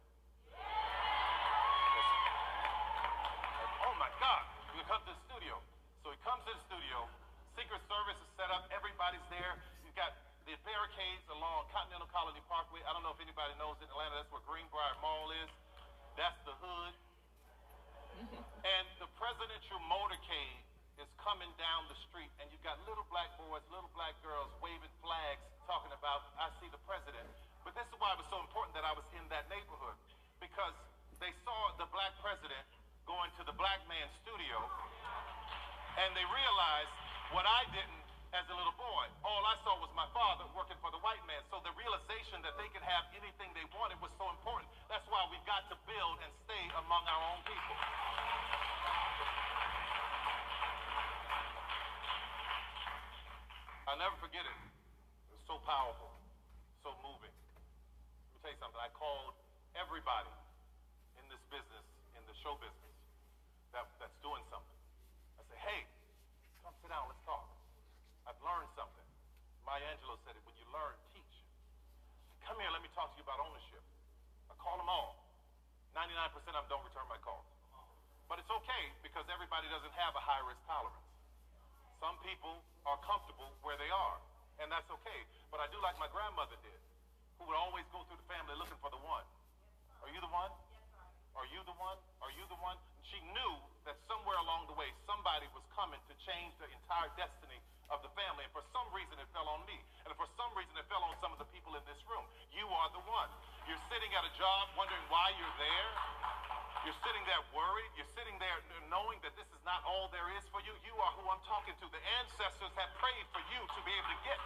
oh 3.86 3.96
my 4.02 4.10
God! 4.18 4.44
We 4.74 4.82
come 4.90 5.04
to 5.06 5.14
the 5.14 5.22
studio. 5.30 5.62
So 6.08 6.16
he 6.16 6.24
comes 6.24 6.40
to 6.48 6.56
the 6.56 6.64
studio. 6.72 7.04
Secret 7.60 7.84
Service 7.92 8.16
is 8.16 8.32
set 8.40 8.48
up. 8.48 8.72
Everybody's 8.72 9.28
there. 9.28 9.60
He's 9.84 9.92
got 9.92 10.16
the 10.48 10.56
barricades 10.64 11.28
along 11.28 11.68
Continental 11.76 12.08
Colony 12.16 12.40
Parkway. 12.48 12.80
I 12.88 12.96
don't 12.96 13.04
know 13.04 13.12
if 13.12 13.20
anybody 13.20 13.52
knows 13.60 13.76
in 13.84 13.92
Atlanta. 13.92 14.24
That's 14.24 14.32
where 14.32 14.40
Greenbrier 14.48 14.96
Mall 15.04 15.36
is. 15.36 15.52
That's 16.16 16.40
the 16.48 16.56
hood. 16.64 16.96
and 18.80 18.88
the 19.04 19.12
presidential 19.20 19.84
motorcade 19.92 20.64
is 20.96 21.12
coming 21.20 21.52
down 21.60 21.92
the 21.92 22.00
street, 22.08 22.32
and 22.40 22.48
you've 22.56 22.64
got 22.64 22.80
little 22.88 23.04
black 23.12 23.36
boys, 23.36 23.60
little 23.68 23.92
black 23.92 24.16
girls 24.24 24.48
waving 24.64 24.96
flags, 25.04 25.44
talking 25.68 25.92
about, 25.92 26.24
I 26.40 26.56
see 26.64 26.72
the 26.72 26.80
president. 26.88 27.28
But 27.68 27.76
this 27.76 27.84
is 27.84 27.96
why 28.00 28.16
it 28.16 28.20
was 28.24 28.32
so 28.32 28.40
important 28.40 28.80
that 28.80 28.88
I 28.88 28.96
was 28.96 29.04
in 29.12 29.28
that 29.28 29.52
neighborhood, 29.52 30.00
because 30.40 30.72
they 31.20 31.36
saw 31.44 31.76
the 31.76 31.92
black 31.92 32.16
president 32.24 32.64
going 33.04 33.28
to 33.36 33.44
the 33.44 33.56
black 33.60 33.84
man's 33.92 34.16
studio, 34.24 34.64
and 35.98 36.14
they 36.14 36.26
realized 36.30 36.94
what 37.34 37.44
I 37.50 37.66
didn't 37.74 38.06
as 38.36 38.46
a 38.54 38.56
little 38.56 38.76
boy. 38.78 39.06
All 39.26 39.42
I 39.50 39.58
saw 39.66 39.82
was 39.82 39.90
my 39.98 40.06
father 40.14 40.46
working 40.54 40.78
for 40.78 40.94
the 40.94 41.02
white 41.02 41.22
man. 41.26 41.42
So 41.50 41.58
the 41.66 41.74
realization 41.74 42.44
that 42.46 42.54
they 42.62 42.70
could 42.70 42.86
have 42.86 43.10
anything 43.18 43.50
they 43.58 43.66
wanted 43.74 43.98
was 43.98 44.14
so 44.22 44.30
important. 44.30 44.70
That's 44.92 45.06
why 45.10 45.26
we've 45.34 45.44
got 45.50 45.66
to 45.74 45.76
build 45.90 46.22
and 46.22 46.30
stay 46.46 46.64
among 46.78 47.04
our 47.10 47.22
own 47.34 47.42
people. 47.50 47.78
I'll 53.90 53.98
never 53.98 54.18
forget 54.22 54.44
it. 54.44 54.58
It 55.32 55.40
was 55.40 55.46
so 55.48 55.58
powerful, 55.64 56.12
so 56.84 56.94
moving. 57.02 57.32
Let 57.34 58.32
me 58.36 58.38
tell 58.44 58.52
you 58.54 58.60
something. 58.60 58.82
I 58.84 58.92
called 58.94 59.34
everybody 59.74 60.30
in 61.18 61.26
this 61.32 61.42
business, 61.50 61.86
in 62.14 62.22
the 62.28 62.36
show 62.44 62.60
business, 62.60 62.96
that, 63.72 63.88
that's 63.98 64.14
doing 64.20 64.44
something. 64.52 64.77
Down, 66.98 67.14
let's 67.14 67.22
talk. 67.30 67.46
I've 68.26 68.42
learned 68.42 68.74
something. 68.74 69.06
Maya 69.62 69.86
Angelou 69.94 70.18
said 70.26 70.34
it, 70.34 70.42
when 70.50 70.58
you 70.58 70.66
learn, 70.74 70.98
teach. 71.14 71.46
Come 72.42 72.58
here, 72.58 72.74
let 72.74 72.82
me 72.82 72.90
talk 72.98 73.14
to 73.14 73.22
you 73.22 73.26
about 73.30 73.38
ownership. 73.38 73.86
I 74.50 74.58
call 74.58 74.82
them 74.82 74.90
all. 74.90 75.14
99% 75.94 76.34
of 76.42 76.58
them 76.58 76.66
don't 76.66 76.82
return 76.82 77.06
my 77.06 77.22
calls. 77.22 77.46
But 78.26 78.42
it's 78.42 78.50
okay 78.50 78.84
because 79.06 79.30
everybody 79.30 79.70
doesn't 79.70 79.94
have 79.94 80.18
a 80.18 80.24
high 80.26 80.42
risk 80.50 80.58
tolerance. 80.66 81.06
Some 82.02 82.18
people 82.26 82.66
are 82.90 82.98
comfortable 83.06 83.54
where 83.62 83.78
they 83.78 83.94
are, 83.94 84.18
and 84.58 84.74
that's 84.74 84.90
okay. 84.90 85.22
But 85.54 85.62
I 85.62 85.70
do 85.70 85.78
like 85.86 86.02
my 86.02 86.10
grandmother 86.10 86.58
did, 86.66 86.82
who 87.38 87.46
would 87.46 87.60
always 87.62 87.86
go 87.94 88.10
through 88.10 88.18
the 88.18 88.26
family 88.26 88.58
looking 88.58 88.82
for 88.82 88.90
the 88.90 89.02
one. 89.06 89.26
Are 90.02 90.10
you 90.10 90.18
the 90.18 90.34
one? 90.34 90.50
Are 91.38 91.46
you 91.46 91.62
the 91.62 91.78
one? 91.78 92.02
Are 92.26 92.34
you 92.34 92.42
the 92.50 92.58
one? 92.58 92.82
She 93.08 93.20
knew 93.32 93.54
that 93.88 93.96
somewhere 94.04 94.36
along 94.44 94.68
the 94.68 94.76
way 94.76 94.92
somebody 95.08 95.48
was 95.56 95.64
coming 95.72 96.00
to 96.12 96.14
change 96.28 96.52
the 96.60 96.68
entire 96.68 97.08
destiny 97.16 97.60
of 97.88 98.04
the 98.04 98.12
family. 98.20 98.44
And 98.44 98.52
for 98.52 98.64
some 98.76 98.88
reason 98.92 99.16
it 99.16 99.28
fell 99.32 99.48
on 99.48 99.64
me. 99.64 99.80
And 100.04 100.12
for 100.20 100.28
some 100.36 100.52
reason 100.60 100.76
it 100.76 100.84
fell 100.92 101.00
on 101.08 101.16
some 101.24 101.32
of 101.32 101.40
the 101.40 101.48
people 101.56 101.72
in 101.80 101.84
this 101.88 102.00
room. 102.04 102.28
You 102.52 102.68
are 102.68 102.90
the 102.92 103.04
one. 103.08 103.32
You're 103.64 103.80
sitting 103.88 104.12
at 104.12 104.28
a 104.28 104.34
job 104.36 104.76
wondering 104.76 105.04
why 105.08 105.32
you're 105.40 105.58
there. 105.60 105.92
You're 106.84 107.00
sitting 107.04 107.24
there 107.28 107.44
worried. 107.56 107.92
You're 107.96 108.12
sitting 108.12 108.36
there 108.44 108.60
knowing 108.92 109.20
that 109.24 109.36
this 109.40 109.48
is 109.52 109.64
not 109.64 109.84
all 109.88 110.12
there 110.12 110.28
is 110.36 110.44
for 110.52 110.60
you. 110.64 110.72
You 110.84 110.96
are 111.00 111.12
who 111.20 111.28
I'm 111.32 111.44
talking 111.48 111.76
to. 111.80 111.86
The 111.88 112.04
ancestors 112.24 112.72
have 112.76 112.92
prayed 113.00 113.28
for 113.32 113.44
you 113.52 113.60
to 113.60 113.80
be 113.88 113.92
able 113.96 114.12
to 114.12 114.20
get. 114.24 114.40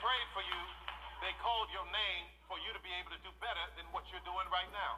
Prayed 0.00 0.28
for 0.32 0.44
you. 0.44 0.60
They 1.20 1.32
called 1.44 1.68
your 1.70 1.84
name 1.92 2.24
for 2.48 2.56
you 2.64 2.72
to 2.72 2.80
be 2.80 2.88
able 2.96 3.12
to 3.12 3.20
do 3.20 3.28
better 3.38 3.64
than 3.76 3.84
what 3.92 4.08
you're 4.08 4.24
doing 4.24 4.48
right 4.48 4.68
now. 4.72 4.96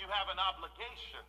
You 0.00 0.08
have 0.08 0.32
an 0.32 0.40
obligation 0.40 1.20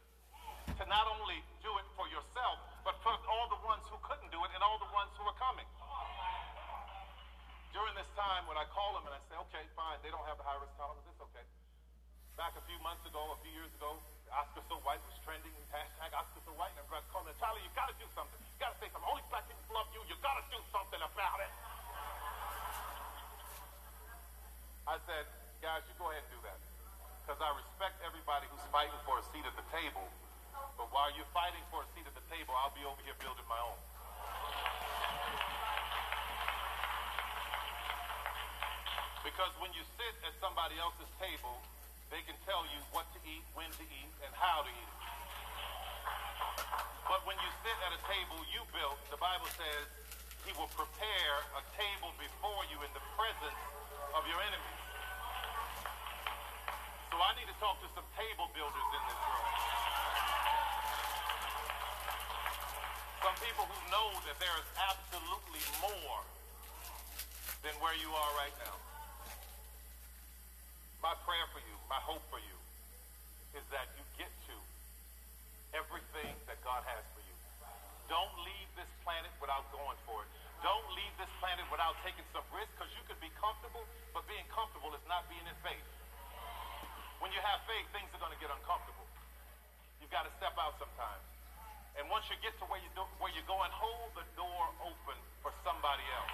to 0.79 0.83
not 0.87 1.05
only 1.11 1.43
do 1.59 1.71
it 1.79 1.87
for 1.99 2.07
yourself, 2.07 2.57
but 2.87 2.95
for 3.03 3.11
all 3.27 3.47
the 3.51 3.59
ones 3.67 3.83
who 3.91 3.99
couldn't 3.99 4.31
do 4.31 4.39
it 4.47 4.51
and 4.55 4.63
all 4.63 4.79
the 4.79 4.91
ones 4.95 5.11
who 5.19 5.27
are 5.27 5.35
coming. 5.35 5.67
During 7.75 7.91
this 7.99 8.07
time, 8.15 8.47
when 8.47 8.55
I 8.55 8.63
call 8.71 8.95
them 8.95 9.03
and 9.03 9.11
I 9.11 9.19
say, 9.27 9.35
okay, 9.51 9.63
fine, 9.75 9.99
they 9.99 10.11
don't 10.11 10.23
have 10.31 10.39
the 10.39 10.47
high 10.47 10.55
risk 10.63 10.71
tolerance, 10.79 11.03
it's 11.11 11.19
okay. 11.19 11.43
Back 12.39 12.55
a 12.55 12.63
few 12.63 12.79
months 12.79 13.03
ago, 13.03 13.35
a 13.35 13.39
few 13.43 13.51
years 13.51 13.71
ago, 13.75 13.99
Oscar 14.31 14.63
so 14.71 14.79
white 14.87 15.03
was 15.03 15.15
trending, 15.27 15.51
hashtag 15.71 16.15
Oscar 16.15 16.39
so 16.47 16.55
white, 16.55 16.71
and 16.75 16.87
everybody's 16.87 17.11
calling 17.11 17.27
me, 17.27 17.35
Tyler, 17.35 17.59
you 17.59 17.71
gotta 17.75 17.95
do 17.99 18.07
something. 18.15 18.39
You 18.39 18.55
gotta 18.63 18.79
say 18.79 18.87
something. 18.91 19.11
Only 19.11 19.23
black 19.27 19.43
people 19.51 19.63
love 19.75 19.91
you, 19.91 19.99
you 20.07 20.15
gotta 20.23 20.43
do 20.47 20.59
something 20.71 20.99
about 21.03 21.39
it. 21.43 21.51
I 24.85 25.01
said, 25.09 25.25
guys, 25.65 25.81
you 25.89 25.97
go 25.97 26.13
ahead 26.13 26.21
and 26.21 26.29
do 26.29 26.41
that. 26.45 26.61
Because 27.25 27.41
I 27.41 27.49
respect 27.57 27.97
everybody 28.05 28.45
who's 28.53 28.61
fighting 28.69 29.01
for 29.01 29.17
a 29.17 29.25
seat 29.33 29.41
at 29.41 29.57
the 29.57 29.65
table. 29.73 30.05
But 30.77 30.93
while 30.93 31.09
you're 31.17 31.29
fighting 31.33 31.65
for 31.73 31.81
a 31.81 31.87
seat 31.97 32.05
at 32.05 32.13
the 32.13 32.21
table, 32.29 32.53
I'll 32.53 32.73
be 32.77 32.85
over 32.85 33.01
here 33.01 33.17
building 33.17 33.45
my 33.49 33.57
own. 33.65 33.79
Because 39.25 39.49
when 39.57 39.73
you 39.73 39.81
sit 39.97 40.13
at 40.21 40.37
somebody 40.37 40.77
else's 40.77 41.09
table, 41.17 41.57
they 42.13 42.21
can 42.29 42.37
tell 42.45 42.61
you 42.69 42.77
what 42.93 43.09
to 43.17 43.19
eat, 43.25 43.41
when 43.57 43.73
to 43.81 43.85
eat, 43.89 44.11
and 44.21 44.29
how 44.37 44.61
to 44.61 44.69
eat 44.69 44.85
it. 44.85 45.01
But 47.09 47.25
when 47.25 47.41
you 47.41 47.49
sit 47.65 47.77
at 47.89 47.91
a 47.97 48.01
table 48.05 48.37
you 48.53 48.61
built, 48.69 49.01
the 49.09 49.17
Bible 49.17 49.49
says 49.57 49.89
he 50.45 50.53
will 50.53 50.69
prepare 50.77 51.35
a 51.57 51.63
table 51.73 52.13
before 52.21 52.69
you 52.69 52.77
in 52.85 52.91
the 52.93 53.01
presence 53.17 53.61
of 54.13 54.21
your 54.29 54.37
enemies. 54.45 54.81
So 57.11 57.19
I 57.19 57.31
need 57.39 57.47
to 57.47 57.57
talk 57.63 57.79
to 57.79 57.89
some 57.95 58.07
table 58.15 58.47
builders 58.51 58.87
in 58.91 59.01
this 59.07 59.21
room. 59.23 59.49
Some 63.23 63.37
people 63.39 63.65
who 63.67 63.79
know 63.87 64.07
that 64.27 64.37
there 64.39 64.55
is 64.59 64.67
absolutely 64.75 65.54
more 65.81 66.21
than 67.63 67.73
where 67.81 67.95
you 67.97 68.09
are 68.09 68.31
right 68.37 68.55
now. 68.61 68.77
My 71.01 71.13
prayer 71.25 71.45
for 71.53 71.61
you, 71.61 71.75
my 71.89 72.01
hope 72.01 72.21
for 72.29 72.41
you, 72.41 72.57
is 73.57 73.65
that 73.69 73.89
you 73.97 74.03
get 74.17 74.31
to 74.49 74.55
everything 75.77 76.33
that 76.49 76.57
God 76.65 76.81
has 76.85 77.03
for 77.13 77.21
you. 77.21 77.35
Don't 78.09 78.35
leave 78.45 78.69
this 78.77 78.89
planet 79.01 79.31
without 79.41 79.65
going 79.73 79.97
for 80.05 80.21
it. 80.25 80.29
Don't 80.61 80.87
leave 80.97 81.13
this 81.21 81.29
planet 81.37 81.65
without 81.69 81.93
taking 82.01 82.25
some 82.33 82.45
risk 82.53 82.69
because 82.73 82.89
you 82.97 83.03
could 83.05 83.21
be 83.21 83.29
comfortable, 83.37 83.85
but 84.13 84.25
being 84.25 84.45
comfortable 84.49 84.93
is 84.97 85.05
not 85.05 85.25
being 85.29 85.45
in 85.45 85.57
faith. 85.61 85.85
When 87.21 87.29
you 87.33 87.41
have 87.41 87.61
faith, 87.69 87.85
things 87.93 88.09
are 88.13 88.21
going 88.21 88.33
to 88.33 88.41
get 88.41 88.49
uncomfortable. 88.49 89.05
You've 90.01 90.13
got 90.13 90.25
to 90.25 90.33
step 90.37 90.53
out 90.57 90.77
sometimes. 90.77 91.25
And 91.95 92.09
once 92.11 92.27
you 92.27 92.35
get 92.43 92.51
to 92.59 92.65
where, 92.67 92.81
you 92.83 92.91
do, 92.91 93.07
where 93.23 93.31
you're 93.31 93.47
going, 93.47 93.71
hold 93.71 94.11
the 94.19 94.27
door 94.35 94.63
open 94.83 95.17
for 95.39 95.53
somebody 95.63 96.03
else. 96.11 96.33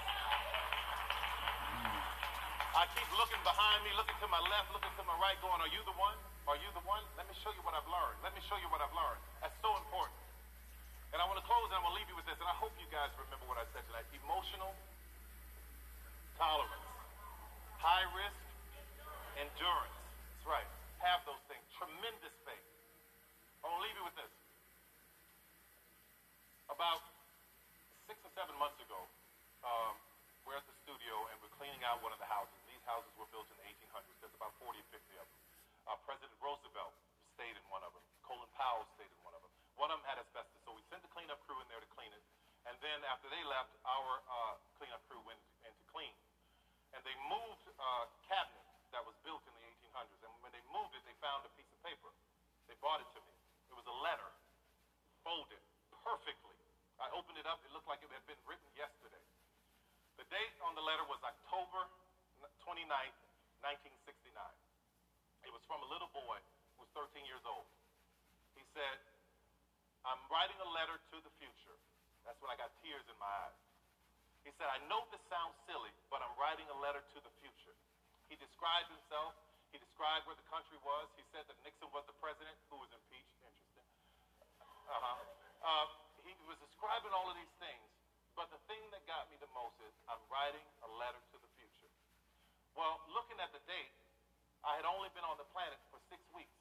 I 2.72 2.81
keep 2.96 3.10
looking 3.16 3.42
behind 3.44 3.80
me, 3.86 3.92
looking 3.96 4.18
to 4.20 4.28
my 4.28 4.42
left, 4.52 4.72
looking 4.76 4.92
to 4.98 5.04
my 5.08 5.16
right, 5.20 5.38
going, 5.40 5.60
Are 5.60 5.72
you 5.72 5.82
the 5.88 5.96
one? 5.96 6.18
Are 6.50 6.58
you 6.58 6.70
the 6.74 6.84
one? 6.84 7.04
Let 7.16 7.30
me 7.30 7.36
show 7.46 7.54
you 7.54 7.62
what 7.64 7.78
I've 7.78 7.88
learned. 7.88 8.18
Let 8.26 8.34
me 8.34 8.42
show 8.50 8.58
you 8.58 8.68
what 8.74 8.82
I've 8.82 8.94
learned. 8.94 9.22
That's 9.40 9.56
so 9.62 9.72
important. 9.78 10.18
And 11.12 11.20
I 11.20 11.26
want 11.28 11.38
to 11.38 11.46
close 11.46 11.68
and 11.70 11.76
I'm 11.76 11.84
going 11.84 11.96
to 11.96 12.00
leave 12.00 12.10
you 12.10 12.18
with 12.18 12.26
this. 12.26 12.40
And 12.40 12.48
I 12.48 12.56
hope 12.56 12.72
you 12.80 12.88
guys 12.88 13.12
remember 13.20 13.44
what 13.46 13.60
I 13.60 13.68
said 13.76 13.84
tonight. 13.92 14.08
Emotional 14.16 14.72
tolerance, 16.40 16.88
high 17.78 18.08
risk, 18.16 18.42
endurance. 19.38 19.98
That's 20.40 20.48
right. 20.48 20.70
Have 21.04 21.22
those 21.28 21.42
things. 21.52 21.62
Tremendous 21.76 22.34
faith. 22.48 22.68
I 23.62 23.70
want 23.70 23.84
to 23.84 23.86
leave 23.86 23.98
you 24.00 24.06
with 24.08 24.18
this. 24.18 24.34
About 26.72 27.04
six 28.08 28.18
or 28.24 28.32
seven 28.34 28.56
months 28.58 28.80
ago, 28.80 29.00
um, 29.62 29.94
we're 30.48 30.58
at 30.58 30.66
the 30.66 30.76
studio 30.82 31.14
and 31.30 31.36
we're 31.44 31.54
cleaning 31.60 31.84
out 31.86 32.02
one 32.02 32.16
of 32.16 32.20
the 32.24 32.26
houses. 32.26 32.58
These 32.66 32.82
houses 32.88 33.12
were 33.20 33.30
built 33.30 33.46
in 33.52 33.58
the 33.62 33.68
1800s. 33.68 34.18
There's 34.24 34.34
about 34.40 34.56
40 34.58 34.80
or 34.80 34.88
50 34.90 35.22
of 35.22 35.28
them. 35.28 35.42
Uh, 35.86 35.98
President 36.08 36.34
Roosevelt 36.42 36.96
stayed 37.38 37.54
in 37.54 37.66
one 37.70 37.86
of 37.86 37.94
them. 37.94 38.02
Colin 38.26 38.50
Powell 38.58 38.88
stayed 38.98 39.12
in 39.12 39.22
one 39.22 39.36
of 39.38 39.42
them. 39.46 39.54
One 39.78 39.90
of 39.94 40.02
them 40.02 40.06
had 40.10 40.22
asbestos, 40.22 40.62
so 40.66 40.74
we 40.78 40.84
sent 40.90 41.02
the 41.02 41.12
cleanup 41.14 41.42
crew 41.46 41.58
in 41.62 41.68
there 41.70 41.82
to 41.82 41.90
clean 41.94 42.12
it. 42.14 42.24
And 42.70 42.78
then 42.86 43.02
after 43.10 43.26
they 43.34 43.42
left, 43.50 43.74
our 43.82 44.22
uh, 44.30 44.54
cleanup 44.78 45.02
crew 45.10 45.22
went 45.26 45.42
in 45.66 45.74
to 45.74 45.86
clean. 45.90 46.14
And 46.94 47.02
they 47.02 47.16
moved 47.26 47.66
uh, 47.80 48.06
cabinet 48.30 48.68
that 48.94 49.02
was 49.02 49.18
built 49.26 49.42
in 49.48 49.54
the 49.58 49.64
1800s. 49.66 50.22
And 50.22 50.32
when 50.46 50.54
they 50.54 50.62
moved 50.70 50.94
it, 50.94 51.02
they 51.08 51.18
found 51.24 51.48
a 51.48 51.52
piece 51.58 51.70
of 51.72 51.80
paper. 51.82 52.12
They 52.70 52.78
brought 52.78 53.02
it 53.02 53.10
to 53.18 53.22
me. 53.26 53.34
It 53.72 53.76
was 53.80 53.88
a 53.88 53.98
letter, 54.06 54.30
folded 55.26 55.64
perfectly. 56.06 56.58
I 57.02 57.10
opened 57.18 57.42
it 57.42 57.50
up. 57.50 57.58
It 57.66 57.74
looked 57.74 57.90
like 57.90 58.06
it 58.06 58.12
had 58.14 58.26
been 58.30 58.38
written 58.46 58.68
yesterday. 58.78 59.24
The 60.22 60.28
date 60.30 60.54
on 60.62 60.78
the 60.78 60.86
letter 60.86 61.02
was 61.10 61.18
October 61.26 61.90
29th, 62.62 63.18
1969. 63.66 64.38
It 65.42 65.50
was 65.50 65.66
from 65.66 65.82
a 65.82 65.90
little 65.90 66.14
boy 66.14 66.38
who 66.78 66.86
was 66.86 66.92
13 66.94 67.26
years 67.26 67.42
old. 67.50 67.66
He 68.54 68.62
said, 68.78 69.02
I'm 70.12 70.20
writing 70.28 70.60
a 70.60 70.70
letter 70.76 71.00
to 71.00 71.18
the 71.24 71.32
future. 71.40 71.78
That's 72.28 72.36
when 72.44 72.52
I 72.52 72.60
got 72.60 72.68
tears 72.84 73.08
in 73.08 73.16
my 73.16 73.32
eyes. 73.48 73.60
He 74.44 74.52
said, 74.60 74.68
I 74.68 74.84
know 74.92 75.08
this 75.08 75.24
sounds 75.32 75.56
silly, 75.64 75.94
but 76.12 76.20
I'm 76.20 76.36
writing 76.36 76.68
a 76.68 76.78
letter 76.84 77.00
to 77.00 77.20
the 77.24 77.32
future. 77.40 77.72
He 78.28 78.36
described 78.36 78.92
himself. 78.92 79.40
He 79.72 79.80
described 79.80 80.28
where 80.28 80.36
the 80.36 80.44
country 80.52 80.76
was. 80.84 81.08
He 81.16 81.24
said 81.32 81.48
that 81.48 81.56
Nixon 81.64 81.88
was 81.96 82.04
the 82.10 82.18
president 82.20 82.60
who 82.68 82.76
was 82.84 82.92
impeached. 82.92 83.40
Interesting. 83.40 83.88
Uh-huh. 84.92 85.16
Uh, 85.64 85.88
he 86.28 86.36
was 86.44 86.60
describing 86.60 87.16
all 87.16 87.32
of 87.32 87.40
these 87.40 87.56
things. 87.64 87.86
But 88.36 88.52
the 88.52 88.60
thing 88.68 88.84
that 88.92 89.04
got 89.08 89.32
me 89.32 89.40
the 89.40 89.52
most 89.56 89.80
is 89.84 89.94
I'm 90.12 90.20
writing 90.28 90.64
a 90.84 90.90
letter 91.00 91.20
to 91.20 91.38
the 91.40 91.50
future. 91.56 91.92
Well, 92.76 93.00
looking 93.12 93.40
at 93.40 93.52
the 93.56 93.64
date, 93.68 93.96
I 94.64 94.76
had 94.80 94.88
only 94.88 95.12
been 95.16 95.28
on 95.28 95.36
the 95.40 95.48
planet 95.52 95.80
for 95.92 96.00
six 96.08 96.20
weeks. 96.36 96.60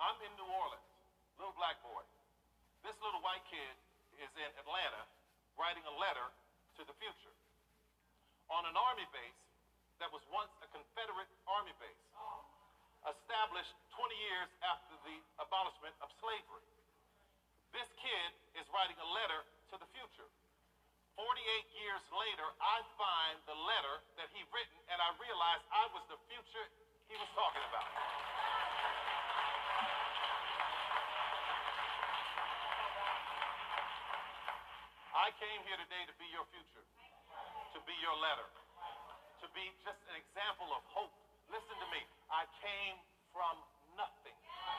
I'm 0.00 0.16
in 0.24 0.32
New 0.36 0.48
Orleans, 0.48 0.89
little 1.40 1.56
black 1.56 1.80
boy. 1.80 2.04
This 2.84 2.92
little 3.00 3.24
white 3.24 3.42
kid 3.48 3.74
is 4.20 4.30
in 4.36 4.50
Atlanta 4.60 5.02
writing 5.56 5.84
a 5.88 5.94
letter 5.96 6.28
to 6.76 6.82
the 6.84 6.92
future 7.00 7.34
on 8.52 8.68
an 8.68 8.76
army 8.76 9.08
base 9.08 9.40
that 10.04 10.12
was 10.12 10.20
once 10.28 10.52
a 10.60 10.68
Confederate 10.68 11.28
army 11.48 11.72
base 11.80 12.04
established 13.08 13.40
established 13.40 13.72
20 13.96 14.26
years 14.30 14.50
after 14.68 14.94
the 15.08 15.16
abolishment 15.40 15.94
of 16.04 16.12
slavery. 16.20 16.66
This 17.72 17.88
kid 17.96 18.30
is 18.58 18.66
writing 18.74 18.98
a 19.00 19.08
letter 19.16 19.40
to 19.72 19.80
the 19.80 19.88
future. 19.96 20.28
48 21.16 21.40
years 21.80 22.04
later, 22.10 22.46
I 22.60 22.78
find 23.00 23.36
the 23.48 23.54
letter 23.54 23.94
that 24.20 24.28
he 24.36 24.42
written, 24.52 24.78
and 24.92 24.98
I 25.00 25.10
realize 25.16 25.62
I 25.72 25.84
was 25.94 26.04
the 26.12 26.20
future 26.28 26.66
he 27.08 27.16
was 27.16 27.30
talking 27.32 27.64
about. 27.70 27.88
I 35.10 35.34
came 35.42 35.60
here 35.66 35.74
today 35.74 36.06
to 36.06 36.14
be 36.22 36.28
your 36.30 36.46
future, 36.54 36.86
to 37.74 37.78
be 37.82 37.94
your 37.98 38.14
letter, 38.22 38.46
to 39.42 39.46
be 39.50 39.66
just 39.82 39.98
an 40.06 40.14
example 40.22 40.70
of 40.70 40.86
hope. 40.94 41.10
Listen 41.50 41.74
to 41.82 41.88
me. 41.90 41.98
I 42.30 42.46
came 42.62 42.94
from 43.34 43.58
nothing. 43.98 44.36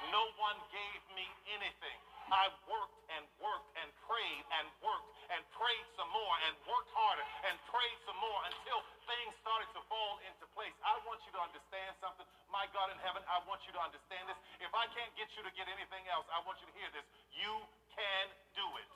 No 0.08 0.24
one 0.40 0.56
gave 0.72 1.02
me 1.20 1.28
anything. 1.52 2.00
I 2.32 2.48
worked 2.64 2.96
and 3.12 3.28
worked 3.44 3.76
and 3.76 3.92
prayed 4.08 4.44
and 4.56 4.72
worked 4.80 5.12
and 5.36 5.44
prayed 5.52 5.88
some 6.00 6.08
more 6.16 6.36
and 6.48 6.56
worked 6.64 6.92
harder 6.96 7.28
and 7.52 7.60
prayed 7.68 8.00
some 8.08 8.16
more 8.24 8.40
until 8.48 8.80
things 9.04 9.36
started 9.44 9.68
to 9.76 9.84
fall 9.92 10.16
into 10.24 10.48
place. 10.56 10.72
I 10.80 10.96
want 11.04 11.20
you 11.28 11.36
to 11.36 11.42
understand 11.44 11.92
something. 12.00 12.24
My 12.48 12.72
God 12.72 12.88
in 12.88 13.00
heaven, 13.04 13.20
I 13.28 13.44
want 13.52 13.68
you 13.68 13.76
to 13.76 13.82
understand 13.84 14.32
this. 14.32 14.40
If 14.64 14.72
I 14.72 14.88
can't 14.96 15.12
get 15.20 15.28
you 15.36 15.44
to 15.44 15.52
get 15.60 15.68
anything 15.68 16.08
else, 16.08 16.24
I 16.32 16.40
want 16.48 16.56
you 16.64 16.72
to 16.72 16.76
hear 16.80 16.88
this. 16.96 17.04
You 17.36 17.68
can 17.92 18.26
do 18.56 18.68
it. 18.80 18.88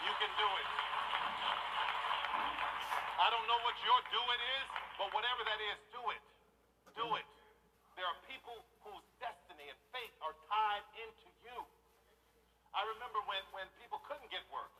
You 0.00 0.14
can 0.16 0.32
do 0.40 0.48
it. 0.48 0.68
I 3.20 3.28
don't 3.28 3.44
know 3.44 3.60
what 3.60 3.76
your 3.84 4.00
do 4.08 4.22
it 4.32 4.40
is, 4.40 4.66
but 4.96 5.08
whatever 5.12 5.44
that 5.44 5.60
is, 5.60 5.76
do 5.92 6.02
it. 6.08 6.22
Do 6.96 7.08
it. 7.20 7.28
There 8.00 8.08
are 8.08 8.18
people 8.24 8.56
whose 8.80 9.04
destiny 9.20 9.68
and 9.68 9.76
fate 9.92 10.14
are 10.24 10.32
tied 10.48 10.84
into 11.04 11.28
you. 11.44 11.58
I 12.72 12.80
remember 12.96 13.20
when, 13.28 13.44
when 13.52 13.68
people 13.76 14.00
couldn't 14.08 14.32
get 14.32 14.40
work. 14.48 14.72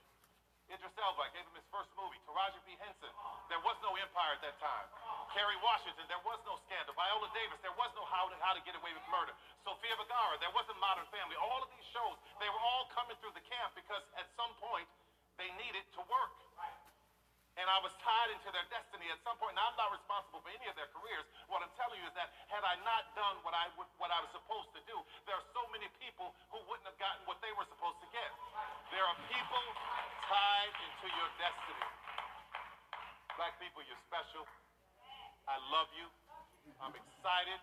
Idris 0.70 0.94
Elba 0.94 1.26
gave 1.34 1.42
him 1.42 1.56
his 1.58 1.66
first 1.74 1.90
movie, 1.98 2.16
Taraji 2.22 2.62
P. 2.62 2.78
Henson. 2.78 3.10
There 3.50 3.58
was 3.66 3.74
no 3.82 3.90
empire 3.98 4.38
at 4.38 4.42
that 4.46 4.56
time. 4.62 4.86
Kerry 5.34 5.58
Washington, 5.66 6.06
there 6.06 6.22
was 6.22 6.38
no 6.46 6.54
scandal. 6.64 6.94
Viola 6.94 7.26
Davis, 7.34 7.58
there 7.58 7.74
was 7.74 7.90
no 7.98 8.06
how 8.06 8.30
to, 8.30 8.38
how 8.38 8.54
to 8.54 8.62
get 8.62 8.78
away 8.78 8.94
with 8.94 9.02
murder. 9.10 9.34
Sofia 9.66 9.98
Vergara, 9.98 10.38
there 10.38 10.54
wasn't 10.54 10.78
Modern 10.78 11.06
Family. 11.10 11.34
All 11.42 11.58
of 11.58 11.68
these 11.74 11.86
shows, 11.90 12.14
they 12.38 12.46
were 12.46 12.62
all 12.62 12.86
coming 12.94 13.18
through 13.18 13.34
the 13.34 13.42
camp 13.50 13.74
because 13.74 14.02
at 14.14 14.30
some 14.38 14.54
point 14.62 14.86
they 15.40 15.48
needed 15.56 15.88
to 15.96 16.04
work. 16.04 16.36
And 17.58 17.66
I 17.66 17.80
was 17.82 17.92
tied 18.00 18.30
into 18.32 18.48
their 18.54 18.64
destiny 18.72 19.10
at 19.10 19.20
some 19.26 19.36
point. 19.36 19.52
Now 19.52 19.68
I'm 19.68 19.76
not 19.76 19.92
responsible 19.92 20.40
for 20.40 20.48
any 20.48 20.64
of 20.70 20.76
their 20.78 20.88
careers. 20.96 21.26
What 21.50 21.60
I'm 21.60 21.72
telling 21.76 21.98
you 21.98 22.08
is 22.08 22.16
that 22.16 22.30
had 22.48 22.62
I 22.62 22.78
not 22.86 23.10
done 23.12 23.36
what 23.44 23.52
I 23.52 23.68
what 24.00 24.08
I 24.08 24.20
was 24.22 24.32
supposed 24.32 24.70
to 24.78 24.80
do, 24.88 24.96
there 25.28 25.36
are 25.36 25.44
so 25.52 25.66
many 25.74 25.90
people 26.00 26.32
who 26.54 26.62
wouldn't 26.70 26.88
have 26.88 26.96
gotten 26.96 27.20
what 27.28 27.36
they 27.44 27.52
were 27.58 27.66
supposed 27.68 28.00
to 28.00 28.08
get. 28.14 28.30
There 28.94 29.04
are 29.04 29.18
people 29.28 29.66
tied 30.30 30.72
into 30.78 31.06
your 31.10 31.28
destiny. 31.36 31.88
Black 33.36 33.56
people, 33.60 33.84
you're 33.84 34.04
special. 34.08 34.46
I 35.44 35.58
love 35.74 35.90
you. 35.98 36.06
I'm 36.80 36.94
excited. 36.96 37.60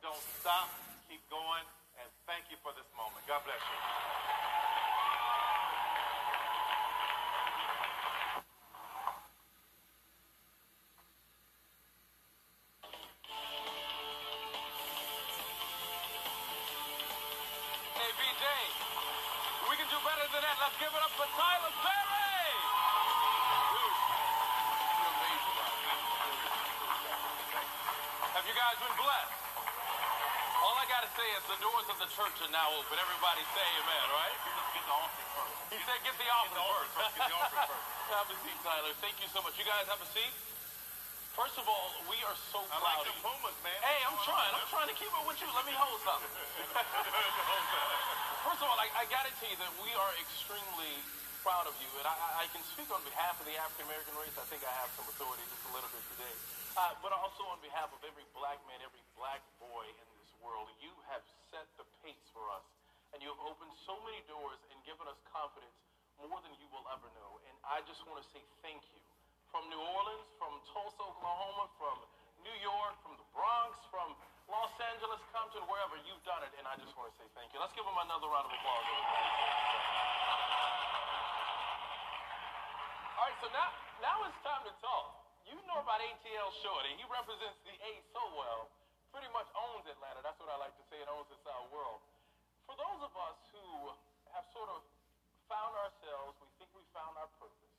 Don't 0.00 0.24
stop. 0.40 0.72
Keep 1.10 1.20
going. 1.28 1.66
And 2.00 2.08
thank 2.24 2.48
you 2.48 2.56
for 2.64 2.72
this 2.78 2.88
moment. 2.96 3.20
God 3.28 3.44
bless 3.44 3.60
you. 3.60 4.73
Guys 28.74 28.90
been 28.90 28.98
blessed? 28.98 29.38
All 30.66 30.74
I 30.74 30.82
gotta 30.90 31.06
say 31.14 31.28
is 31.38 31.44
the 31.46 31.58
doors 31.62 31.86
of 31.94 31.98
the 32.02 32.10
church 32.10 32.34
are 32.42 32.50
now 32.50 32.74
open. 32.74 32.98
Everybody 32.98 33.46
say 33.54 33.62
amen, 33.62 34.06
right? 34.10 34.34
Get 34.74 34.82
the 34.82 34.94
offering 34.98 35.30
first. 35.30 35.54
He 35.70 35.78
said 35.86 35.98
get 36.02 36.16
the 36.18 36.26
offering 36.26 36.58
first. 36.58 36.90
first. 36.98 37.14
Get 37.14 37.30
the 37.30 37.38
offering 37.38 37.70
first. 37.70 37.86
have 38.18 38.26
a 38.34 38.36
seat, 38.42 38.58
Tyler. 38.66 38.90
Thank 38.98 39.16
you 39.22 39.28
so 39.30 39.38
much. 39.46 39.54
You 39.62 39.66
guys 39.68 39.86
have 39.86 40.02
a 40.02 40.10
seat. 40.10 40.34
First 41.38 41.54
of 41.58 41.66
all, 41.70 41.90
we 42.10 42.18
are 42.26 42.34
so 42.50 42.62
I 42.66 42.78
proud 42.82 42.82
like 42.82 42.98
of 43.06 43.10
the 43.10 43.14
you. 43.14 43.22
Pumas, 43.26 43.56
man. 43.62 43.78
Hey, 43.78 43.98
I'm 44.06 44.18
trying. 44.26 44.52
I'm 44.58 44.66
trying 44.70 44.90
to 44.90 44.96
keep 44.98 45.10
it 45.10 45.22
with 45.22 45.38
you. 45.38 45.46
Let 45.54 45.66
me 45.70 45.74
hold 45.78 45.98
something. 46.02 46.30
First 48.46 48.58
of 48.62 48.66
all, 48.70 48.78
I, 48.78 48.90
I 48.98 49.04
got 49.06 49.22
to 49.26 49.32
tell 49.38 49.50
you 49.50 49.58
that 49.62 49.70
we 49.82 49.90
are 49.94 50.12
extremely 50.18 50.94
proud 51.46 51.66
of 51.70 51.74
you, 51.78 51.90
and 52.02 52.06
I, 52.10 52.14
I- 52.14 52.34
I 52.42 52.46
can 52.50 52.62
speak 52.74 52.90
on 52.90 52.98
behalf 53.06 53.38
of 53.38 53.46
the 53.46 53.54
African 53.54 53.86
American 53.86 54.14
race. 54.18 54.34
I 54.34 54.42
think 54.50 54.66
I 54.66 54.72
have 54.82 54.90
some 54.98 55.06
authority 55.10 55.42
just 55.52 55.62
a 55.68 55.72
little 55.74 55.90
bit 55.92 56.02
today, 56.16 56.34
uh, 56.74 56.94
but 56.98 57.14
also 57.14 57.46
on 57.54 57.62
behalf 57.62 57.90
of 57.94 58.02
every 58.02 58.26
black 58.34 58.58
man, 58.66 58.82
every 58.82 59.02
black 59.14 59.42
boy 59.62 59.86
in 59.86 60.08
this 60.18 60.30
world. 60.42 60.66
You 60.82 60.90
have 61.10 61.22
set 61.50 61.66
the 61.78 61.86
pace 62.02 62.26
for 62.34 62.42
us, 62.50 62.66
and 63.14 63.22
you 63.22 63.30
have 63.30 63.42
opened 63.46 63.70
so 63.86 63.94
many 64.02 64.22
doors 64.26 64.58
and 64.74 64.78
given 64.82 65.06
us 65.06 65.18
confidence 65.30 65.78
more 66.18 66.38
than 66.42 66.54
you 66.58 66.66
will 66.74 66.86
ever 66.90 67.06
know. 67.14 67.38
And 67.46 67.54
I 67.62 67.78
just 67.86 68.02
want 68.06 68.18
to 68.22 68.26
say 68.34 68.42
thank 68.62 68.82
you 68.90 69.00
from 69.54 69.70
New 69.70 69.78
Orleans, 69.78 70.26
from 70.34 70.58
Tulsa, 70.74 70.98
Oklahoma, 70.98 71.70
from 71.78 71.96
New 72.42 72.56
York, 72.58 72.94
from 73.06 73.14
the 73.22 73.26
Bronx, 73.30 73.78
from 73.88 74.18
Los 74.50 74.74
Angeles, 74.76 75.22
Compton, 75.30 75.62
wherever 75.70 75.96
you've 76.04 76.20
done 76.26 76.42
it, 76.42 76.52
and 76.58 76.66
I 76.66 76.76
just 76.76 76.92
want 76.98 77.08
to 77.08 77.14
say 77.16 77.26
thank 77.38 77.54
you. 77.54 77.62
Let's 77.62 77.72
give 77.72 77.86
them 77.86 77.96
another 77.96 78.28
round 78.28 78.50
of 78.50 78.52
applause. 78.52 78.84
All 83.14 83.24
right, 83.30 83.38
so 83.40 83.48
now 83.54 83.70
now 84.04 84.26
it's 84.28 84.36
time 84.44 84.66
to 84.68 84.74
talk. 84.84 85.23
You 85.44 85.56
know 85.68 85.78
about 85.80 86.00
ATL 86.00 86.50
Shorty. 86.64 86.92
He 86.96 87.04
represents 87.08 87.58
the 87.68 87.74
A 87.76 87.92
so 88.12 88.22
well. 88.36 88.72
Pretty 89.12 89.28
much 89.30 89.46
owns 89.54 89.84
Atlanta. 89.86 90.24
That's 90.24 90.40
what 90.40 90.50
I 90.50 90.56
like 90.58 90.74
to 90.74 90.84
say. 90.90 90.98
It 90.98 91.08
owns 91.08 91.28
this 91.30 91.44
our 91.46 91.66
world. 91.70 92.00
For 92.66 92.74
those 92.74 93.00
of 93.04 93.12
us 93.12 93.38
who 93.52 93.92
have 94.32 94.46
sort 94.56 94.72
of 94.72 94.80
found 95.46 95.76
ourselves, 95.76 96.40
we 96.40 96.48
think 96.56 96.72
we 96.72 96.82
found 96.96 97.14
our 97.20 97.28
purpose. 97.38 97.76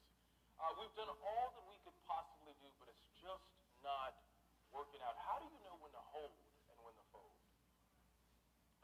Uh, 0.62 0.72
we've 0.80 0.94
done 0.96 1.10
all 1.10 1.48
that 1.52 1.66
we 1.68 1.76
could 1.84 1.98
possibly 2.08 2.54
do, 2.64 2.70
but 2.80 2.88
it's 2.88 3.08
just 3.20 3.44
not 3.84 4.16
working 4.72 5.02
out. 5.04 5.18
How 5.26 5.42
do 5.42 5.50
you 5.50 5.60
know 5.66 5.76
when 5.82 5.92
to 5.92 6.04
hold 6.14 6.38
and 6.72 6.78
when 6.86 6.96
to 6.96 7.06
fold? 7.12 7.34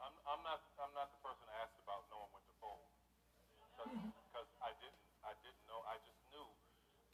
I'm, 0.02 0.14
I'm 0.26 0.42
not. 0.42 0.60
I'm 0.82 0.92
not 0.98 1.08
the 1.14 1.20
person 1.22 1.46
asked 1.62 1.78
about 1.86 2.04
knowing 2.10 2.28
when 2.34 2.42
to 2.44 2.54
fold, 2.58 2.84
because 3.78 4.50
I 4.58 4.74
didn't. 4.82 4.98
I 5.22 5.32
didn't 5.46 5.62
know. 5.70 5.80
I 5.86 5.96
just 6.02 6.18
knew 6.34 6.50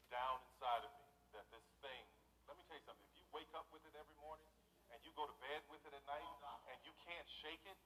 down 0.08 0.40
inside 0.48 0.88
of 0.88 0.92
me 0.96 1.08
that 1.36 1.44
this 1.52 1.64
thing. 1.84 2.02
Let 2.48 2.56
me 2.56 2.64
tell 2.64 2.80
you 2.80 2.86
something. 2.88 3.04
If 3.12 3.20
you 3.20 3.28
wake 3.30 3.52
up 3.52 3.68
with 3.68 3.84
it 3.84 3.92
every 3.92 4.16
morning 4.24 4.48
and 4.88 4.97
you 5.08 5.16
go 5.16 5.24
to 5.24 5.36
bed 5.40 5.64
with 5.72 5.80
it 5.88 5.96
at 5.96 6.04
night 6.04 6.28
and 6.68 6.76
you 6.84 6.92
can't 7.08 7.24
shake 7.40 7.64
it, 7.64 7.80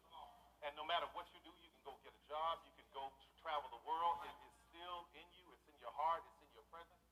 and 0.66 0.74
no 0.74 0.82
matter 0.82 1.06
what 1.14 1.30
you 1.30 1.38
do, 1.46 1.54
you 1.62 1.70
can 1.70 1.82
go 1.86 1.94
get 2.02 2.10
a 2.10 2.24
job. 2.26 2.58
You 2.66 2.74
can 2.74 2.86
go 2.90 3.14
tr- 3.22 3.34
travel 3.38 3.70
the 3.70 3.82
world. 3.86 4.18
It 4.26 4.34
is 4.42 4.54
still 4.70 5.06
in 5.14 5.26
you. 5.38 5.46
It's 5.54 5.66
in 5.70 5.78
your 5.78 5.94
heart. 5.94 6.22
It's 6.26 6.42
in 6.42 6.50
your 6.54 6.66
presence. 6.70 7.02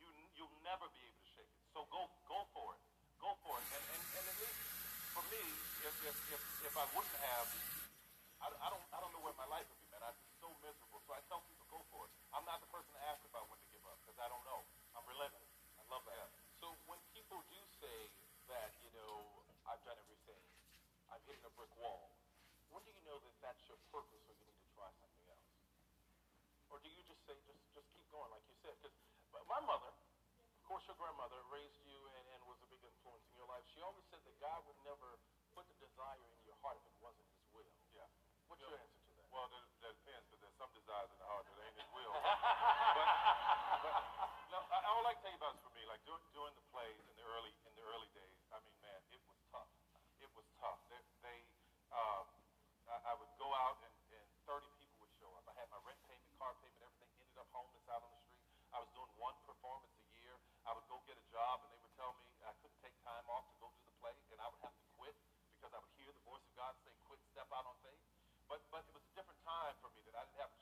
You 0.00 0.08
you'll 0.36 0.52
never 0.64 0.88
be 0.96 1.00
able 1.04 1.20
to 1.20 1.28
shake 1.36 1.52
it. 1.52 1.64
So 1.76 1.84
go 1.92 2.08
go 2.24 2.44
for 2.56 2.72
it. 2.76 2.80
Go 3.20 3.36
for 3.44 3.56
it. 3.60 3.66
And 3.72 3.84
and, 3.96 4.02
and 4.20 4.24
at 4.32 4.36
least 4.40 4.60
for 5.12 5.24
me, 5.28 5.44
if 5.84 5.94
if 6.08 6.16
if, 6.32 6.40
if 6.68 6.74
I 6.76 6.84
wouldn't 6.96 7.20
have, 7.20 7.48
I, 8.44 8.48
I 8.48 8.68
don't 8.72 8.84
I 8.92 8.98
don't 9.00 9.12
know 9.16 9.24
where 9.24 9.36
my 9.36 9.48
life 9.48 9.64
would 9.68 9.80
be, 9.80 9.88
man. 9.92 10.04
I'd 10.04 10.16
be 10.20 10.28
so 10.40 10.48
miserable. 10.64 11.00
So 11.04 11.16
I 11.16 11.20
tell 11.28 11.44
people 11.48 11.64
go 11.72 11.80
for 11.92 12.04
it. 12.04 12.12
I'm 12.36 12.44
not 12.48 12.60
the 12.64 12.68
person 12.68 12.92
to 12.96 13.00
ask 13.08 13.20
about 13.28 13.48
when 13.48 13.60
to 13.60 13.68
give 13.72 13.84
up 13.88 13.96
because 14.04 14.16
I 14.20 14.28
don't 14.28 14.44
know. 14.48 14.60
I'm 14.92 15.04
relentless. 15.08 15.52
I 15.80 15.84
love 15.88 16.04
that. 16.04 16.32
So 16.60 16.72
when 16.84 17.00
people 17.16 17.40
do 17.48 17.60
say 17.80 18.12
that, 18.52 18.72
you 18.84 18.92
know, 18.96 19.24
I've 19.68 19.80
done 19.84 19.96
everything, 20.00 20.40
I've 21.28 21.44
a 21.44 21.52
brick 21.60 21.68
wall, 21.76 22.08
when 22.72 22.80
do 22.88 22.92
you 22.96 23.04
know 23.04 23.20
that 23.20 23.36
that's 23.44 23.60
your 23.68 23.76
purpose 23.92 24.24
or 24.32 24.34
you 24.40 24.48
need 24.48 24.56
to 24.64 24.70
try 24.72 24.88
something 24.96 25.26
else? 25.28 25.52
Or 26.72 26.80
do 26.80 26.88
you 26.88 27.04
just 27.04 27.20
say, 27.28 27.36
just 27.44 27.60
just 27.76 27.84
keep 27.92 28.08
going, 28.08 28.32
like 28.32 28.40
you 28.48 28.56
said? 28.64 28.72
Because 28.80 28.96
my 29.44 29.60
mother, 29.68 29.92
of 29.92 30.62
course, 30.64 30.88
your 30.88 30.96
grandmother 30.96 31.36
raised 31.52 31.84
you 31.84 32.00
and, 32.16 32.24
and 32.32 32.40
was 32.48 32.56
a 32.64 32.68
big 32.72 32.80
influence 32.80 33.28
in 33.28 33.36
your 33.36 33.44
life. 33.44 33.60
She 33.76 33.84
always 33.84 34.08
said 34.08 34.24
that 34.24 34.36
God 34.40 34.64
would 34.64 34.80
never 34.88 35.20
put 35.52 35.68
the 35.68 35.76
desire 35.76 36.24
in 36.32 36.40
your 36.48 36.56
heart 36.64 36.80
if 36.80 36.88
it 36.88 36.96
wasn't 37.04 37.28
His 37.28 37.44
will. 37.52 37.76
Yeah. 37.92 38.08
What's 38.48 38.64
your 38.64 38.72
answer 38.72 38.96
to 39.04 39.12
that? 39.20 39.28
Well, 39.28 39.52
that, 39.52 39.64
that 39.84 39.92
depends 40.00 40.24
because 40.32 40.40
there's 40.48 40.56
some 40.56 40.72
desires 40.72 41.12
in 41.12 41.20
the 41.20 41.28
heart 41.28 41.44
that 41.44 41.60
ain't 41.60 41.76
His 41.76 41.90
will. 41.92 42.12
but, 42.96 43.08
but 43.84 43.94
no, 44.48 44.64
I, 44.72 44.80
I 44.80 45.12
can 45.12 45.20
tell 45.20 45.32
you 45.36 45.40
about 45.44 45.52
is 45.56 45.60
for 45.60 45.72
me, 45.76 45.84
like 45.84 46.00
during, 46.08 46.24
during 46.32 46.56
the 46.56 46.64
plays 46.72 46.96
in 47.04 47.17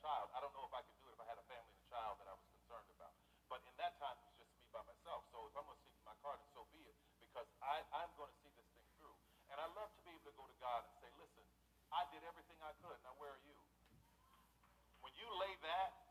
child. 0.07 0.31
I 0.31 0.39
don't 0.39 0.55
know 0.55 0.63
if 0.63 0.71
I 0.71 0.87
could 0.87 0.95
do 1.03 1.11
it 1.11 1.19
if 1.19 1.21
I 1.21 1.27
had 1.27 1.39
a 1.43 1.47
family 1.51 1.75
and 1.75 1.83
a 1.83 1.91
child 1.91 2.15
that 2.23 2.31
I 2.31 2.35
was 2.39 2.47
concerned 2.55 2.87
about. 2.95 3.11
But 3.51 3.59
in 3.67 3.75
that 3.83 3.99
time, 3.99 4.15
it 4.23 4.27
was 4.31 4.39
just 4.39 4.55
me 4.55 4.71
by 4.71 4.87
myself. 4.87 5.27
So 5.35 5.51
if 5.51 5.55
I'm 5.59 5.67
going 5.67 5.83
to 5.83 5.87
seek 5.91 5.99
my 6.07 6.15
card, 6.23 6.39
and 6.39 6.51
so 6.55 6.63
be 6.71 6.79
it, 6.87 6.95
because 7.19 7.51
I, 7.59 7.83
I'm 7.91 8.11
going 8.15 8.31
to 8.31 8.39
see 8.39 8.55
this 8.55 8.71
thing 8.79 8.87
through. 9.03 9.19
And 9.51 9.59
I 9.59 9.67
love 9.75 9.91
to 9.99 10.01
be 10.07 10.15
able 10.15 10.31
to 10.31 10.37
go 10.39 10.47
to 10.47 10.57
God 10.63 10.87
and 10.87 10.95
say, 11.03 11.11
listen, 11.19 11.43
I 11.91 12.07
did 12.15 12.23
everything 12.23 12.59
I 12.63 12.71
could. 12.79 12.99
Now, 13.03 13.19
where 13.19 13.35
are 13.35 13.43
you? 13.43 13.59
When 15.03 15.11
you 15.19 15.27
lay 15.43 15.55
that 15.67 16.06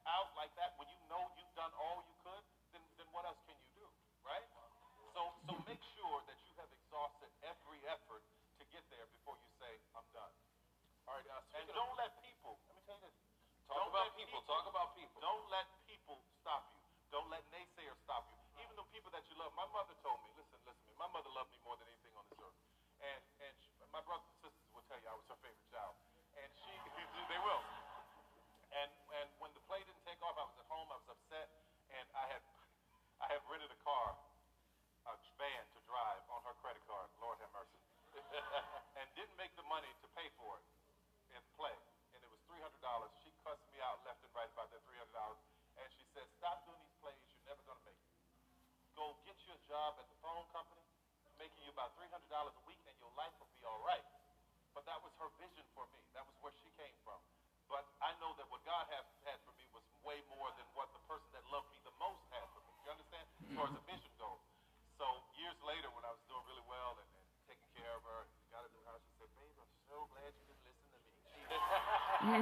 Yeah. 72.26 72.42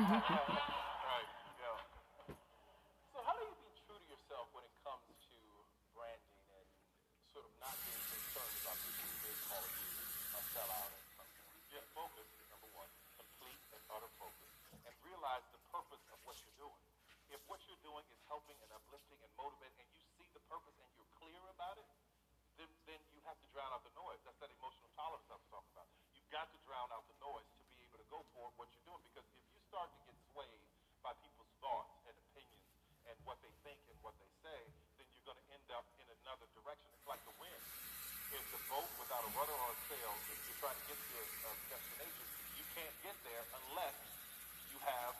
so 3.11 3.19
how 3.19 3.35
do 3.35 3.43
you 3.43 3.51
be 3.51 3.75
true 3.83 3.99
to 3.99 4.07
yourself 4.07 4.47
when 4.55 4.63
it 4.63 4.71
comes 4.79 5.03
to 5.11 5.35
branding 5.91 6.47
and 6.55 6.67
sort 7.35 7.43
of 7.43 7.51
not 7.59 7.75
being 7.83 7.99
concerned 8.07 8.55
about 8.63 8.79
people 8.79 9.03
who 9.03 9.17
may 9.27 9.35
call 9.43 9.59
a 9.59 10.41
sellout 10.55 10.93
number 12.47 12.69
one. 12.71 12.87
Complete 13.19 13.59
and 13.75 13.83
utter 13.91 14.07
focus. 14.15 14.51
And 14.87 14.93
realize 15.03 15.43
the 15.51 15.59
purpose 15.67 15.99
of 16.15 16.19
what 16.23 16.39
you're 16.39 16.55
doing. 16.55 16.79
If 17.27 17.43
what 17.51 17.59
you're 17.67 17.83
doing 17.83 18.07
is 18.07 18.23
helping 18.31 18.55
and 18.63 18.71
uplifting 18.71 19.19
and 19.19 19.31
motivating, 19.35 19.83
and 19.83 19.89
you 19.99 20.07
see 20.15 20.31
the 20.31 20.43
purpose 20.47 20.79
and 20.79 20.87
you're 20.95 21.11
clear 21.19 21.43
about 21.51 21.75
it, 21.75 21.87
then, 22.55 22.71
then 22.87 23.03
you 23.11 23.19
have 23.27 23.35
to 23.35 23.47
drown 23.51 23.67
out 23.75 23.83
the 23.83 23.91
noise. 23.99 24.21
That's 24.23 24.39
that 24.39 24.53
emotional 24.53 24.87
tolerance 24.95 25.27
I 25.27 25.35
talking 25.51 25.73
about. 25.75 25.91
You've 26.15 26.31
got 26.31 26.47
to 26.55 26.59
drown 26.63 26.87
out 26.95 27.03
the 27.11 27.19
noise 27.19 27.49
to 27.59 27.63
be 27.75 27.83
able 27.83 27.99
to 27.99 28.07
go 28.07 28.23
for 28.31 28.47
what 28.55 28.71
you're 28.71 28.87
doing. 28.87 29.03
Because 29.11 29.27
if 29.27 29.42
start 29.73 29.89
to 29.89 30.05
get 30.05 30.13
swayed 30.29 30.61
by 31.01 31.09
people's 31.25 31.49
thoughts 31.57 31.97
and 32.05 32.13
opinions 32.13 32.69
and 33.09 33.17
what 33.25 33.41
they 33.41 33.49
think 33.65 33.81
and 33.89 33.97
what 34.05 34.13
they 34.21 34.29
say, 34.45 34.61
then 35.01 35.09
you're 35.09 35.25
going 35.25 35.41
to 35.41 35.49
end 35.49 35.65
up 35.73 35.81
in 35.97 36.05
another 36.21 36.45
direction. 36.53 36.93
It's 36.93 37.09
like 37.09 37.17
the 37.25 37.33
wind. 37.41 37.63
It's 38.37 38.53
a 38.53 38.61
boat 38.69 38.85
without 39.01 39.25
a 39.25 39.31
rudder 39.33 39.57
or 39.57 39.69
a 39.73 39.79
sail. 39.89 40.13
If 40.29 40.37
you're 40.45 40.61
trying 40.61 40.77
to 40.77 40.85
get 40.85 40.93
to 41.01 41.13
a, 41.17 41.25
a 41.25 41.49
uh, 41.49 41.57
destination, 41.73 42.25
you 42.53 42.65
can't 42.77 42.93
get 43.01 43.17
there 43.25 43.41
unless 43.65 43.97
you 44.69 44.77
have 44.77 45.17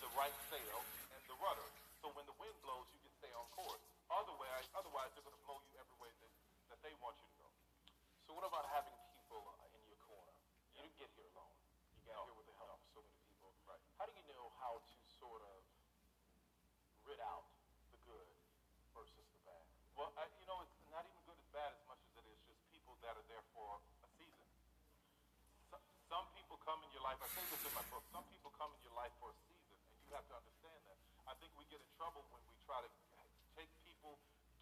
the 0.00 0.08
right 0.16 0.36
sail 0.48 0.80
and 1.12 1.20
the 1.28 1.36
rudder. 1.36 1.68
So 2.00 2.16
when 2.16 2.24
the 2.24 2.36
wind 2.40 2.56
blows, 2.64 2.88
you 2.96 3.00
can 3.04 3.12
stay 3.20 3.32
on 3.36 3.44
course. 3.52 3.84
Otherwise, 4.08 4.72
otherwise 4.72 5.12
they're 5.12 5.26
going 5.28 5.36
to 5.36 5.44
blow 5.44 5.60
you 5.68 5.76
every 5.76 5.96
way 6.00 6.08
that, 6.08 6.32
that 6.72 6.80
they 6.80 6.96
want 7.04 7.20
you 7.20 7.28
to 7.28 7.36
go. 7.44 7.48
So 8.24 8.32
what 8.40 8.48
about 8.48 8.64
people 9.32 9.52
uh, 9.52 9.76
in 9.76 9.84
your 9.84 10.00
corner? 10.08 10.32
You 10.72 10.80
didn't 10.80 10.96
get 10.96 11.12
here 11.12 11.28
alone. 11.36 11.52
You 11.96 12.08
got 12.08 12.20
No, 12.20 12.28
here 12.28 12.36
with 12.40 12.48
the 12.48 12.56
help 12.56 12.76
of 12.76 12.88
so 12.92 13.00
many 13.00 13.20
people. 13.24 13.48
Right. 13.64 13.80
How 13.96 14.04
do 14.10 14.12
you 14.12 14.26
know 14.28 14.50
how 14.60 14.82
to 14.82 14.94
sort 15.16 15.40
of 15.40 15.58
rid 17.06 17.20
out 17.22 17.46
the 17.94 17.98
good 18.04 18.28
versus 18.92 19.24
the 19.32 19.40
bad? 19.46 19.64
Well, 19.96 20.12
I, 20.18 20.26
you 20.36 20.46
know, 20.50 20.60
it's 20.60 20.76
not 20.92 21.06
even 21.06 21.22
good 21.24 21.38
as 21.38 21.48
bad 21.54 21.70
as 21.72 21.82
much 21.88 22.02
as 22.04 22.12
it 22.20 22.26
is 22.28 22.40
just 22.44 22.60
people 22.74 22.98
that 23.00 23.16
are 23.16 23.26
there 23.30 23.44
for 23.56 23.78
a 23.78 24.08
season. 24.18 24.48
Some, 25.70 25.82
some 26.10 26.26
people 26.36 26.58
come 26.66 26.82
in 26.84 26.91
your 27.02 27.10
life, 27.10 27.26
I 27.26 27.34
say 27.34 27.42
this 27.50 27.66
in 27.66 27.74
my 27.74 27.82
book, 27.90 28.06
some 28.14 28.22
people 28.30 28.54
come 28.54 28.70
in 28.78 28.80
your 28.86 28.94
life 28.94 29.10
for 29.18 29.34
a 29.34 29.36
season, 29.42 29.74
and 29.74 29.98
you 30.06 30.14
have 30.14 30.22
to 30.30 30.38
understand 30.38 30.78
that. 30.86 30.94
I 31.26 31.34
think 31.42 31.50
we 31.58 31.66
get 31.66 31.82
in 31.82 31.90
trouble 31.98 32.22
when 32.30 32.38
we 32.46 32.54
try 32.62 32.78
to 32.78 32.90
take 33.58 33.66
people 33.82 34.14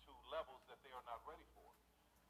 to 0.08 0.10
levels 0.32 0.64
that 0.72 0.80
they 0.80 0.88
are 0.96 1.04
not 1.04 1.20
ready 1.28 1.44
for. 1.52 1.68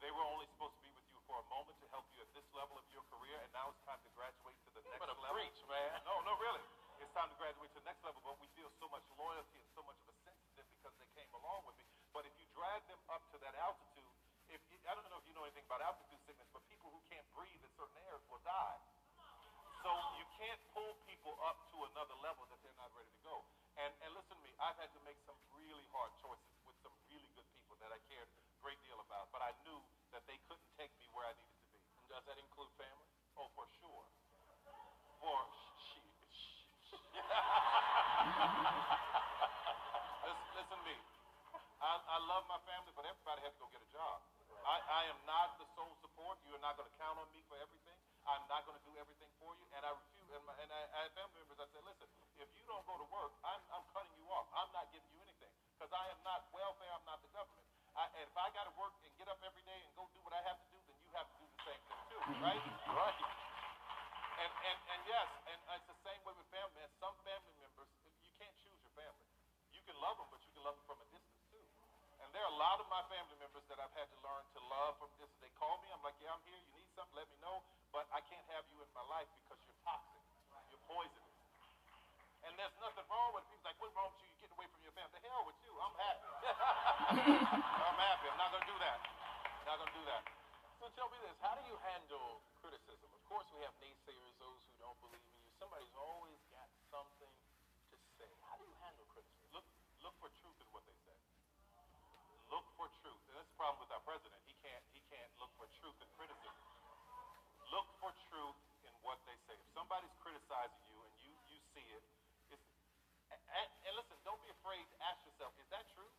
They 0.03 0.11
were 0.11 0.27
only 0.27 0.51
supposed 0.51 0.75
to 0.75 0.83
be 0.83 0.91
with 0.91 1.07
you 1.15 1.19
for 1.23 1.39
a 1.39 1.47
moment 1.47 1.79
to 1.79 1.87
help 1.95 2.11
you 2.11 2.19
at 2.19 2.27
this 2.35 2.43
level 2.51 2.75
of 2.75 2.83
your 2.91 3.07
career, 3.07 3.39
and 3.39 3.55
now 3.55 3.71
it's 3.71 3.79
time 3.87 4.03
to 4.03 4.11
graduate 4.11 4.59
to 4.67 4.69
the 4.75 4.83
next 4.83 4.99
level. 4.99 5.15
preach, 5.31 5.63
man. 5.71 6.03
No, 6.03 6.19
no, 6.27 6.35
really. 6.43 6.59
It's 6.99 7.13
time 7.15 7.31
to 7.31 7.37
graduate 7.39 7.71
to 7.71 7.79
the 7.79 7.87
next 7.87 8.03
level, 8.03 8.19
but 8.19 8.35
we 8.43 8.51
feel 8.51 8.67
so 8.83 8.91
much 8.91 9.07
loyalty 9.15 9.63
and 9.63 9.71
so 9.71 9.79
much 9.87 9.95
of 10.03 10.11
a 10.11 10.15
them 10.59 10.67
because 10.75 10.91
they 10.99 11.07
came 11.15 11.31
along 11.31 11.63
with 11.63 11.79
me. 11.79 11.87
But 12.11 12.27
if 12.27 12.35
you 12.35 12.51
drag 12.51 12.83
them 12.91 12.99
up 13.07 13.23
to 13.31 13.39
that 13.39 13.55
altitude, 13.63 14.11
if 14.51 14.59
I 14.83 14.91
don't 14.91 15.07
know 15.07 15.23
if 15.23 15.27
you 15.31 15.31
know 15.39 15.47
anything 15.47 15.63
about 15.71 15.79
altitude 15.79 16.19
sickness, 16.27 16.51
but 16.51 16.67
people 16.67 16.91
who 16.91 16.99
can't 17.07 17.23
breathe 17.31 17.63
in 17.63 17.71
certain 17.79 17.95
areas 18.03 18.19
will 18.27 18.43
die. 18.43 18.80
So 19.81 19.89
you 20.13 20.21
can't 20.37 20.61
pull 20.77 20.93
people 21.09 21.33
up 21.41 21.57
to 21.73 21.81
another 21.89 22.13
level 22.21 22.45
that 22.53 22.61
they're 22.61 22.77
not 22.77 22.93
ready 22.93 23.09
to 23.09 23.21
go. 23.25 23.41
And 23.81 23.89
and 24.05 24.13
listen 24.13 24.37
to 24.37 24.43
me, 24.45 24.53
I've 24.61 24.77
had 24.77 24.93
to 24.93 25.01
make 25.01 25.17
some 25.25 25.33
really 25.57 25.89
hard 25.89 26.13
choices 26.21 26.53
with 26.69 26.77
some 26.85 26.93
really 27.09 27.25
good 27.33 27.49
people 27.57 27.81
that 27.81 27.89
I 27.89 27.97
cared 28.05 28.29
a 28.29 28.37
great 28.61 28.77
deal 28.85 29.01
about, 29.01 29.33
but 29.33 29.41
I 29.41 29.57
knew 29.65 29.81
that 30.13 30.21
they 30.29 30.37
couldn't 30.45 30.69
take 30.77 30.93
me 31.01 31.09
where 31.17 31.25
I 31.25 31.33
needed 31.33 31.57
to 31.57 31.65
be. 31.73 31.81
And 31.97 32.05
does 32.13 32.21
that 32.29 32.37
include 32.37 32.69
family? 32.77 33.09
Oh, 33.41 33.49
for 33.57 33.65
sure. 33.81 34.05
For 35.17 35.49
shit. 35.81 36.13
listen, 40.29 40.45
listen 40.61 40.77
to 40.77 40.85
me. 40.85 40.93
I, 41.81 41.97
I 41.97 42.21
love 42.29 42.45
my 42.45 42.61
family, 42.69 42.93
but 42.93 43.09
everybody 43.09 43.41
has 43.49 43.53
to 43.57 43.65
go 43.65 43.67
get 43.73 43.81
a 43.81 43.89
job. 43.89 44.21
I, 44.61 44.77
I 44.77 45.09
am 45.09 45.17
not 45.25 45.57
the 45.57 45.65
sole 45.73 45.97
support. 46.05 46.37
You 46.45 46.53
are 46.53 46.61
not 46.61 46.77
going 46.77 46.85
to 46.85 46.93
count 47.01 47.17
on 47.17 47.25
me 47.33 47.41
for 47.49 47.57
everything. 47.57 47.97
I'm 48.29 48.45
not 48.45 48.65
going 48.69 48.77
to 48.77 48.85
do 48.85 48.93
everything 49.01 49.31
for 49.41 49.57
you. 49.57 49.65
And 49.73 49.81
I 49.81 49.91
refuse. 49.91 50.29
And, 50.31 50.43
my, 50.47 50.53
and 50.61 50.69
I, 50.71 50.81
I 50.95 50.99
have 51.09 51.13
family 51.17 51.37
members. 51.41 51.59
I 51.59 51.67
said, 51.73 51.83
listen, 51.83 52.07
if 52.39 52.49
you 52.55 52.63
don't 52.69 52.85
go 52.87 52.95
to 52.95 53.07
work, 53.09 53.33
I'm, 53.43 53.61
I'm 53.73 53.85
cutting 53.91 54.13
you 54.15 54.27
off. 54.29 54.47
I'm 54.55 54.69
not 54.71 54.87
giving 54.93 55.09
you 55.11 55.19
anything 55.25 55.51
because 55.75 55.91
I 55.91 56.05
am 56.13 56.21
not 56.23 56.47
welfare. 56.53 56.91
I'm 56.93 57.03
not 57.03 57.19
the 57.25 57.31
government. 57.33 57.65
I, 57.91 58.07
and 58.15 58.23
if 58.23 58.37
I 58.39 58.47
got 58.55 58.69
to 58.69 58.73
work 58.79 58.95
and 59.03 59.11
get 59.19 59.27
up 59.27 59.41
every 59.43 59.65
day 59.67 59.75
and 59.83 59.91
go 59.99 60.07
do 60.15 60.23
what 60.23 60.31
I 60.31 60.39
have 60.47 60.55
to 60.55 60.67
do, 60.71 60.79
then 60.87 60.95
you 61.03 61.11
have 61.11 61.27
to 61.27 61.35
do 61.35 61.47
the 61.51 61.61
same 61.67 61.81
thing 61.91 62.01
too, 62.07 62.21
mm-hmm. 62.23 62.39
right? 62.39 62.63
right. 62.95 63.19
And, 64.39 64.51
and, 64.63 64.77
and 64.95 65.01
yes, 65.05 65.27
and 65.51 65.59
it's 65.75 65.89
the 65.91 65.99
same 66.07 66.21
way 66.23 66.33
with 66.33 66.47
family, 66.49 66.73
man. 66.79 66.89
Some 67.03 67.13
family 67.27 67.51
members, 67.59 67.91
you 68.23 68.31
can't 68.39 68.55
choose 68.63 68.79
your 68.79 68.95
family. 68.95 69.27
You 69.75 69.83
can 69.83 69.97
love 69.99 70.15
them, 70.15 70.31
but 70.31 70.39
you 70.39 70.51
can 70.55 70.63
love 70.63 70.79
them 70.79 70.87
from 70.87 71.03
a 71.03 71.07
distance 71.11 71.43
too. 71.51 71.61
And 72.23 72.31
there 72.31 72.41
are 72.47 72.53
a 72.53 72.59
lot 72.61 72.79
of 72.79 72.87
my 72.87 73.03
family 73.11 73.35
members 73.43 73.65
that 73.67 73.75
I've 73.75 73.91
had 73.91 74.07
to 74.07 74.17
learn 74.23 74.45
to 74.55 74.61
love 74.71 74.95
from 75.03 75.11
distance. 75.19 75.41
They 75.43 75.53
call 75.59 75.83
me, 75.83 75.91
I'm 75.91 76.01
like, 76.01 76.15
yeah, 76.23 76.31
I'm 76.31 76.41
here. 76.47 76.57
You 76.57 76.73
need 76.79 76.80
something, 77.01 77.17
let 77.17 77.25
me 77.33 77.37
know. 77.41 77.65
But 77.89 78.05
I 78.13 78.21
can't 78.29 78.45
have 78.53 78.61
you 78.69 78.77
in 78.77 78.89
my 78.93 79.01
life 79.09 79.25
because 79.41 79.57
you're 79.65 79.81
toxic. 79.81 80.21
You're 80.69 80.85
poisonous. 80.85 81.33
And 82.45 82.53
there's 82.61 82.77
nothing 82.77 83.05
wrong 83.09 83.33
with 83.33 83.41
it. 83.41 83.49
People's 83.49 83.65
like, 83.65 83.77
what's 83.81 83.95
wrong 83.97 84.13
with 84.13 84.21
you? 84.21 84.29
You're 84.29 84.41
getting 84.45 84.57
away 84.61 84.69
from 84.69 84.81
your 84.85 84.93
family. 84.93 85.17
The 85.17 85.25
hell 85.25 85.43
with 85.49 85.57
you. 85.65 85.73
I'm 85.81 85.97
happy. 85.97 86.29
I'm 87.89 87.97
happy. 87.97 88.25
I'm 88.29 88.37
not 88.37 88.49
going 88.53 88.65
to 88.65 88.69
do 88.69 88.77
that. 88.85 88.99
Not 89.65 89.75
going 89.81 89.89
to 89.89 89.97
do 89.97 90.05
that. 90.13 90.21
So 90.77 90.89
tell 90.97 91.09
me 91.13 91.17
this: 91.21 91.37
How 91.45 91.53
do 91.53 91.61
you 91.69 91.77
handle 91.93 92.41
criticism? 92.57 93.09
Of 93.13 93.21
course, 93.29 93.45
we 93.53 93.61
have 93.61 93.73
naysayers, 93.77 94.33
those 94.41 94.57
who 94.65 94.73
don't 94.81 94.97
believe 95.05 95.21
in 95.21 95.37
you. 95.45 95.53
Somebody's 95.61 95.93
always 95.93 96.41
got 96.49 96.65
something 96.89 97.29
to 97.29 97.95
say. 98.17 98.29
How 98.49 98.57
do 98.57 98.65
you 98.65 98.73
handle 98.81 99.05
criticism? 99.13 99.45
Look, 99.53 99.65
look 100.01 100.17
for 100.17 100.33
truth 100.41 100.57
in 100.57 100.65
what 100.73 100.81
they 100.89 100.97
say. 101.05 101.13
Look 102.49 102.65
for 102.73 102.89
truth. 103.05 103.21
And 103.29 103.37
that's 103.37 103.49
the 103.53 103.57
problem 103.61 103.85
with 103.85 103.93
our 103.93 104.01
president. 104.01 104.41
He 104.49 104.57
can't, 104.65 104.81
he 104.97 105.05
can't 105.13 105.29
look 105.37 105.53
for 105.61 105.69
truth 105.77 105.97
in 106.01 106.09
criticism. 106.17 106.65
Look 107.71 107.87
for 108.03 108.11
truth 108.27 108.59
in 108.83 108.91
what 108.99 109.15
they 109.23 109.35
say. 109.47 109.55
If 109.55 109.69
somebody's 109.71 110.11
criticizing 110.19 110.83
you 110.91 110.99
and 111.07 111.13
you, 111.23 111.31
you 111.47 111.57
see 111.71 111.87
it, 111.87 112.03
it's, 112.51 112.67
and, 113.31 113.67
and 113.87 113.93
listen, 113.95 114.19
don't 114.27 114.43
be 114.43 114.51
afraid 114.51 114.83
to 114.91 114.97
ask 115.07 115.23
yourself, 115.23 115.55
is 115.55 115.71
that 115.71 115.87
true? 115.95 116.11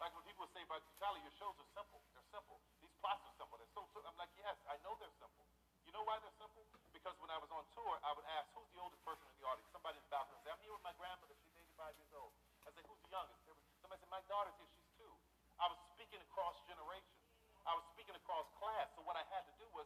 Like 0.00 0.16
when 0.16 0.24
people 0.24 0.48
say 0.56 0.64
about 0.64 0.80
Tyler, 0.96 1.20
your 1.20 1.36
shows 1.36 1.54
are 1.60 1.70
simple. 1.76 2.00
They're 2.16 2.24
simple. 2.32 2.56
These 2.80 2.92
plots 3.04 3.20
are 3.28 3.36
simple. 3.36 3.60
They're 3.60 3.76
so 3.76 3.84
simple. 3.92 4.08
I'm 4.08 4.16
like, 4.16 4.32
yes, 4.40 4.56
I 4.64 4.80
know 4.80 4.96
they're 4.96 5.12
simple. 5.20 5.44
You 5.84 5.92
know 5.92 6.08
why 6.08 6.16
they're 6.24 6.40
simple? 6.40 6.64
Because 6.96 7.14
when 7.20 7.28
I 7.28 7.36
was 7.36 7.52
on 7.52 7.62
tour, 7.76 7.94
I 8.00 8.10
would 8.16 8.24
ask, 8.40 8.48
who's 8.56 8.68
the 8.72 8.80
oldest 8.80 9.04
person 9.04 9.28
in 9.28 9.36
the 9.38 9.44
audience? 9.44 9.68
Somebody 9.76 10.00
in 10.00 10.04
the 10.08 10.12
balcony 10.12 10.40
would 10.40 10.44
say, 10.48 10.52
I'm 10.56 10.62
here 10.64 10.72
with 10.72 10.84
my 10.88 10.96
grandmother. 10.96 11.36
She's 11.36 11.52
85 11.76 12.00
years 12.00 12.12
old. 12.16 12.32
I 12.64 12.72
say, 12.72 12.80
who's 12.88 13.00
the 13.04 13.12
youngest? 13.12 13.44
Somebody 13.84 14.00
said, 14.00 14.08
my 14.08 14.24
daughter's 14.24 14.56
here. 14.56 14.72
She's 14.72 14.88
two. 14.96 15.12
I 15.60 15.68
was 15.68 15.76
speaking 15.92 16.18
across 16.24 16.56
generations. 16.64 17.20
I 17.68 17.76
was 17.76 17.84
speaking 17.92 18.16
across 18.16 18.48
class. 18.56 18.88
So 18.96 19.04
what 19.04 19.20
I 19.20 19.24
had 19.28 19.44
to 19.44 19.54
do 19.60 19.68
was 19.76 19.84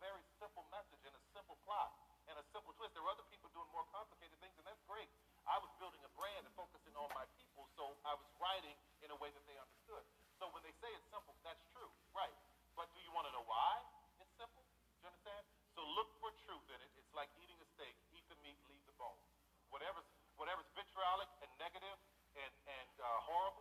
very 0.00 0.24
simple 0.40 0.64
message 0.72 1.04
and 1.04 1.12
a 1.12 1.22
simple 1.36 1.60
plot 1.68 1.92
and 2.26 2.34
a 2.40 2.44
simple 2.56 2.72
twist. 2.80 2.96
There 2.96 3.04
are 3.04 3.12
other 3.12 3.28
people 3.28 3.52
doing 3.52 3.68
more 3.68 3.84
complicated 3.92 4.34
things, 4.40 4.56
and 4.56 4.64
that's 4.64 4.80
great. 4.88 5.08
I 5.44 5.60
was 5.60 5.68
building 5.76 6.00
a 6.00 6.12
brand 6.16 6.48
and 6.48 6.52
focusing 6.56 6.96
on 6.96 7.12
my 7.12 7.28
people, 7.36 7.68
so 7.76 7.92
I 8.08 8.16
was 8.16 8.24
writing 8.40 8.76
in 9.04 9.12
a 9.12 9.18
way 9.20 9.28
that 9.28 9.44
they 9.44 9.56
understood. 9.60 10.04
So 10.40 10.48
when 10.56 10.64
they 10.64 10.72
say 10.80 10.88
it's 10.96 11.08
simple, 11.12 11.36
that's 11.44 11.60
true, 11.76 11.92
right? 12.16 12.32
But 12.72 12.88
do 12.96 13.00
you 13.04 13.12
want 13.12 13.28
to 13.28 13.32
know 13.36 13.44
why 13.44 13.84
it's 14.24 14.32
simple? 14.40 14.64
Do 14.64 15.04
you 15.04 15.08
understand? 15.12 15.44
So 15.76 15.84
look 15.84 16.08
for 16.16 16.32
truth 16.48 16.64
in 16.72 16.80
it. 16.80 16.90
It's 16.96 17.12
like 17.12 17.28
eating 17.36 17.60
a 17.60 17.68
steak. 17.76 17.92
Eat 18.16 18.24
the 18.32 18.38
meat, 18.40 18.56
leave 18.72 18.84
the 18.88 18.96
bone. 18.96 19.20
Whatever's, 19.68 20.08
whatever's 20.40 20.68
vitriolic 20.72 21.28
and 21.44 21.50
negative 21.60 21.98
and, 22.40 22.52
and 22.72 22.94
uh, 23.04 23.06
horrible, 23.28 23.59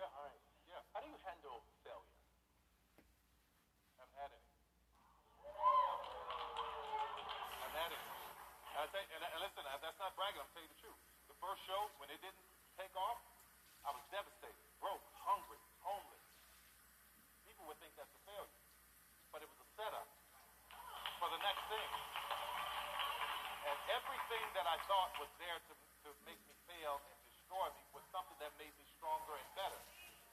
Yeah, 0.00 0.08
all 0.16 0.24
right. 0.24 0.40
Yeah. 0.64 0.80
How 0.96 1.04
do 1.04 1.12
you 1.12 1.20
handle 1.28 1.60
failure? 1.84 2.16
I'm 4.00 4.08
at 4.16 4.32
it. 4.32 4.44
I'm 7.60 7.74
at 7.76 7.92
it. 7.92 8.04
I 8.80 8.88
think, 8.96 9.12
and, 9.12 9.20
and 9.20 9.40
listen, 9.44 9.60
that's 9.60 10.00
not 10.00 10.16
bragging. 10.16 10.40
I'm 10.40 10.48
telling 10.56 10.72
you 10.72 10.72
the 10.72 10.80
truth. 10.88 10.96
The 11.28 11.36
first 11.36 11.60
show, 11.68 11.92
when 12.00 12.08
it 12.08 12.16
didn't 12.24 12.48
take 12.80 12.96
off, 12.96 13.20
I 13.84 13.92
was 13.92 14.00
devastated, 14.08 14.64
broke, 14.80 15.04
hungry, 15.20 15.60
homeless. 15.84 16.24
People 17.44 17.68
would 17.68 17.76
think 17.84 17.92
that's 18.00 18.16
a 18.16 18.22
failure, 18.24 18.56
but 19.36 19.44
it 19.44 19.52
was 19.52 19.60
a 19.60 19.68
setup 19.76 20.08
for 21.20 21.28
the 21.28 21.40
next 21.44 21.60
thing. 21.68 21.90
And 23.68 23.76
everything 24.00 24.44
that 24.56 24.64
I 24.64 24.80
thought 24.88 25.12
was 25.20 25.28
there 25.36 25.60
to, 25.60 25.74
to 25.76 26.16
make 26.24 26.40
me 26.48 26.56
fail 26.64 27.04
and 27.04 27.16
destroy 27.28 27.68
me 27.76 27.84
was 27.92 28.00
something 28.08 28.40
that 28.40 28.56
made 28.56 28.72
me 28.80 28.88
stronger 28.96 29.36
and 29.36 29.50
better. 29.52 29.89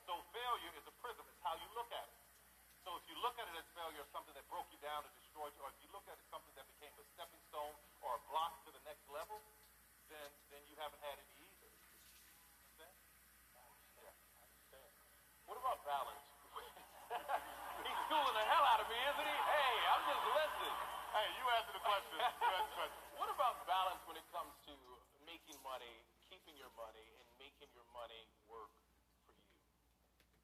So 0.08 0.16
failure 0.32 0.72
is 0.80 0.88
a 0.88 0.96
prism. 1.04 1.28
It's 1.28 1.44
how 1.44 1.54
you 1.60 1.68
look 1.76 1.92
at 1.92 2.08
it. 2.08 2.18
So 2.88 2.96
if 2.96 3.04
you 3.12 3.20
look 3.20 3.36
at 3.36 3.44
it 3.52 3.56
as 3.60 3.68
failure 3.76 4.00
as 4.00 4.08
something 4.16 4.32
that 4.32 4.48
broke 4.48 4.72
you 4.72 4.80
down 4.80 5.04
and 5.04 5.12
destroyed 5.20 5.52
you, 5.60 5.62
or 5.68 5.70
if 5.76 5.80
you 5.84 5.92
look 5.92 6.08
at 6.08 6.16
it 6.16 6.24
as 6.24 6.30
something 6.32 6.56
that 6.56 6.64
became 6.80 6.96
a 6.96 7.04
stepping 7.12 7.44
stone 7.52 7.76
or 8.00 8.16
a 8.16 8.22
block 8.32 8.56
to 8.64 8.72
the 8.72 8.80
next 8.88 9.04
level, 9.12 9.36
then 10.08 10.32
then 10.48 10.64
you 10.72 10.80
haven't 10.80 11.04
had 11.04 11.20
any 11.20 11.36
either. 11.44 11.68
Understand? 12.56 12.96
Yeah, 14.00 14.16
I 14.16 14.48
understand. 14.48 14.92
What 15.44 15.60
about 15.60 15.84
balance? 15.84 16.24
He's 17.84 18.00
schooling 18.08 18.36
the 18.40 18.46
hell 18.48 18.66
out 18.72 18.80
of 18.80 18.88
me, 18.88 18.96
isn't 18.96 19.28
he? 19.28 19.38
Hey, 19.44 19.76
I'm 19.92 20.04
just 20.08 20.24
listening. 20.24 20.78
Hey, 21.12 21.28
you 21.36 21.44
answer 21.60 21.74
the 21.76 21.84
question. 21.84 22.16
You 22.16 22.24
answer 22.24 22.72
the 22.72 22.80
question. 22.80 23.02
What 23.20 23.30
about 23.36 23.60
balance 23.68 24.00
when 24.08 24.16
it 24.16 24.28
comes 24.32 24.56
to 24.72 24.74
making 25.28 25.60
money, 25.60 25.92
keeping 26.32 26.56
your 26.56 26.72
money, 26.80 27.04
and 27.20 27.28
making 27.36 27.68
your 27.76 27.84
money 27.92 28.24
work 28.48 28.72
for 29.28 29.36
you? 29.36 29.44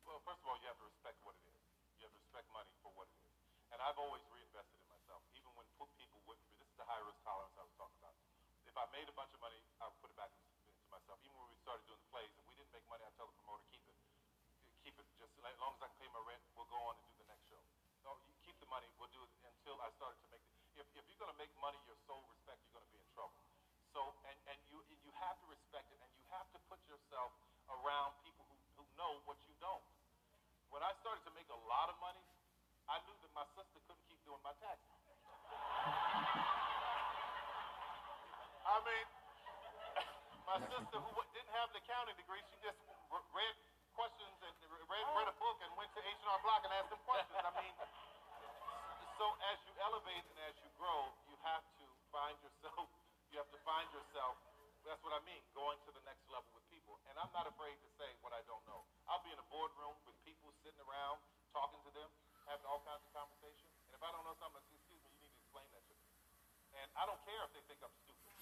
Well, 0.04 0.13
first 0.24 0.40
of 0.44 0.48
all, 0.48 0.58
you 0.60 0.68
have 0.72 0.80
to 0.80 0.88
respect 0.88 1.20
what 1.28 1.36
it 1.36 1.46
is. 1.52 1.64
You 2.00 2.08
have 2.08 2.16
to 2.16 2.22
respect 2.24 2.48
money 2.56 2.72
for 2.80 2.92
what 2.96 3.08
it 3.12 3.20
is. 3.24 3.36
And 3.76 3.78
I've 3.84 4.00
always 4.00 4.24
reinvested 4.32 4.80
in 4.80 4.88
myself, 4.88 5.22
even 5.36 5.52
when 5.60 5.68
people 6.00 6.20
wouldn't. 6.24 6.48
This 6.60 6.70
is 6.72 6.78
the 6.80 6.88
high 6.88 7.02
risk 7.04 7.20
tolerance 7.28 7.54
I 7.60 7.68
was 7.68 7.76
talking 7.76 8.00
about. 8.00 8.16
If 8.64 8.76
I 8.80 8.86
made 8.96 9.06
a 9.12 9.16
bunch 9.16 9.32
of 9.36 9.42
money, 9.44 9.60
I 9.84 9.92
would 9.92 10.00
put 10.00 10.10
it 10.10 10.18
back 10.18 10.32
into 10.34 10.88
myself. 10.90 11.20
Even 11.28 11.36
when 11.38 11.50
we 11.52 11.58
started 11.62 11.84
doing 11.86 12.00
the 12.00 12.10
plays, 12.10 12.32
if 12.40 12.46
we 12.48 12.56
didn't 12.56 12.74
make 12.74 12.88
money, 12.88 13.04
I'd 13.04 13.16
tell 13.20 13.28
the 13.28 13.38
promoter, 13.44 13.66
keep 13.70 13.84
it. 13.86 13.98
Keep 14.88 14.96
it. 14.98 15.08
Just 15.20 15.34
as 15.38 15.58
long 15.60 15.76
as 15.76 15.82
I 15.84 15.88
can 15.92 16.00
pay 16.00 16.10
my 16.16 16.24
rent, 16.24 16.42
we'll 16.56 16.70
go 16.72 16.80
on 16.88 16.96
and 16.98 17.06
do 17.10 17.16
the 17.20 17.28
next 17.28 17.46
show. 17.52 17.62
No, 18.08 18.16
you 18.30 18.34
keep 18.46 18.58
the 18.62 18.70
money. 18.72 18.88
We'll 18.98 19.12
do 19.12 19.22
it 19.22 19.32
until 19.44 19.78
I 19.84 19.90
started 20.00 20.20
to 20.24 20.30
make 20.32 20.44
it. 20.44 20.56
If, 20.80 20.88
if 20.98 21.04
you're 21.10 21.22
going 21.22 21.34
to 21.34 21.40
make 21.40 21.52
money 21.60 21.78
your 21.86 21.98
sole 22.08 22.24
respect, 22.30 22.62
you're 22.66 22.78
going 22.80 22.88
to 22.88 22.94
be 22.94 23.02
in 23.02 23.10
trouble. 23.14 23.38
So, 23.94 24.02
and, 24.26 24.38
and 24.50 24.58
you 24.74 24.82
you 24.90 25.12
have 25.22 25.38
to 25.38 25.46
respect 25.46 25.86
it, 25.94 26.02
and 26.02 26.10
you 26.18 26.26
have 26.34 26.50
to 26.58 26.60
put 26.66 26.82
yourself 26.90 27.30
around 27.70 28.18
people 28.26 28.42
who, 28.50 28.58
who 28.82 28.86
know 28.98 29.22
what 29.30 29.38
you 29.46 29.54
don't. 29.62 29.86
When 30.84 30.92
I 30.92 31.00
started 31.00 31.24
to 31.24 31.32
make 31.32 31.48
a 31.48 31.56
lot 31.72 31.88
of 31.88 31.96
money, 32.04 32.20
I 32.92 33.00
knew 33.08 33.16
that 33.24 33.32
my 33.32 33.48
sister 33.56 33.80
couldn't 33.88 34.04
keep 34.04 34.20
doing 34.28 34.44
my 34.44 34.52
taxes. 34.60 35.00
I 38.68 38.76
mean, 38.84 39.08
my 40.52 40.60
sister 40.60 40.98
who 41.00 41.12
didn't 41.32 41.56
have 41.56 41.72
an 41.72 41.80
accounting 41.80 42.20
degree, 42.20 42.44
she 42.52 42.60
just 42.60 42.76
read 43.16 43.56
questions 43.96 44.36
and 44.44 44.52
read, 44.92 45.08
read 45.24 45.32
a 45.32 45.38
book 45.40 45.56
and 45.64 45.72
went 45.80 45.88
to 45.96 46.04
H&R 46.04 46.40
Block 46.44 46.68
and 46.68 46.76
asked 46.76 46.92
them 46.92 47.00
questions. 47.08 47.40
I 47.40 47.54
mean, 47.64 47.76
so 49.16 49.32
as 49.56 49.64
you 49.64 49.72
elevate 49.88 50.28
and 50.36 50.40
as 50.52 50.56
you 50.60 50.68
grow, 50.76 51.08
you 51.32 51.40
have 51.48 51.64
to 51.80 51.86
find 52.12 52.36
yourself, 52.44 52.92
you 53.32 53.40
have 53.40 53.48
to 53.56 53.62
find 53.64 53.88
yourself, 53.96 54.36
that's 54.84 55.00
what 55.00 55.16
I 55.16 55.24
mean, 55.24 55.40
going 55.56 55.80
to 55.88 55.96
the 55.96 56.04
next 56.04 56.28
level 56.28 56.52
with 56.52 56.68
people. 56.68 56.73
And 57.10 57.16
I'm 57.20 57.32
not 57.36 57.46
afraid 57.50 57.76
to 57.84 57.90
say 58.00 58.10
what 58.24 58.32
I 58.32 58.42
don't 58.48 58.64
know. 58.68 58.88
I'll 59.08 59.24
be 59.24 59.32
in 59.32 59.40
a 59.40 59.48
boardroom 59.52 59.96
with 60.08 60.16
people 60.24 60.50
sitting 60.64 60.80
around, 60.88 61.20
talking 61.52 61.82
to 61.84 61.92
them, 61.92 62.10
having 62.48 62.66
all 62.68 62.82
kinds 62.88 63.04
of 63.04 63.12
conversations. 63.12 63.72
And 63.88 63.94
if 63.96 64.02
I 64.02 64.10
don't 64.12 64.24
know 64.24 64.36
something, 64.40 64.60
I 64.60 64.64
say, 64.68 64.76
excuse 64.80 65.02
me, 65.04 65.10
you 65.14 65.20
need 65.28 65.34
to 65.36 65.42
explain 65.44 65.68
that 65.76 65.84
to 65.88 65.94
me. 65.94 66.08
And 66.80 66.88
I 66.98 67.04
don't 67.06 67.22
care 67.28 67.42
if 67.46 67.52
they 67.54 67.64
think 67.70 67.80
I'm 67.84 67.94
stupid. 68.04 68.34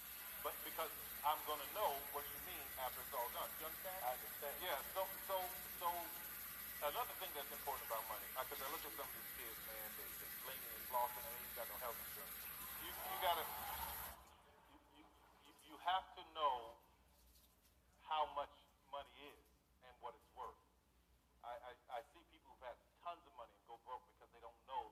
But 0.42 0.56
because 0.66 0.90
I'm 1.22 1.38
gonna 1.46 1.70
know 1.78 2.02
what 2.18 2.26
you 2.26 2.40
mean 2.50 2.66
after 2.82 2.98
it's 3.06 3.14
all 3.14 3.30
done. 3.38 3.50
You 3.62 3.70
understand? 3.70 4.00
I 4.02 4.10
understand. 4.18 4.56
Yeah, 4.66 4.80
so 4.98 5.06
so 5.30 5.38
so 5.78 5.90
another 6.82 7.14
thing 7.22 7.30
that's 7.38 7.52
important 7.54 7.86
about 7.86 8.02
money, 8.10 8.26
because 8.34 8.58
I 8.58 8.68
look 8.74 8.82
at 8.82 8.94
some 8.98 9.06
of 9.06 9.14
these 9.14 9.32
kids, 9.38 9.58
man, 9.70 9.88
they 10.02 10.08
they 10.18 10.30
slinging 10.42 10.72
and 10.74 10.84
flossing 10.90 11.22
and 11.22 11.30
they 11.30 11.46
ain't 11.46 11.58
got 11.62 11.68
no 11.70 11.78
health 11.78 12.00
insurance. 12.10 12.38
You 12.82 12.90
you 12.90 13.18
gotta 13.22 13.46
you, 14.74 15.06
you, 15.46 15.54
you 15.70 15.76
have 15.86 16.06
to 16.18 16.24
know 16.34 16.71
how 18.12 18.28
much 18.36 18.52
money 18.92 19.16
is 19.24 19.48
and 19.88 19.96
what 20.04 20.12
it's 20.20 20.28
worth. 20.36 20.60
I, 21.48 21.56
I, 21.64 21.72
I 21.96 22.00
see 22.12 22.20
people 22.28 22.52
who've 22.52 22.68
had 22.68 22.76
tons 23.00 23.24
of 23.24 23.32
money 23.40 23.56
and 23.56 23.64
go 23.72 23.80
broke 23.88 24.04
because 24.12 24.28
they 24.36 24.44
don't 24.44 24.60
know 24.68 24.92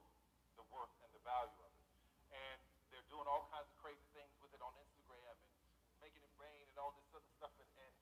the 0.56 0.64
worth 0.72 0.96
and 1.04 1.12
the 1.12 1.20
value 1.28 1.60
of 1.60 1.68
it. 1.68 1.84
And 2.32 2.58
they're 2.96 3.04
doing 3.12 3.28
all 3.28 3.44
kinds 3.52 3.68
of 3.68 3.76
crazy 3.84 4.08
things 4.16 4.32
with 4.40 4.56
it 4.56 4.64
on 4.64 4.72
Instagram 4.80 5.36
and 5.36 5.52
making 6.00 6.24
it 6.24 6.32
rain 6.40 6.64
and 6.64 6.78
all 6.80 6.96
this 6.96 7.12
other 7.12 7.28
stuff. 7.36 7.52
And, 7.60 7.68
and 7.84 7.94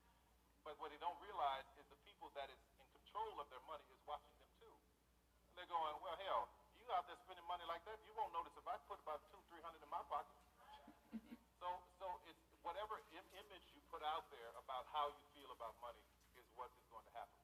but 0.62 0.78
what 0.78 0.94
they 0.94 1.02
don't 1.02 1.18
realize 1.18 1.66
is 1.82 1.84
the 1.90 1.98
people 2.06 2.30
that 2.38 2.46
is 2.46 2.62
in 2.78 2.86
control 2.94 3.42
of 3.42 3.50
their 3.50 3.62
money 3.66 3.90
is 3.90 3.98
watching 4.06 4.38
them 4.38 4.50
too. 4.62 4.70
And 5.50 5.58
they're 5.58 5.66
going, 5.66 5.98
well, 5.98 6.14
hell, 6.14 6.46
you 6.78 6.86
out 6.94 7.10
there 7.10 7.18
spending 7.26 7.44
money 7.50 7.66
like 7.66 7.82
that, 7.90 7.98
you 8.06 8.14
won't 8.14 8.30
notice 8.30 8.54
if 8.54 8.64
I 8.70 8.78
put 8.86 9.02
about 9.02 9.26
two, 9.34 9.42
three 9.50 9.60
hundred 9.66 9.82
in 9.82 9.90
my 9.90 10.00
pocket. 10.06 10.38
so, 11.60 11.68
so 11.98 12.06
it's 12.30 12.38
whatever 12.62 13.02
put 13.98 14.06
out 14.06 14.30
there 14.30 14.54
about 14.62 14.86
how 14.94 15.10
you 15.10 15.26
feel 15.34 15.50
about 15.50 15.74
money 15.82 16.06
is 16.38 16.46
what 16.54 16.70
is 16.70 16.86
going 16.86 17.02
to 17.02 17.10
happen. 17.18 17.34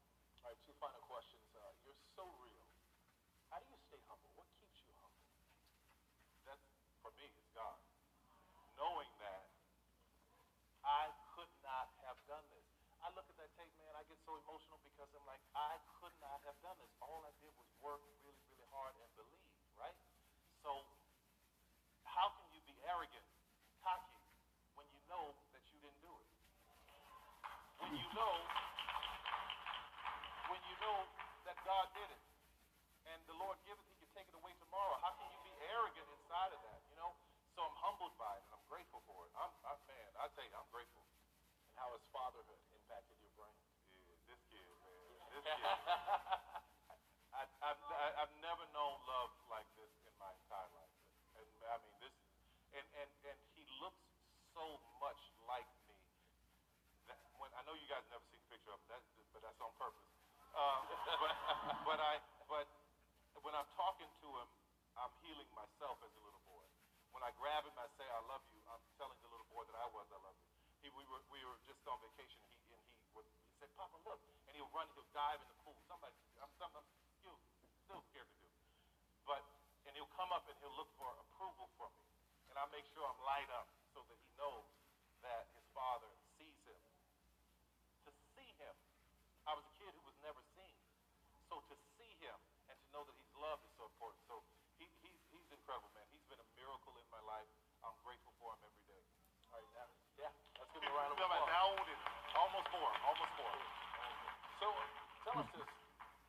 All 0.46 0.54
right, 0.54 0.60
two 0.62 0.70
final 0.78 1.02
questions. 1.10 1.42
Uh, 1.50 1.66
you're 1.82 1.98
so 2.14 2.30
real. 2.38 2.62
How 3.50 3.58
do 3.58 3.66
you 3.66 3.74
stay 3.90 3.98
humble? 4.06 4.30
What 4.38 4.46
keeps 4.62 4.78
you 4.86 4.94
humble? 5.02 5.26
That 6.46 6.62
for 7.02 7.10
me 7.18 7.26
is 7.26 7.50
God. 7.58 7.74
Knowing 8.78 9.10
that 9.18 9.50
I 10.86 11.10
could 11.34 11.50
not 11.66 11.90
have 12.06 12.22
done 12.30 12.46
this. 12.54 12.62
I 13.02 13.10
look 13.18 13.26
at 13.26 13.34
that 13.34 13.50
tape, 13.58 13.74
man, 13.74 13.90
I 13.98 14.06
get 14.06 14.22
so 14.22 14.38
emotional 14.38 14.78
because 14.86 15.10
I'm 15.10 15.26
like, 15.26 15.42
I 15.58 15.74
could 15.98 16.14
not 16.22 16.38
have 16.46 16.54
done 16.62 16.78
this. 16.78 16.94
All 17.02 17.26
I 17.26 17.34
did 17.42 17.50
was 17.58 17.66
work 17.82 17.98
really, 18.22 18.46
really 18.46 18.68
hard 18.70 18.94
and 19.02 19.10
believe, 19.18 19.50
right? 19.74 19.98
So 20.62 20.86
how 22.06 22.30
can 22.38 22.46
you 22.54 22.62
be 22.62 22.78
arrogant, 22.86 23.26
cocky, 23.82 24.22
when 24.78 24.86
you 24.94 25.02
know 25.10 25.34
that 25.50 25.66
you 25.74 25.82
didn't 25.82 25.98
do 25.98 26.14
it? 26.14 26.30
When 27.84 28.00
you 28.00 28.03
know 28.14 28.34
when 30.50 30.60
you 30.70 30.76
know 30.80 30.98
that 31.46 31.58
God 31.66 31.86
did 31.94 32.08
it 32.10 32.24
and 33.12 33.20
the 33.28 33.36
Lord 33.38 33.58
give 33.66 33.76
it, 33.78 33.86
He 33.90 33.96
can 34.00 34.10
take 34.16 34.28
it 34.30 34.36
away 34.38 34.54
tomorrow. 34.60 34.96
How 35.02 35.12
can 35.18 35.28
you 35.32 35.40
be 35.44 35.54
arrogant 35.74 36.08
inside 36.22 36.52
of 36.54 36.60
that? 36.64 36.80
You 36.90 36.96
know. 36.98 37.12
So 37.56 37.62
I'm 37.66 37.76
humbled 37.82 38.14
by 38.18 38.34
it 38.38 38.42
and 38.48 38.54
I'm 38.58 38.66
grateful 38.70 39.02
for 39.06 39.26
it. 39.26 39.32
I'm, 39.38 39.52
I, 39.66 39.76
man, 39.86 40.10
I 40.18 40.26
tell 40.34 40.44
you, 40.46 40.54
I'm 40.56 40.70
grateful. 40.72 41.02
And 41.70 41.76
how 41.78 41.90
has 41.94 42.02
fatherhood 42.14 42.60
impacted 42.74 43.18
your 43.22 43.32
brain? 43.38 43.54
Yeah, 43.94 44.16
this 44.30 44.40
kid, 44.50 44.66
man, 44.84 45.18
this 45.30 45.44
kid. 45.58 45.70
I, 47.34 47.42
I've, 47.62 47.82
I- 47.92 48.14
I've 48.24 48.34
never 48.40 48.64
known 48.72 48.96
love 49.04 49.32
like 49.52 49.68
this 49.76 49.92
in 50.08 50.14
my 50.20 50.30
entire 50.32 50.70
life. 50.78 50.94
And 51.36 51.48
I 51.68 51.76
mean, 51.84 51.96
this, 52.00 52.14
and 52.74 52.86
and 53.02 53.10
and 53.28 53.38
he 53.54 53.64
looks 53.82 54.00
so 54.54 54.64
much 55.02 55.20
like 55.50 55.68
me. 55.90 55.98
That 57.10 57.18
when 57.42 57.50
I 57.58 57.62
know 57.66 57.74
you 57.74 57.88
guys 57.90 58.06
never 58.10 58.24
seen 58.30 58.40
a 58.40 58.48
picture 58.50 58.72
of 58.72 58.80
him, 58.86 58.88
that's, 58.88 59.08
but 59.34 59.42
that's 59.44 59.60
on 59.60 59.73
purpose. 59.84 60.08
Um, 60.56 60.80
but 60.88 61.02
but 61.84 61.98
I 62.00 62.14
but 62.48 62.66
when 63.44 63.52
I'm 63.52 63.68
talking 63.76 64.08
to 64.08 64.28
him, 64.40 64.48
I'm 64.96 65.12
healing 65.20 65.50
myself 65.52 66.00
as 66.00 66.12
a 66.16 66.22
little 66.24 66.40
boy. 66.48 66.64
When 67.12 67.20
I 67.20 67.30
grab 67.36 67.66
him, 67.68 67.76
I 67.76 67.86
say 68.00 68.06
I 68.08 68.22
love 68.30 68.40
you. 68.54 68.62
I'm 68.72 68.80
telling 68.96 69.18
the 69.20 69.28
little 69.28 69.46
boy 69.52 69.68
that 69.68 69.76
I 69.76 69.86
was 69.92 70.08
I 70.08 70.18
love 70.24 70.36
you. 70.40 70.48
He 70.80 70.88
we 70.96 71.04
were 71.12 71.20
we 71.28 71.40
were 71.44 71.58
just 71.68 71.82
on 71.90 72.00
vacation. 72.00 72.40
He 72.48 72.56
and 72.72 72.80
he 72.80 72.96
would 73.12 73.28
he 73.28 73.52
said, 73.60 73.68
Papa, 73.76 73.98
look, 74.08 74.20
and 74.48 74.52
he'll 74.56 74.70
run, 74.72 74.88
he'll 74.96 75.06
dive 75.12 75.42
in 75.44 75.48
the 75.52 75.58
pool. 75.66 75.76
Something 75.90 76.08
like 76.08 76.16
I'm 76.40 76.52
something 76.56 76.80
I'm 76.80 76.88
still 77.20 77.38
still 77.84 78.00
scared 78.14 78.30
to 78.30 78.38
do. 78.40 78.50
But 79.28 79.42
and 79.84 79.92
he'll 79.98 80.10
come 80.16 80.32
up 80.32 80.48
and 80.48 80.56
he'll 80.64 80.74
look 80.78 80.88
for 80.96 81.10
approval 81.12 81.68
from 81.76 81.92
me, 82.00 82.08
and 82.48 82.56
I 82.56 82.64
make 82.72 82.86
sure 82.96 83.04
I'm 83.04 83.20
light 83.26 83.50
up 83.52 83.68
so 83.92 84.00
that 84.06 84.16
he 84.16 84.30
knows 84.40 84.64
that 85.26 85.50
his 85.58 85.66
father 85.76 86.08
sees 86.38 86.56
him. 86.64 86.80
To 88.04 88.12
see 88.36 88.48
him, 88.60 88.76
I 89.48 89.56
was 89.56 89.64
a 89.64 89.72
kid 89.80 89.88
who 89.96 90.04
was 90.04 90.16
never 90.20 90.40
seen. 90.56 90.76
So 91.48 91.60
to 91.72 91.76
see 91.96 92.12
him 92.20 92.36
and 92.68 92.76
to 92.76 92.86
know 92.92 93.04
that 93.08 93.16
he's 93.16 93.32
loved 93.40 93.64
is 93.64 93.72
so 93.80 93.88
important. 93.88 94.20
So 94.28 94.44
he, 94.76 94.84
he's, 95.00 95.16
he's 95.32 95.48
incredible, 95.52 95.88
man. 95.96 96.04
He's 96.12 96.24
been 96.28 96.40
a 96.40 96.48
miracle 96.56 96.92
in 97.00 97.06
my 97.08 97.20
life. 97.24 97.48
I'm 97.80 97.96
grateful 98.04 98.32
for 98.40 98.52
him 98.56 98.60
every 98.68 98.84
day. 98.88 99.00
All 99.52 99.60
right, 99.60 99.72
now, 99.76 99.88
yeah, 100.20 100.32
let's 100.60 100.68
give 100.72 100.84
him 100.84 100.92
a 100.92 100.96
round 100.96 101.12
of 101.12 101.20
Feel 101.20 101.28
like 101.32 101.40
applause. 101.44 101.56
now 101.56 101.68
it 101.80 101.88
is 101.92 102.02
almost 102.36 102.66
four, 102.72 102.88
almost 103.08 103.32
four. 103.40 103.52
So, 104.60 104.66
tell 105.34 105.42
us 105.42 105.50
this. 105.50 105.66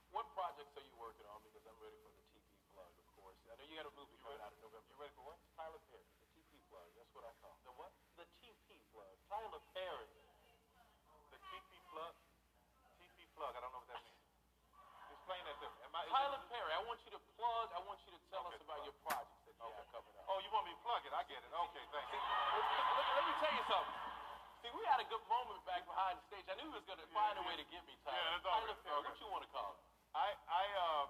What 0.09 0.25
projects 0.33 0.73
are 0.79 0.85
you 0.85 0.95
working 0.97 1.27
on? 1.29 1.37
Because 1.45 1.61
I'm 1.69 1.77
ready 1.77 1.97
for 2.01 2.09
the 2.09 2.23
TP 2.33 2.49
plug, 2.73 2.89
of 2.89 3.07
course. 3.19 3.37
I 3.51 3.53
know 3.59 3.65
you 3.69 3.75
got 3.77 3.85
a 3.85 3.95
movie 3.99 4.17
coming 4.23 4.41
out 4.41 4.53
in 4.55 4.61
November. 4.65 4.87
You 4.89 4.97
ready 4.97 5.13
for 5.13 5.25
what? 5.29 5.37
Tyler 5.53 5.81
Perry, 5.91 6.07
the 6.23 6.27
TP 6.33 6.51
plug. 6.71 6.87
That's 6.97 7.11
what 7.13 7.23
I 7.27 7.33
call 7.43 7.53
it. 7.53 7.61
The 7.67 7.73
what? 7.77 7.91
The 8.17 8.25
TP 8.41 8.79
plug. 8.95 9.13
Tyler 9.29 9.61
Perry. 9.75 10.09
The 11.29 11.39
TP 11.51 11.69
plug? 11.93 12.13
TP 12.97 13.17
plug, 13.35 13.51
I 13.53 13.59
don't 13.61 13.73
know 13.75 13.83
what 13.83 13.91
that 13.91 14.01
means. 14.07 14.23
Explain 15.13 15.41
that 15.45 15.57
to 15.61 15.67
me. 15.69 15.77
Am 15.85 15.93
I, 15.93 16.01
Tyler 16.09 16.39
it- 16.41 16.49
Perry, 16.49 16.71
I 16.73 16.81
want 16.87 16.99
you 17.05 17.11
to 17.13 17.21
plug. 17.37 17.67
I 17.75 17.79
want 17.85 17.99
you 18.07 18.11
to 18.15 18.21
tell 18.31 18.41
Okay, 18.47 18.55
us 18.55 18.61
about 18.63 18.79
plug. 18.81 18.87
your 18.89 18.97
projects 19.05 19.41
that 19.45 19.55
you 19.59 19.65
Okay. 19.67 19.77
have 19.83 19.89
coming 19.93 20.15
up. 20.17 20.25
Oh, 20.31 20.39
you 20.41 20.49
want 20.55 20.65
me 20.65 20.73
to 20.73 20.81
plug 20.81 21.01
it? 21.05 21.13
I 21.13 21.23
get 21.27 21.41
it. 21.43 21.51
Okay, 21.51 21.83
thank 21.91 22.07
you. 22.09 22.19
Let, 22.23 22.63
let- 22.97 23.13
let 23.19 23.23
me 23.27 23.33
tell 23.43 23.53
you 23.53 23.63
something. 23.67 24.14
See, 24.65 24.73
we 24.73 24.81
had 24.89 24.97
a 24.97 25.05
good 25.13 25.21
moment 25.29 25.61
back 25.69 25.85
behind 25.85 26.17
the 26.17 26.25
stage. 26.25 26.41
I 26.49 26.57
knew 26.57 26.65
he 26.65 26.73
was 26.73 26.81
going 26.89 26.97
to 26.97 27.05
find 27.13 27.37
a 27.37 27.45
way 27.45 27.53
to 27.53 27.65
get 27.69 27.85
me, 27.85 27.93
Tyler. 28.01 28.17
Yeah, 28.17 28.41
it's 28.41 28.49
all 28.49 28.65
Tyler. 28.65 28.73
Okay. 28.73 29.13
what 29.13 29.21
you 29.21 29.29
want 29.29 29.45
to 29.45 29.51
call 29.53 29.77
it? 29.77 29.85
I, 30.17 30.33
I, 30.49 30.65
uh, 30.73 31.05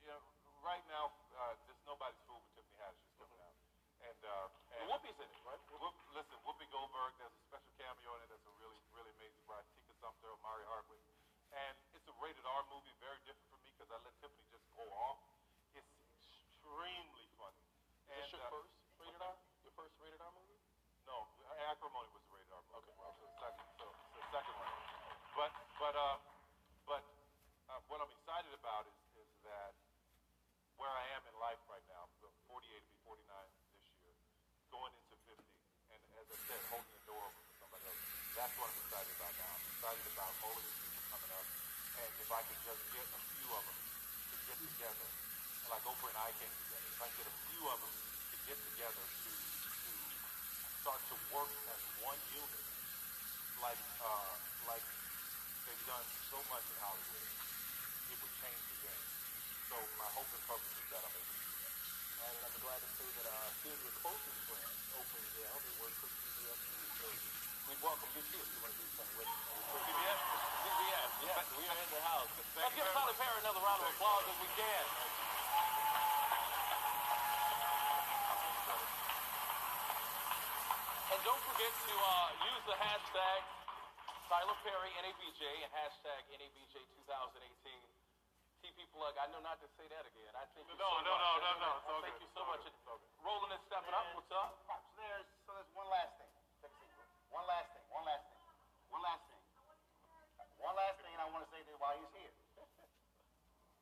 you 0.00 0.08
know, 0.08 0.24
right 0.64 0.80
now, 0.88 1.12
uh, 1.36 1.52
there's 1.68 1.84
nobody's 1.84 2.16
fool 2.24 2.40
but 2.40 2.56
Tiffany 2.56 2.80
Haddish 2.80 3.04
is 3.04 3.12
coming 3.20 3.36
out. 3.44 3.52
And, 4.08 4.20
uh, 4.24 4.48
and 4.72 4.88
Whoopi's 4.88 5.20
in 5.20 5.28
it, 5.28 5.42
right? 5.44 5.60
Whoop, 5.68 6.00
listen, 6.16 6.40
Whoopi 6.48 6.64
Goldberg, 6.72 7.12
there's 7.20 7.36
a 7.36 7.44
special 7.44 7.72
cameo 7.76 8.16
in 8.16 8.24
it 8.24 8.28
that's 8.32 8.48
a 8.48 8.54
really, 8.56 8.80
really 8.96 9.12
amazing 9.20 9.44
bride. 9.44 9.68
Tika 9.76 9.92
Sumpter, 10.00 10.32
Mari 10.40 10.64
Hardwick. 10.64 11.04
And 11.52 11.76
it's 11.92 12.08
a 12.08 12.14
rated 12.24 12.48
R 12.48 12.64
movie, 12.72 12.96
very 13.04 13.20
different 13.28 13.52
for 13.52 13.60
me 13.60 13.68
because 13.76 13.92
I 13.92 14.00
let 14.00 14.16
Tiffany 14.16 14.48
just 14.48 14.64
go 14.72 14.88
off. 14.96 15.20
It's 15.76 15.92
extremely 15.92 17.28
funny. 17.36 17.60
Is 18.16 18.32
this 18.32 18.40
your 18.40 18.48
uh, 18.48 18.64
first 18.64 18.72
rated 18.96 19.20
R? 19.20 19.36
Your 19.60 19.76
first 19.76 19.92
rated 20.00 20.24
R 20.24 20.32
movie? 20.32 20.56
No, 21.06 21.22
Acrimony 21.70 22.10
was 22.10 22.22
a 22.26 22.30
rated 22.34 22.50
R 22.50 22.62
movie. 22.66 22.90
Okay. 22.90 22.98
So 22.98 23.22
the 23.22 23.30
second, 23.38 23.66
so, 23.78 23.86
so 23.86 24.16
the 24.18 24.26
second 24.34 24.54
one. 24.58 24.70
But, 25.38 25.52
but, 25.78 25.85
uh, 25.96 26.20
but 26.84 27.02
uh, 27.72 27.80
what 27.88 28.04
I'm 28.04 28.12
excited 28.12 28.52
about 28.52 28.84
is, 28.84 29.00
is 29.24 29.30
that 29.48 29.72
where 30.76 30.92
I 30.92 31.06
am 31.16 31.24
in 31.24 31.34
life 31.40 31.60
right 31.72 31.82
now, 31.88 32.04
48 32.20 32.68
to 32.68 32.88
be 32.92 32.98
49 33.08 33.24
this 33.72 33.88
year, 33.96 34.12
going 34.68 34.92
into 34.92 35.16
50, 35.24 35.40
and 35.88 36.00
as 36.20 36.28
I 36.28 36.38
said, 36.44 36.60
holding 36.68 36.92
the 36.92 37.04
door 37.08 37.24
open 37.24 37.42
for 37.48 37.56
somebody 37.64 37.84
else. 37.88 38.00
That's 38.36 38.52
what 38.60 38.68
I'm 38.68 38.80
excited 38.84 39.12
about 39.16 39.32
now. 39.40 39.52
I'm 39.56 39.66
excited 39.72 40.04
about 40.12 40.32
all 40.44 40.52
of 40.52 40.62
these 40.68 40.80
people 40.84 41.02
coming 41.08 41.32
up, 41.32 41.46
and 41.96 42.10
if 42.20 42.28
I 42.28 42.40
could 42.44 42.60
just 42.60 42.82
get 42.92 43.06
a 43.08 43.20
few 43.32 43.48
of 43.56 43.62
them 43.64 43.78
to 43.80 44.36
get 44.52 44.58
together, 44.60 45.08
like 45.72 45.82
Oprah 45.88 46.12
and 46.12 46.20
I 46.20 46.30
came 46.36 46.52
together, 46.68 46.86
if 46.92 47.00
I 47.00 47.08
can 47.08 47.16
get 47.24 47.28
a 47.32 47.36
few 47.48 47.62
of 47.72 47.78
them 47.80 47.94
to 47.96 48.36
get 48.44 48.58
together 48.68 49.00
to, 49.00 49.32
to 49.32 49.92
start 50.84 51.00
to 51.08 51.16
work 51.32 51.50
as 51.72 51.82
one 52.04 52.20
unit, 52.36 52.64
like, 53.64 53.80
uh, 54.04 54.34
like 54.68 54.84
they've 55.66 55.86
done 55.90 56.06
so 56.30 56.38
much 56.46 56.62
in 56.70 56.78
Hollywood, 56.78 57.26
it 57.26 58.18
would 58.22 58.34
change 58.38 58.62
the 58.70 58.78
game. 58.86 59.06
So 59.66 59.76
my 59.98 60.06
hope 60.14 60.30
and 60.30 60.44
purpose 60.46 60.74
is 60.78 60.86
that 60.94 61.02
I'm 61.02 61.10
able 61.10 61.26
to 61.26 61.42
do 61.42 61.54
that. 61.58 61.74
And 62.22 62.34
I'm 62.46 62.56
glad 62.62 62.80
to 62.86 62.90
say 62.94 63.08
that 63.18 63.26
uh, 63.26 63.50
of 63.50 63.80
your 63.82 63.94
closest 63.98 64.38
friends, 64.46 64.78
Oprah 64.94 65.18
and 65.18 65.30
Gayle, 65.34 65.58
they 65.58 65.74
work 65.82 65.94
for 65.98 66.06
CBS 66.06 66.60
News. 66.70 66.90
So 67.02 67.06
we 67.66 67.74
welcome 67.82 68.10
you 68.14 68.22
too 68.30 68.38
if 68.38 68.48
you 68.54 68.60
want 68.62 68.72
to 68.72 68.78
do 68.78 68.88
something 68.94 69.16
with 69.18 69.26
us. 69.26 69.42
CBS? 69.66 70.20
CBS, 70.62 71.10
yes, 71.26 71.44
we 71.58 71.64
are 71.66 71.80
in 71.82 71.90
the 71.90 72.02
house. 72.06 72.30
Thank 72.30 72.62
Let's 72.62 72.74
give 72.78 72.86
Tyler. 72.94 73.16
Perry 73.18 73.38
another 73.42 73.62
round 73.66 73.80
of 73.82 73.90
applause 73.90 74.24
if 74.30 74.38
we 74.38 74.50
can. 74.54 74.84
And 81.10 81.18
don't 81.26 81.42
forget 81.42 81.72
to 81.74 81.92
uh, 81.98 82.10
use 82.54 82.62
the 82.70 82.76
hashtag 82.78 83.65
Tyler 84.26 84.58
Perry 84.66 84.90
NABJ 84.98 85.42
and 85.62 85.70
hashtag 85.70 86.20
NABJ 86.34 86.74
2018. 87.06 87.46
TP 88.64 88.78
plug. 88.90 89.14
I 89.20 89.30
know 89.30 89.38
not 89.44 89.60
to 89.62 89.68
say 89.78 89.86
that 89.86 90.02
again. 90.08 90.32
I 90.34 90.42
thank 90.56 90.66
you 90.66 90.74
No, 90.74 90.88
so 90.98 91.06
no, 91.06 91.12
much. 91.14 91.22
no, 91.22 91.30
no, 91.38 91.50
no, 91.62 91.70
all 91.86 92.02
I 92.02 92.10
Thank 92.10 92.18
good. 92.18 92.26
you 92.26 92.30
so 92.34 92.42
much. 92.50 92.60
good. 92.66 92.74
It's 92.74 92.88
all 92.88 92.98
good. 92.98 93.12
Rolling 93.22 93.52
and 93.54 93.62
stepping 93.70 93.94
up. 93.94 94.06
What's 94.18 94.32
up? 94.34 94.50
So 94.66 94.74
there's 94.98 95.28
so 95.46 95.50
there's 95.54 95.70
one 95.76 95.86
last 95.92 96.12
thing. 96.18 96.32
Take 96.64 96.72
a 96.74 96.78
seat. 96.82 96.90
One 97.30 97.46
last 97.46 97.68
thing. 97.76 97.84
One 97.94 98.04
last 98.08 98.24
thing. 98.26 98.42
One 98.90 99.02
last 99.06 99.22
thing. 99.30 99.42
One 100.58 100.74
last 100.74 100.96
thing 101.04 101.14
I 101.20 101.26
want 101.30 101.46
to 101.46 101.50
say 101.54 101.62
to 101.62 101.72
while 101.78 101.94
he's 101.94 102.10
here, 102.16 102.34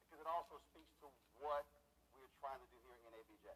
because 0.05 0.21
it 0.21 0.29
also 0.29 0.59
speaks 0.75 0.91
to 1.01 1.09
what 1.41 1.65
we're 2.19 2.29
trying 2.43 2.59
to 2.61 2.69
do 2.69 2.77
here 2.85 2.99
in 3.09 3.15
ABJ. 3.15 3.47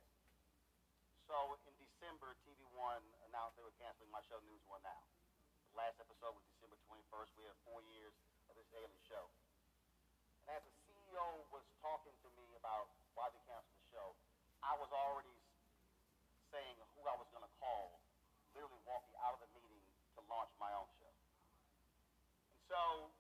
So 1.28 1.36
in 1.68 1.74
December, 1.76 2.32
TV 2.46 2.62
One 2.78 3.02
announced 3.28 3.58
they 3.60 3.66
were 3.66 3.74
canceling 3.76 4.08
my 4.14 4.22
show 4.30 4.38
News 4.48 4.62
One 4.70 4.80
Now. 4.86 5.02
The 5.74 5.84
last 5.84 5.98
episode 6.00 6.32
was 6.32 6.40
December 6.48 6.57
21st. 6.88 7.30
We 7.36 7.44
have 7.44 7.58
four 7.68 7.84
years 7.92 8.16
of 8.48 8.56
this 8.56 8.68
daily 8.72 9.00
show. 9.04 9.28
And 10.48 10.56
as 10.56 10.64
the 10.64 10.72
CEO 10.88 11.44
was 11.52 11.64
talking 11.84 12.16
to 12.24 12.28
me 12.40 12.48
about 12.56 12.88
why 13.12 13.28
they 13.28 13.40
canceled 13.44 13.76
the 13.76 13.88
show, 13.92 14.16
I 14.64 14.72
was 14.80 14.88
already 14.88 15.36
saying 16.48 16.80
who 16.96 17.04
I 17.04 17.14
was 17.20 17.28
going 17.28 17.44
to 17.44 17.54
call, 17.60 18.00
literally 18.56 18.80
walking 18.88 19.12
out 19.20 19.36
of 19.36 19.44
the 19.44 19.50
meeting 19.52 19.84
to 20.16 20.24
launch 20.32 20.48
my 20.56 20.72
own 20.72 20.88
show. 20.96 21.12
And 21.12 22.60
so 22.72 23.12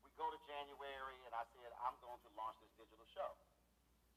we 0.00 0.08
go 0.16 0.32
to 0.32 0.40
January, 0.48 1.20
and 1.28 1.32
I 1.36 1.44
said, 1.52 1.68
I'm 1.84 1.96
going 2.00 2.18
to 2.24 2.30
launch 2.32 2.56
this 2.64 2.72
digital 2.80 3.04
show. 3.12 3.36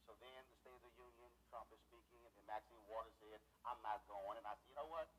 So 0.08 0.16
then 0.24 0.40
the 0.48 0.58
State 0.64 0.80
of 0.80 0.84
the 0.88 0.96
Union, 0.96 1.30
Trump 1.52 1.68
is 1.76 1.80
speaking, 1.92 2.24
and 2.24 2.32
then 2.40 2.48
Maxine 2.48 2.84
Waters 2.88 3.16
said, 3.20 3.44
I'm 3.68 3.80
not 3.84 4.00
going. 4.08 4.40
And 4.40 4.48
I 4.48 4.56
said, 4.56 4.68
you 4.72 4.78
know 4.80 4.88
what? 4.88 5.12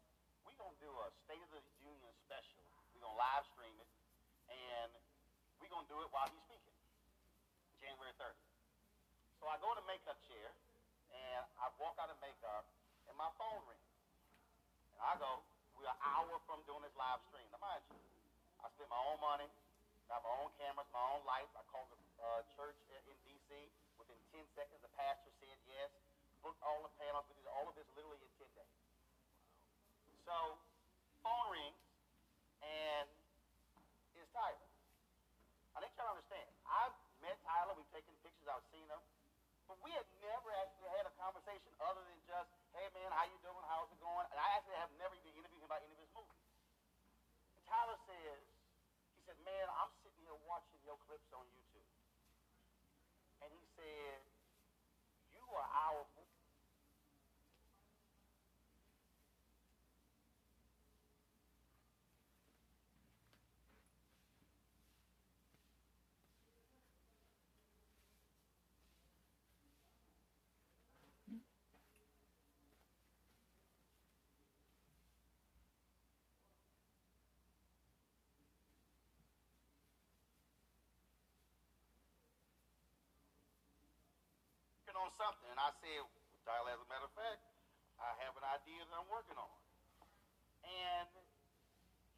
We're 0.43 0.57
going 0.59 0.75
to 0.75 0.83
do 0.83 0.91
a 0.91 1.09
State 1.29 1.45
of 1.45 1.53
the 1.53 1.63
Union 1.85 2.13
special. 2.25 2.82
We're 3.03 3.11
going 3.11 3.19
to 3.19 3.27
live 3.35 3.47
stream 3.51 3.75
it, 3.83 3.91
and 4.47 4.95
we're 5.59 5.67
going 5.75 5.83
to 5.83 5.91
do 5.91 5.99
it 6.07 6.09
while 6.15 6.31
he's 6.31 6.39
speaking, 6.47 6.71
January 7.83 8.15
30th. 8.15 8.39
So 9.43 9.51
I 9.51 9.59
go 9.59 9.75
to 9.75 9.83
makeup 9.91 10.23
chair, 10.31 10.55
and 11.11 11.43
I 11.59 11.67
walk 11.83 11.99
out 11.99 12.15
of 12.15 12.19
makeup, 12.23 12.63
and 13.11 13.19
my 13.19 13.27
phone 13.43 13.59
rings. 13.67 13.91
And 14.95 15.03
I 15.03 15.19
go, 15.19 15.43
we're 15.75 15.91
an 15.91 15.99
hour 15.99 16.31
from 16.47 16.63
doing 16.63 16.79
this 16.87 16.95
live 16.95 17.19
stream. 17.27 17.43
Now, 17.51 17.75
mind 17.75 17.83
you, 17.91 17.99
I 18.63 18.71
spent 18.71 18.87
my 18.87 19.03
own 19.11 19.19
money, 19.19 19.51
got 20.07 20.23
my 20.23 20.31
own 20.39 20.55
cameras, 20.63 20.87
my 20.95 21.03
own 21.03 21.27
lights. 21.27 21.51
I 21.59 21.67
called 21.75 21.91
the 21.91 21.99
uh, 22.23 22.47
church 22.55 22.79
in 22.87 23.03
D.C. 23.27 23.51
Within 23.99 24.15
10 24.31 24.47
seconds, 24.55 24.79
the 24.79 24.95
pastor 24.95 25.35
said 25.43 25.59
yes. 25.67 25.91
Booked 26.47 26.63
all 26.63 26.87
the 26.87 26.95
panels. 27.03 27.27
We 27.27 27.35
did 27.35 27.51
all 27.51 27.67
of 27.67 27.75
this 27.75 27.91
literally 27.99 28.23
in 28.23 28.31
10 28.39 28.47
days. 28.63 28.79
So, 30.23 30.55
phone 31.27 31.51
rings, 31.51 31.83
and 32.63 33.09
it's 34.15 34.31
Tyler. 34.31 34.71
I 35.75 35.83
need 35.83 35.93
y'all 35.99 36.09
to 36.09 36.15
understand. 36.17 36.49
I've 36.69 36.95
met 37.25 37.37
Tyler. 37.43 37.75
We've 37.75 37.91
taken 37.91 38.13
pictures. 38.23 38.47
I've 38.47 38.65
seen 38.71 38.87
him. 38.87 39.03
But 39.67 39.79
we 39.81 39.91
had 39.95 40.05
never 40.21 40.51
actually 40.61 40.91
had 40.93 41.07
a 41.07 41.15
conversation 41.17 41.71
other 41.81 42.03
than 42.05 42.19
just, 42.29 42.51
hey, 42.77 42.87
man, 42.93 43.09
how 43.15 43.25
you 43.25 43.39
doing? 43.41 43.63
How's 43.71 43.89
it 43.89 44.01
going? 44.03 44.27
And 44.29 44.39
I 44.39 44.49
actually 44.59 44.77
have 44.79 44.93
never 45.01 45.15
even 45.17 45.33
interviewed 45.33 45.63
him 45.63 45.69
about 45.71 45.81
any 45.81 45.95
of 45.97 46.03
his 46.03 46.13
movies. 46.13 46.45
And 47.57 47.63
Tyler 47.65 47.99
says, 48.05 48.43
he 49.17 49.21
said, 49.25 49.39
man, 49.47 49.67
I'm 49.81 49.91
sitting 50.05 50.21
here 50.27 50.37
watching 50.45 50.83
your 50.85 50.99
clips 51.09 51.31
on 51.33 51.47
YouTube. 51.57 51.89
And 53.43 53.49
he 53.49 53.63
said, 53.79 54.21
you 55.33 55.43
are 55.57 55.69
our 55.89 56.05
working 84.83 84.99
on 84.99 85.02
something. 85.17 85.49
And 85.53 85.61
I 85.61 85.71
said, 85.81 86.05
Tyler, 86.45 86.73
as 86.75 86.81
a 86.81 86.89
matter 86.89 87.07
of 87.07 87.15
fact, 87.15 87.43
I 88.01 88.11
have 88.27 88.35
an 88.35 88.47
idea 88.51 88.83
that 88.83 88.95
I'm 88.97 89.09
working 89.13 89.39
on. 89.39 89.53
And 90.67 91.11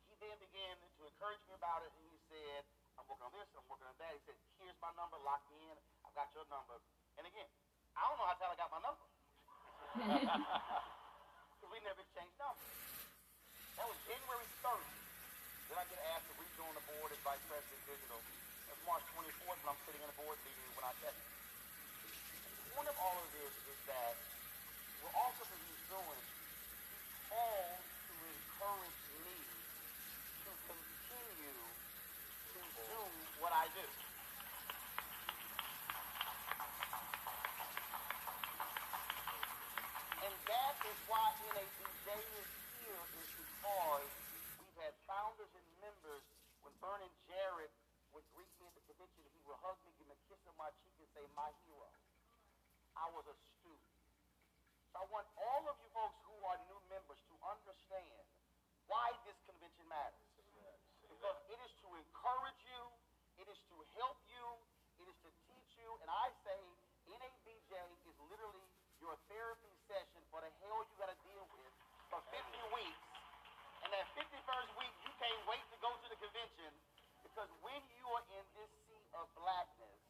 he 0.09 0.15
then 0.21 0.37
began 0.41 0.75
to 0.79 1.03
encourage 1.05 1.43
me 1.49 1.55
about 1.59 1.85
it. 1.85 1.91
And 1.93 2.05
he 2.09 2.19
said, 2.31 2.63
I'm 2.97 3.05
working 3.11 3.27
on 3.27 3.35
this, 3.35 3.49
I'm 3.57 3.67
working 3.69 3.89
on 3.89 3.97
that. 3.99 4.13
He 4.15 4.23
said, 4.25 4.37
here's 4.63 4.79
my 4.81 4.93
number, 4.97 5.19
lock 5.27 5.43
me 5.51 5.59
in. 5.69 5.77
I've 6.07 6.15
got 6.15 6.31
your 6.33 6.47
number. 6.49 6.79
And 7.19 7.27
again, 7.27 7.51
I 7.95 8.07
don't 8.07 8.19
know 8.19 8.29
how 8.29 8.37
Tyler 8.39 8.59
got 8.59 8.71
my 8.73 8.83
number. 8.83 9.07
Because 11.55 11.71
we 11.71 11.79
never 11.87 12.03
exchanged 12.05 12.37
numbers. 12.37 12.77
That 13.79 13.87
was 13.89 13.97
January 14.05 14.45
30th. 14.61 15.01
Then 15.73 15.81
I 15.81 15.85
get 15.89 15.97
asked 16.13 16.29
to 16.29 16.37
rejoin 16.37 16.77
the 16.77 16.85
board 16.85 17.09
as 17.09 17.21
Vice 17.25 17.41
President 17.49 17.81
Digital. 17.89 18.21
It's 18.69 18.83
March 18.85 19.01
24th 19.17 19.65
when 19.65 19.71
I'm 19.73 19.81
sitting 19.89 20.03
in 20.05 20.09
the 20.13 20.19
board 20.21 20.37
meeting 20.45 20.69
when 20.77 20.85
I. 20.85 20.93
The 21.01 21.09
point 22.75 22.91
of 22.91 22.99
all 22.99 23.15
of 23.23 23.31
this 23.31 23.55
is 23.71 23.81
that 23.87 24.19
we're 24.99 25.15
also 25.15 25.47
that 25.47 25.61
he's 25.63 25.85
doing, 25.87 26.23
he's 26.91 27.07
called 27.31 27.79
to 27.79 28.15
encourage 28.19 29.01
me 29.23 29.39
to 30.43 30.51
continue 30.67 31.59
to 32.51 32.59
do 32.59 32.99
what 33.39 33.55
I 33.55 33.71
do. 33.79 33.87
And 40.27 40.35
that 40.35 40.75
is 40.83 40.99
why 41.07 41.31
NABJ 41.55 42.09
is 42.11 42.49
here 42.83 43.03
is 43.23 43.31
because 43.39 44.11
we've 44.59 44.79
had 44.83 44.99
founders 45.07 45.53
and 45.55 45.67
members. 45.79 46.27
When 46.67 46.75
Vernon 46.83 47.13
Jarrett 47.31 47.71
would 48.11 48.27
greet 48.35 48.51
me 48.59 48.67
at 48.67 48.75
the 48.75 48.83
convention, 48.91 49.23
he 49.31 49.39
would 49.47 49.63
hug 49.63 49.79
me, 49.87 49.95
give 49.95 50.11
me 50.11 50.19
a 50.19 50.23
kiss 50.27 50.43
on 50.51 50.59
my 50.59 50.75
cheek, 50.83 50.99
and 50.99 51.07
say, 51.15 51.23
"My 51.39 51.55
hero." 51.63 51.94
I 52.95 53.07
was 53.15 53.27
a 53.27 53.37
student. 53.59 53.95
So 54.93 55.03
I 55.03 55.05
want 55.11 55.27
all 55.35 55.63
of 55.67 55.77
you 55.83 55.91
folks 55.91 56.19
who 56.23 56.37
are 56.47 56.59
new 56.71 56.81
members 56.87 57.19
to 57.31 57.35
understand 57.43 58.25
why 58.87 59.11
this 59.27 59.39
convention 59.47 59.87
matters. 59.91 60.23
Because 61.11 61.39
it 61.49 61.59
is 61.63 61.73
to 61.83 61.89
encourage 61.95 62.63
you, 62.67 62.83
it 63.39 63.47
is 63.49 63.61
to 63.71 63.77
help 63.99 64.19
you, 64.29 64.45
it 64.99 65.07
is 65.09 65.19
to 65.25 65.31
teach 65.47 65.71
you, 65.79 65.91
and 66.03 66.09
I 66.11 66.27
say 66.43 66.61
NABJ 67.11 67.73
is 68.07 68.17
literally 68.31 68.67
your 69.01 69.15
therapy 69.29 69.73
session 69.87 70.23
for 70.33 70.41
the 70.41 70.51
hell 70.65 70.81
you 70.85 70.95
gotta 70.97 71.19
deal 71.27 71.45
with 71.55 71.73
for 72.09 72.21
50 72.31 72.41
weeks. 72.77 73.05
And 73.85 73.93
that 73.93 74.07
51st 74.17 74.71
week, 74.81 74.95
you 75.05 75.13
can't 75.21 75.43
wait 75.45 75.65
to 75.69 75.77
go 75.85 75.93
to 75.93 76.07
the 76.09 76.19
convention 76.19 76.73
because 77.21 77.51
when 77.61 77.83
you 77.93 78.07
are 78.09 78.25
in 78.33 78.45
this 78.57 78.73
sea 78.89 79.05
of 79.17 79.29
blackness, 79.37 80.01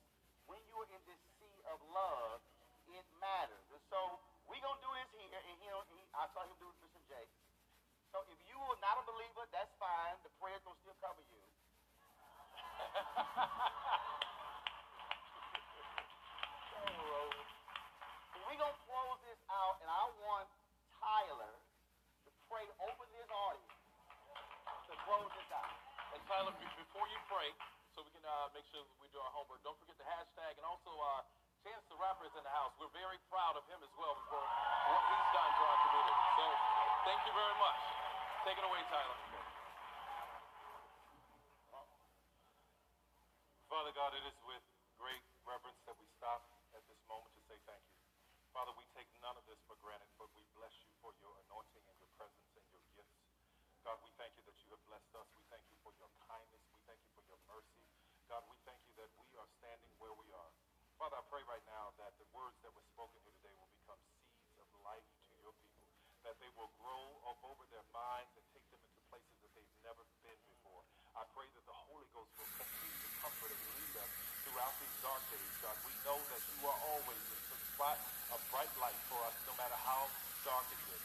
when 0.46 0.62
you 0.70 0.76
are 0.78 0.90
in 0.94 1.02
this 1.10 1.22
sea 1.42 1.58
of 1.72 1.78
love, 1.90 2.38
it 2.94 3.06
matters. 3.18 3.66
And 3.74 3.82
so 3.90 4.22
we 4.46 4.58
gonna 4.62 4.78
do 4.78 4.90
this 4.94 5.10
here, 5.18 5.34
and 5.34 5.56
he, 5.58 5.66
he 5.66 6.00
I 6.14 6.30
saw 6.30 6.46
him 6.46 6.54
do 6.62 6.70
it 6.70 6.78
with 6.78 6.94
Bishop 6.94 7.02
Jake. 7.10 7.32
So 8.14 8.22
if 8.30 8.38
you 8.46 8.54
are 8.54 8.78
not 8.78 9.02
a 9.02 9.04
believer, 9.10 9.42
that's 9.50 9.74
fine. 9.82 10.14
The 10.22 10.30
prayers 10.38 10.62
gonna 10.62 10.78
still 10.78 10.94
cover 11.02 11.22
you. 11.26 11.42
But 18.34 18.42
we 18.46 18.54
gonna 18.54 18.78
close 18.86 19.18
this 19.26 19.42
out, 19.50 19.82
and 19.82 19.90
I 19.90 20.02
want 20.22 20.46
Tyler 21.02 21.54
to 21.58 22.30
pray 22.46 22.66
over 22.86 23.04
this 23.10 23.26
audience 23.26 23.74
to 24.86 24.94
close 25.02 25.30
this 25.34 25.50
out. 25.50 25.74
And 26.14 26.22
Tyler, 26.30 26.54
be- 26.62 26.76
before 26.78 27.06
you 27.10 27.18
pray, 27.26 27.50
so 27.94 28.06
we 28.06 28.10
can 28.14 28.22
uh, 28.22 28.50
make 28.54 28.66
sure 28.70 28.82
that 28.82 28.98
we 29.02 29.10
do 29.10 29.18
our 29.18 29.34
homework, 29.34 29.62
don't 29.66 29.78
forget 29.82 29.98
the 29.98 30.06
hashtag. 30.06 30.54
And 30.58 30.66
also, 30.66 30.90
uh, 30.94 31.22
Chance 31.64 31.82
the 31.88 31.96
Rapper 31.96 32.28
is 32.28 32.33
in 32.44 32.52
the 32.52 32.60
house. 32.60 32.76
We're 32.76 32.92
very 32.92 33.16
proud 33.32 33.56
of 33.56 33.64
him 33.72 33.80
as 33.80 33.88
well 33.96 34.12
for 34.28 34.36
what 34.36 35.00
he's 35.08 35.28
done 35.32 35.48
for 35.56 35.64
our 35.64 35.80
community. 35.88 36.24
So 36.36 36.44
thank 37.08 37.20
you 37.24 37.32
very 37.32 37.56
much. 37.56 37.80
Take 38.44 38.60
it 38.60 38.66
away, 38.68 38.84
Tyler. 38.92 39.16
Father 43.72 43.96
God, 43.96 44.12
it 44.12 44.28
is 44.28 44.36
with 44.44 44.60
great 45.00 45.24
reverence 45.48 45.80
that 45.88 45.96
we 45.96 46.04
stop 46.20 46.44
at 46.76 46.84
this 46.84 47.00
moment 47.08 47.32
to 47.32 47.40
say 47.48 47.56
thank 47.64 47.80
you. 47.80 47.96
Father, 48.52 48.76
we 48.76 48.84
take 48.92 49.08
none 49.24 49.40
of 49.40 49.44
this 49.48 49.58
for 49.64 49.80
granted, 49.80 50.12
but 50.20 50.28
we 50.36 50.44
bless 50.52 50.76
you 50.84 50.92
for 51.00 51.16
your 51.24 51.32
anointing 51.48 51.80
and 51.88 51.96
your 51.96 52.12
presence 52.20 52.44
and 52.60 52.64
your 52.68 52.84
gifts. 52.92 53.24
God, 53.88 53.96
we 54.04 54.12
thank 54.20 54.36
you 54.36 54.44
that 54.44 54.54
you 54.60 54.68
have 54.76 54.84
blessed 54.84 55.16
us. 55.16 55.26
We 55.32 55.42
thank 55.48 55.64
you 55.72 55.80
for 55.80 55.96
your 55.96 56.12
kindness. 56.28 56.60
We 56.76 56.80
thank 56.84 57.00
you 57.08 57.10
for 57.16 57.24
your 57.24 57.40
mercy. 57.48 57.80
God, 58.28 58.44
we 58.52 58.60
thank 58.68 58.84
you 58.84 58.92
that 59.00 59.08
we 59.16 59.32
are 59.40 59.48
standing 59.64 59.90
where 59.96 60.12
we 60.12 60.28
are. 60.28 60.52
Father, 61.04 61.20
I 61.20 61.28
pray 61.28 61.44
right 61.44 61.66
now 61.68 61.92
that 62.00 62.16
the 62.16 62.24
words 62.32 62.56
that 62.64 62.72
were 62.72 62.88
spoken 62.96 63.20
here 63.28 63.36
today 63.44 63.52
will 63.60 63.68
become 63.76 64.00
seeds 64.24 64.56
of 64.56 64.64
life 64.88 65.04
to 65.04 65.36
your 65.44 65.52
people, 65.60 65.84
that 66.24 66.32
they 66.40 66.48
will 66.56 66.72
grow 66.80 67.04
up 67.28 67.36
over 67.44 67.60
their 67.68 67.84
minds 67.92 68.32
and 68.40 68.44
take 68.56 68.64
them 68.72 68.80
into 68.80 69.04
places 69.12 69.36
that 69.44 69.52
they've 69.52 69.76
never 69.84 70.00
been 70.24 70.40
before. 70.48 70.80
I 71.12 71.28
pray 71.36 71.44
that 71.44 71.60
the 71.68 71.76
Holy 71.92 72.08
Ghost 72.16 72.32
will 72.40 72.48
continue 72.56 72.96
to 73.04 73.08
comfort 73.20 73.52
and 73.52 73.62
lead 73.76 73.94
us 74.00 74.12
throughout 74.48 74.72
these 74.80 74.96
dark 75.04 75.20
days, 75.28 75.52
God. 75.60 75.76
We 75.84 75.92
know 76.08 76.16
that 76.16 76.40
you 76.40 76.60
are 76.72 76.78
always 76.96 77.24
a 77.52 77.58
spot 77.76 78.00
of 78.32 78.40
bright 78.48 78.72
light 78.80 78.96
for 79.12 79.20
us, 79.28 79.36
no 79.44 79.52
matter 79.60 79.76
how 79.76 80.08
dark 80.40 80.64
it 80.72 80.80
is. 80.88 81.04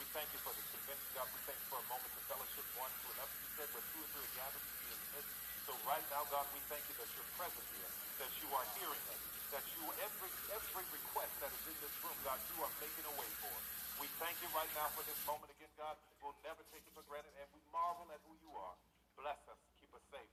We 0.00 0.08
thank 0.16 0.32
you 0.32 0.40
for 0.40 0.56
this 0.56 0.64
convention, 0.72 1.04
God. 1.12 1.28
We 1.36 1.44
thank 1.44 1.60
you 1.60 1.68
for 1.68 1.84
a 1.84 1.88
moment 1.92 2.16
of 2.16 2.24
fellowship 2.32 2.64
one 2.80 2.88
to 2.88 3.06
another. 3.12 3.36
You 3.44 3.50
said 3.60 3.68
where 3.76 3.84
two 3.92 4.00
or 4.00 4.08
three 4.08 4.24
are 4.24 4.36
gathered 4.40 4.64
to 4.64 4.74
be 4.80 4.88
in 4.88 5.00
the 5.04 5.10
midst. 5.20 5.53
So 5.64 5.72
right 5.88 6.04
now, 6.12 6.28
God, 6.28 6.44
we 6.52 6.60
thank 6.68 6.84
you 6.92 6.94
that 7.00 7.08
you're 7.16 7.30
present 7.40 7.64
here, 7.72 7.88
that 8.20 8.32
you 8.36 8.48
are 8.52 8.66
hearing 8.76 9.04
us, 9.08 9.20
that 9.48 9.64
you 9.72 9.82
every 10.04 10.28
every 10.52 10.84
request 10.92 11.32
that 11.40 11.48
is 11.48 11.64
in 11.72 11.76
this 11.80 11.94
room, 12.04 12.16
God, 12.20 12.36
you 12.52 12.60
are 12.60 12.72
making 12.84 13.08
a 13.08 13.14
way 13.16 13.30
for. 13.40 13.54
We 13.96 14.12
thank 14.20 14.36
you 14.44 14.50
right 14.52 14.68
now 14.76 14.92
for 14.92 15.00
this 15.08 15.16
moment 15.24 15.48
again, 15.56 15.72
God. 15.80 15.96
We'll 16.20 16.36
never 16.44 16.60
take 16.68 16.84
it 16.84 16.92
for 16.92 17.00
granted, 17.08 17.32
and 17.40 17.48
we 17.56 17.64
marvel 17.72 18.04
at 18.12 18.20
who 18.28 18.36
you 18.44 18.52
are. 18.60 18.76
Bless 19.16 19.40
us, 19.48 19.56
keep 19.80 19.88
us 19.96 20.04
safe. 20.12 20.32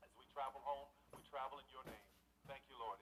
As 0.00 0.08
we 0.16 0.24
travel 0.32 0.64
home, 0.64 0.88
we 1.12 1.20
travel 1.28 1.60
in 1.60 1.68
your 1.68 1.84
name. 1.84 2.08
Thank 2.48 2.64
you, 2.72 2.80
Lord. 2.80 2.96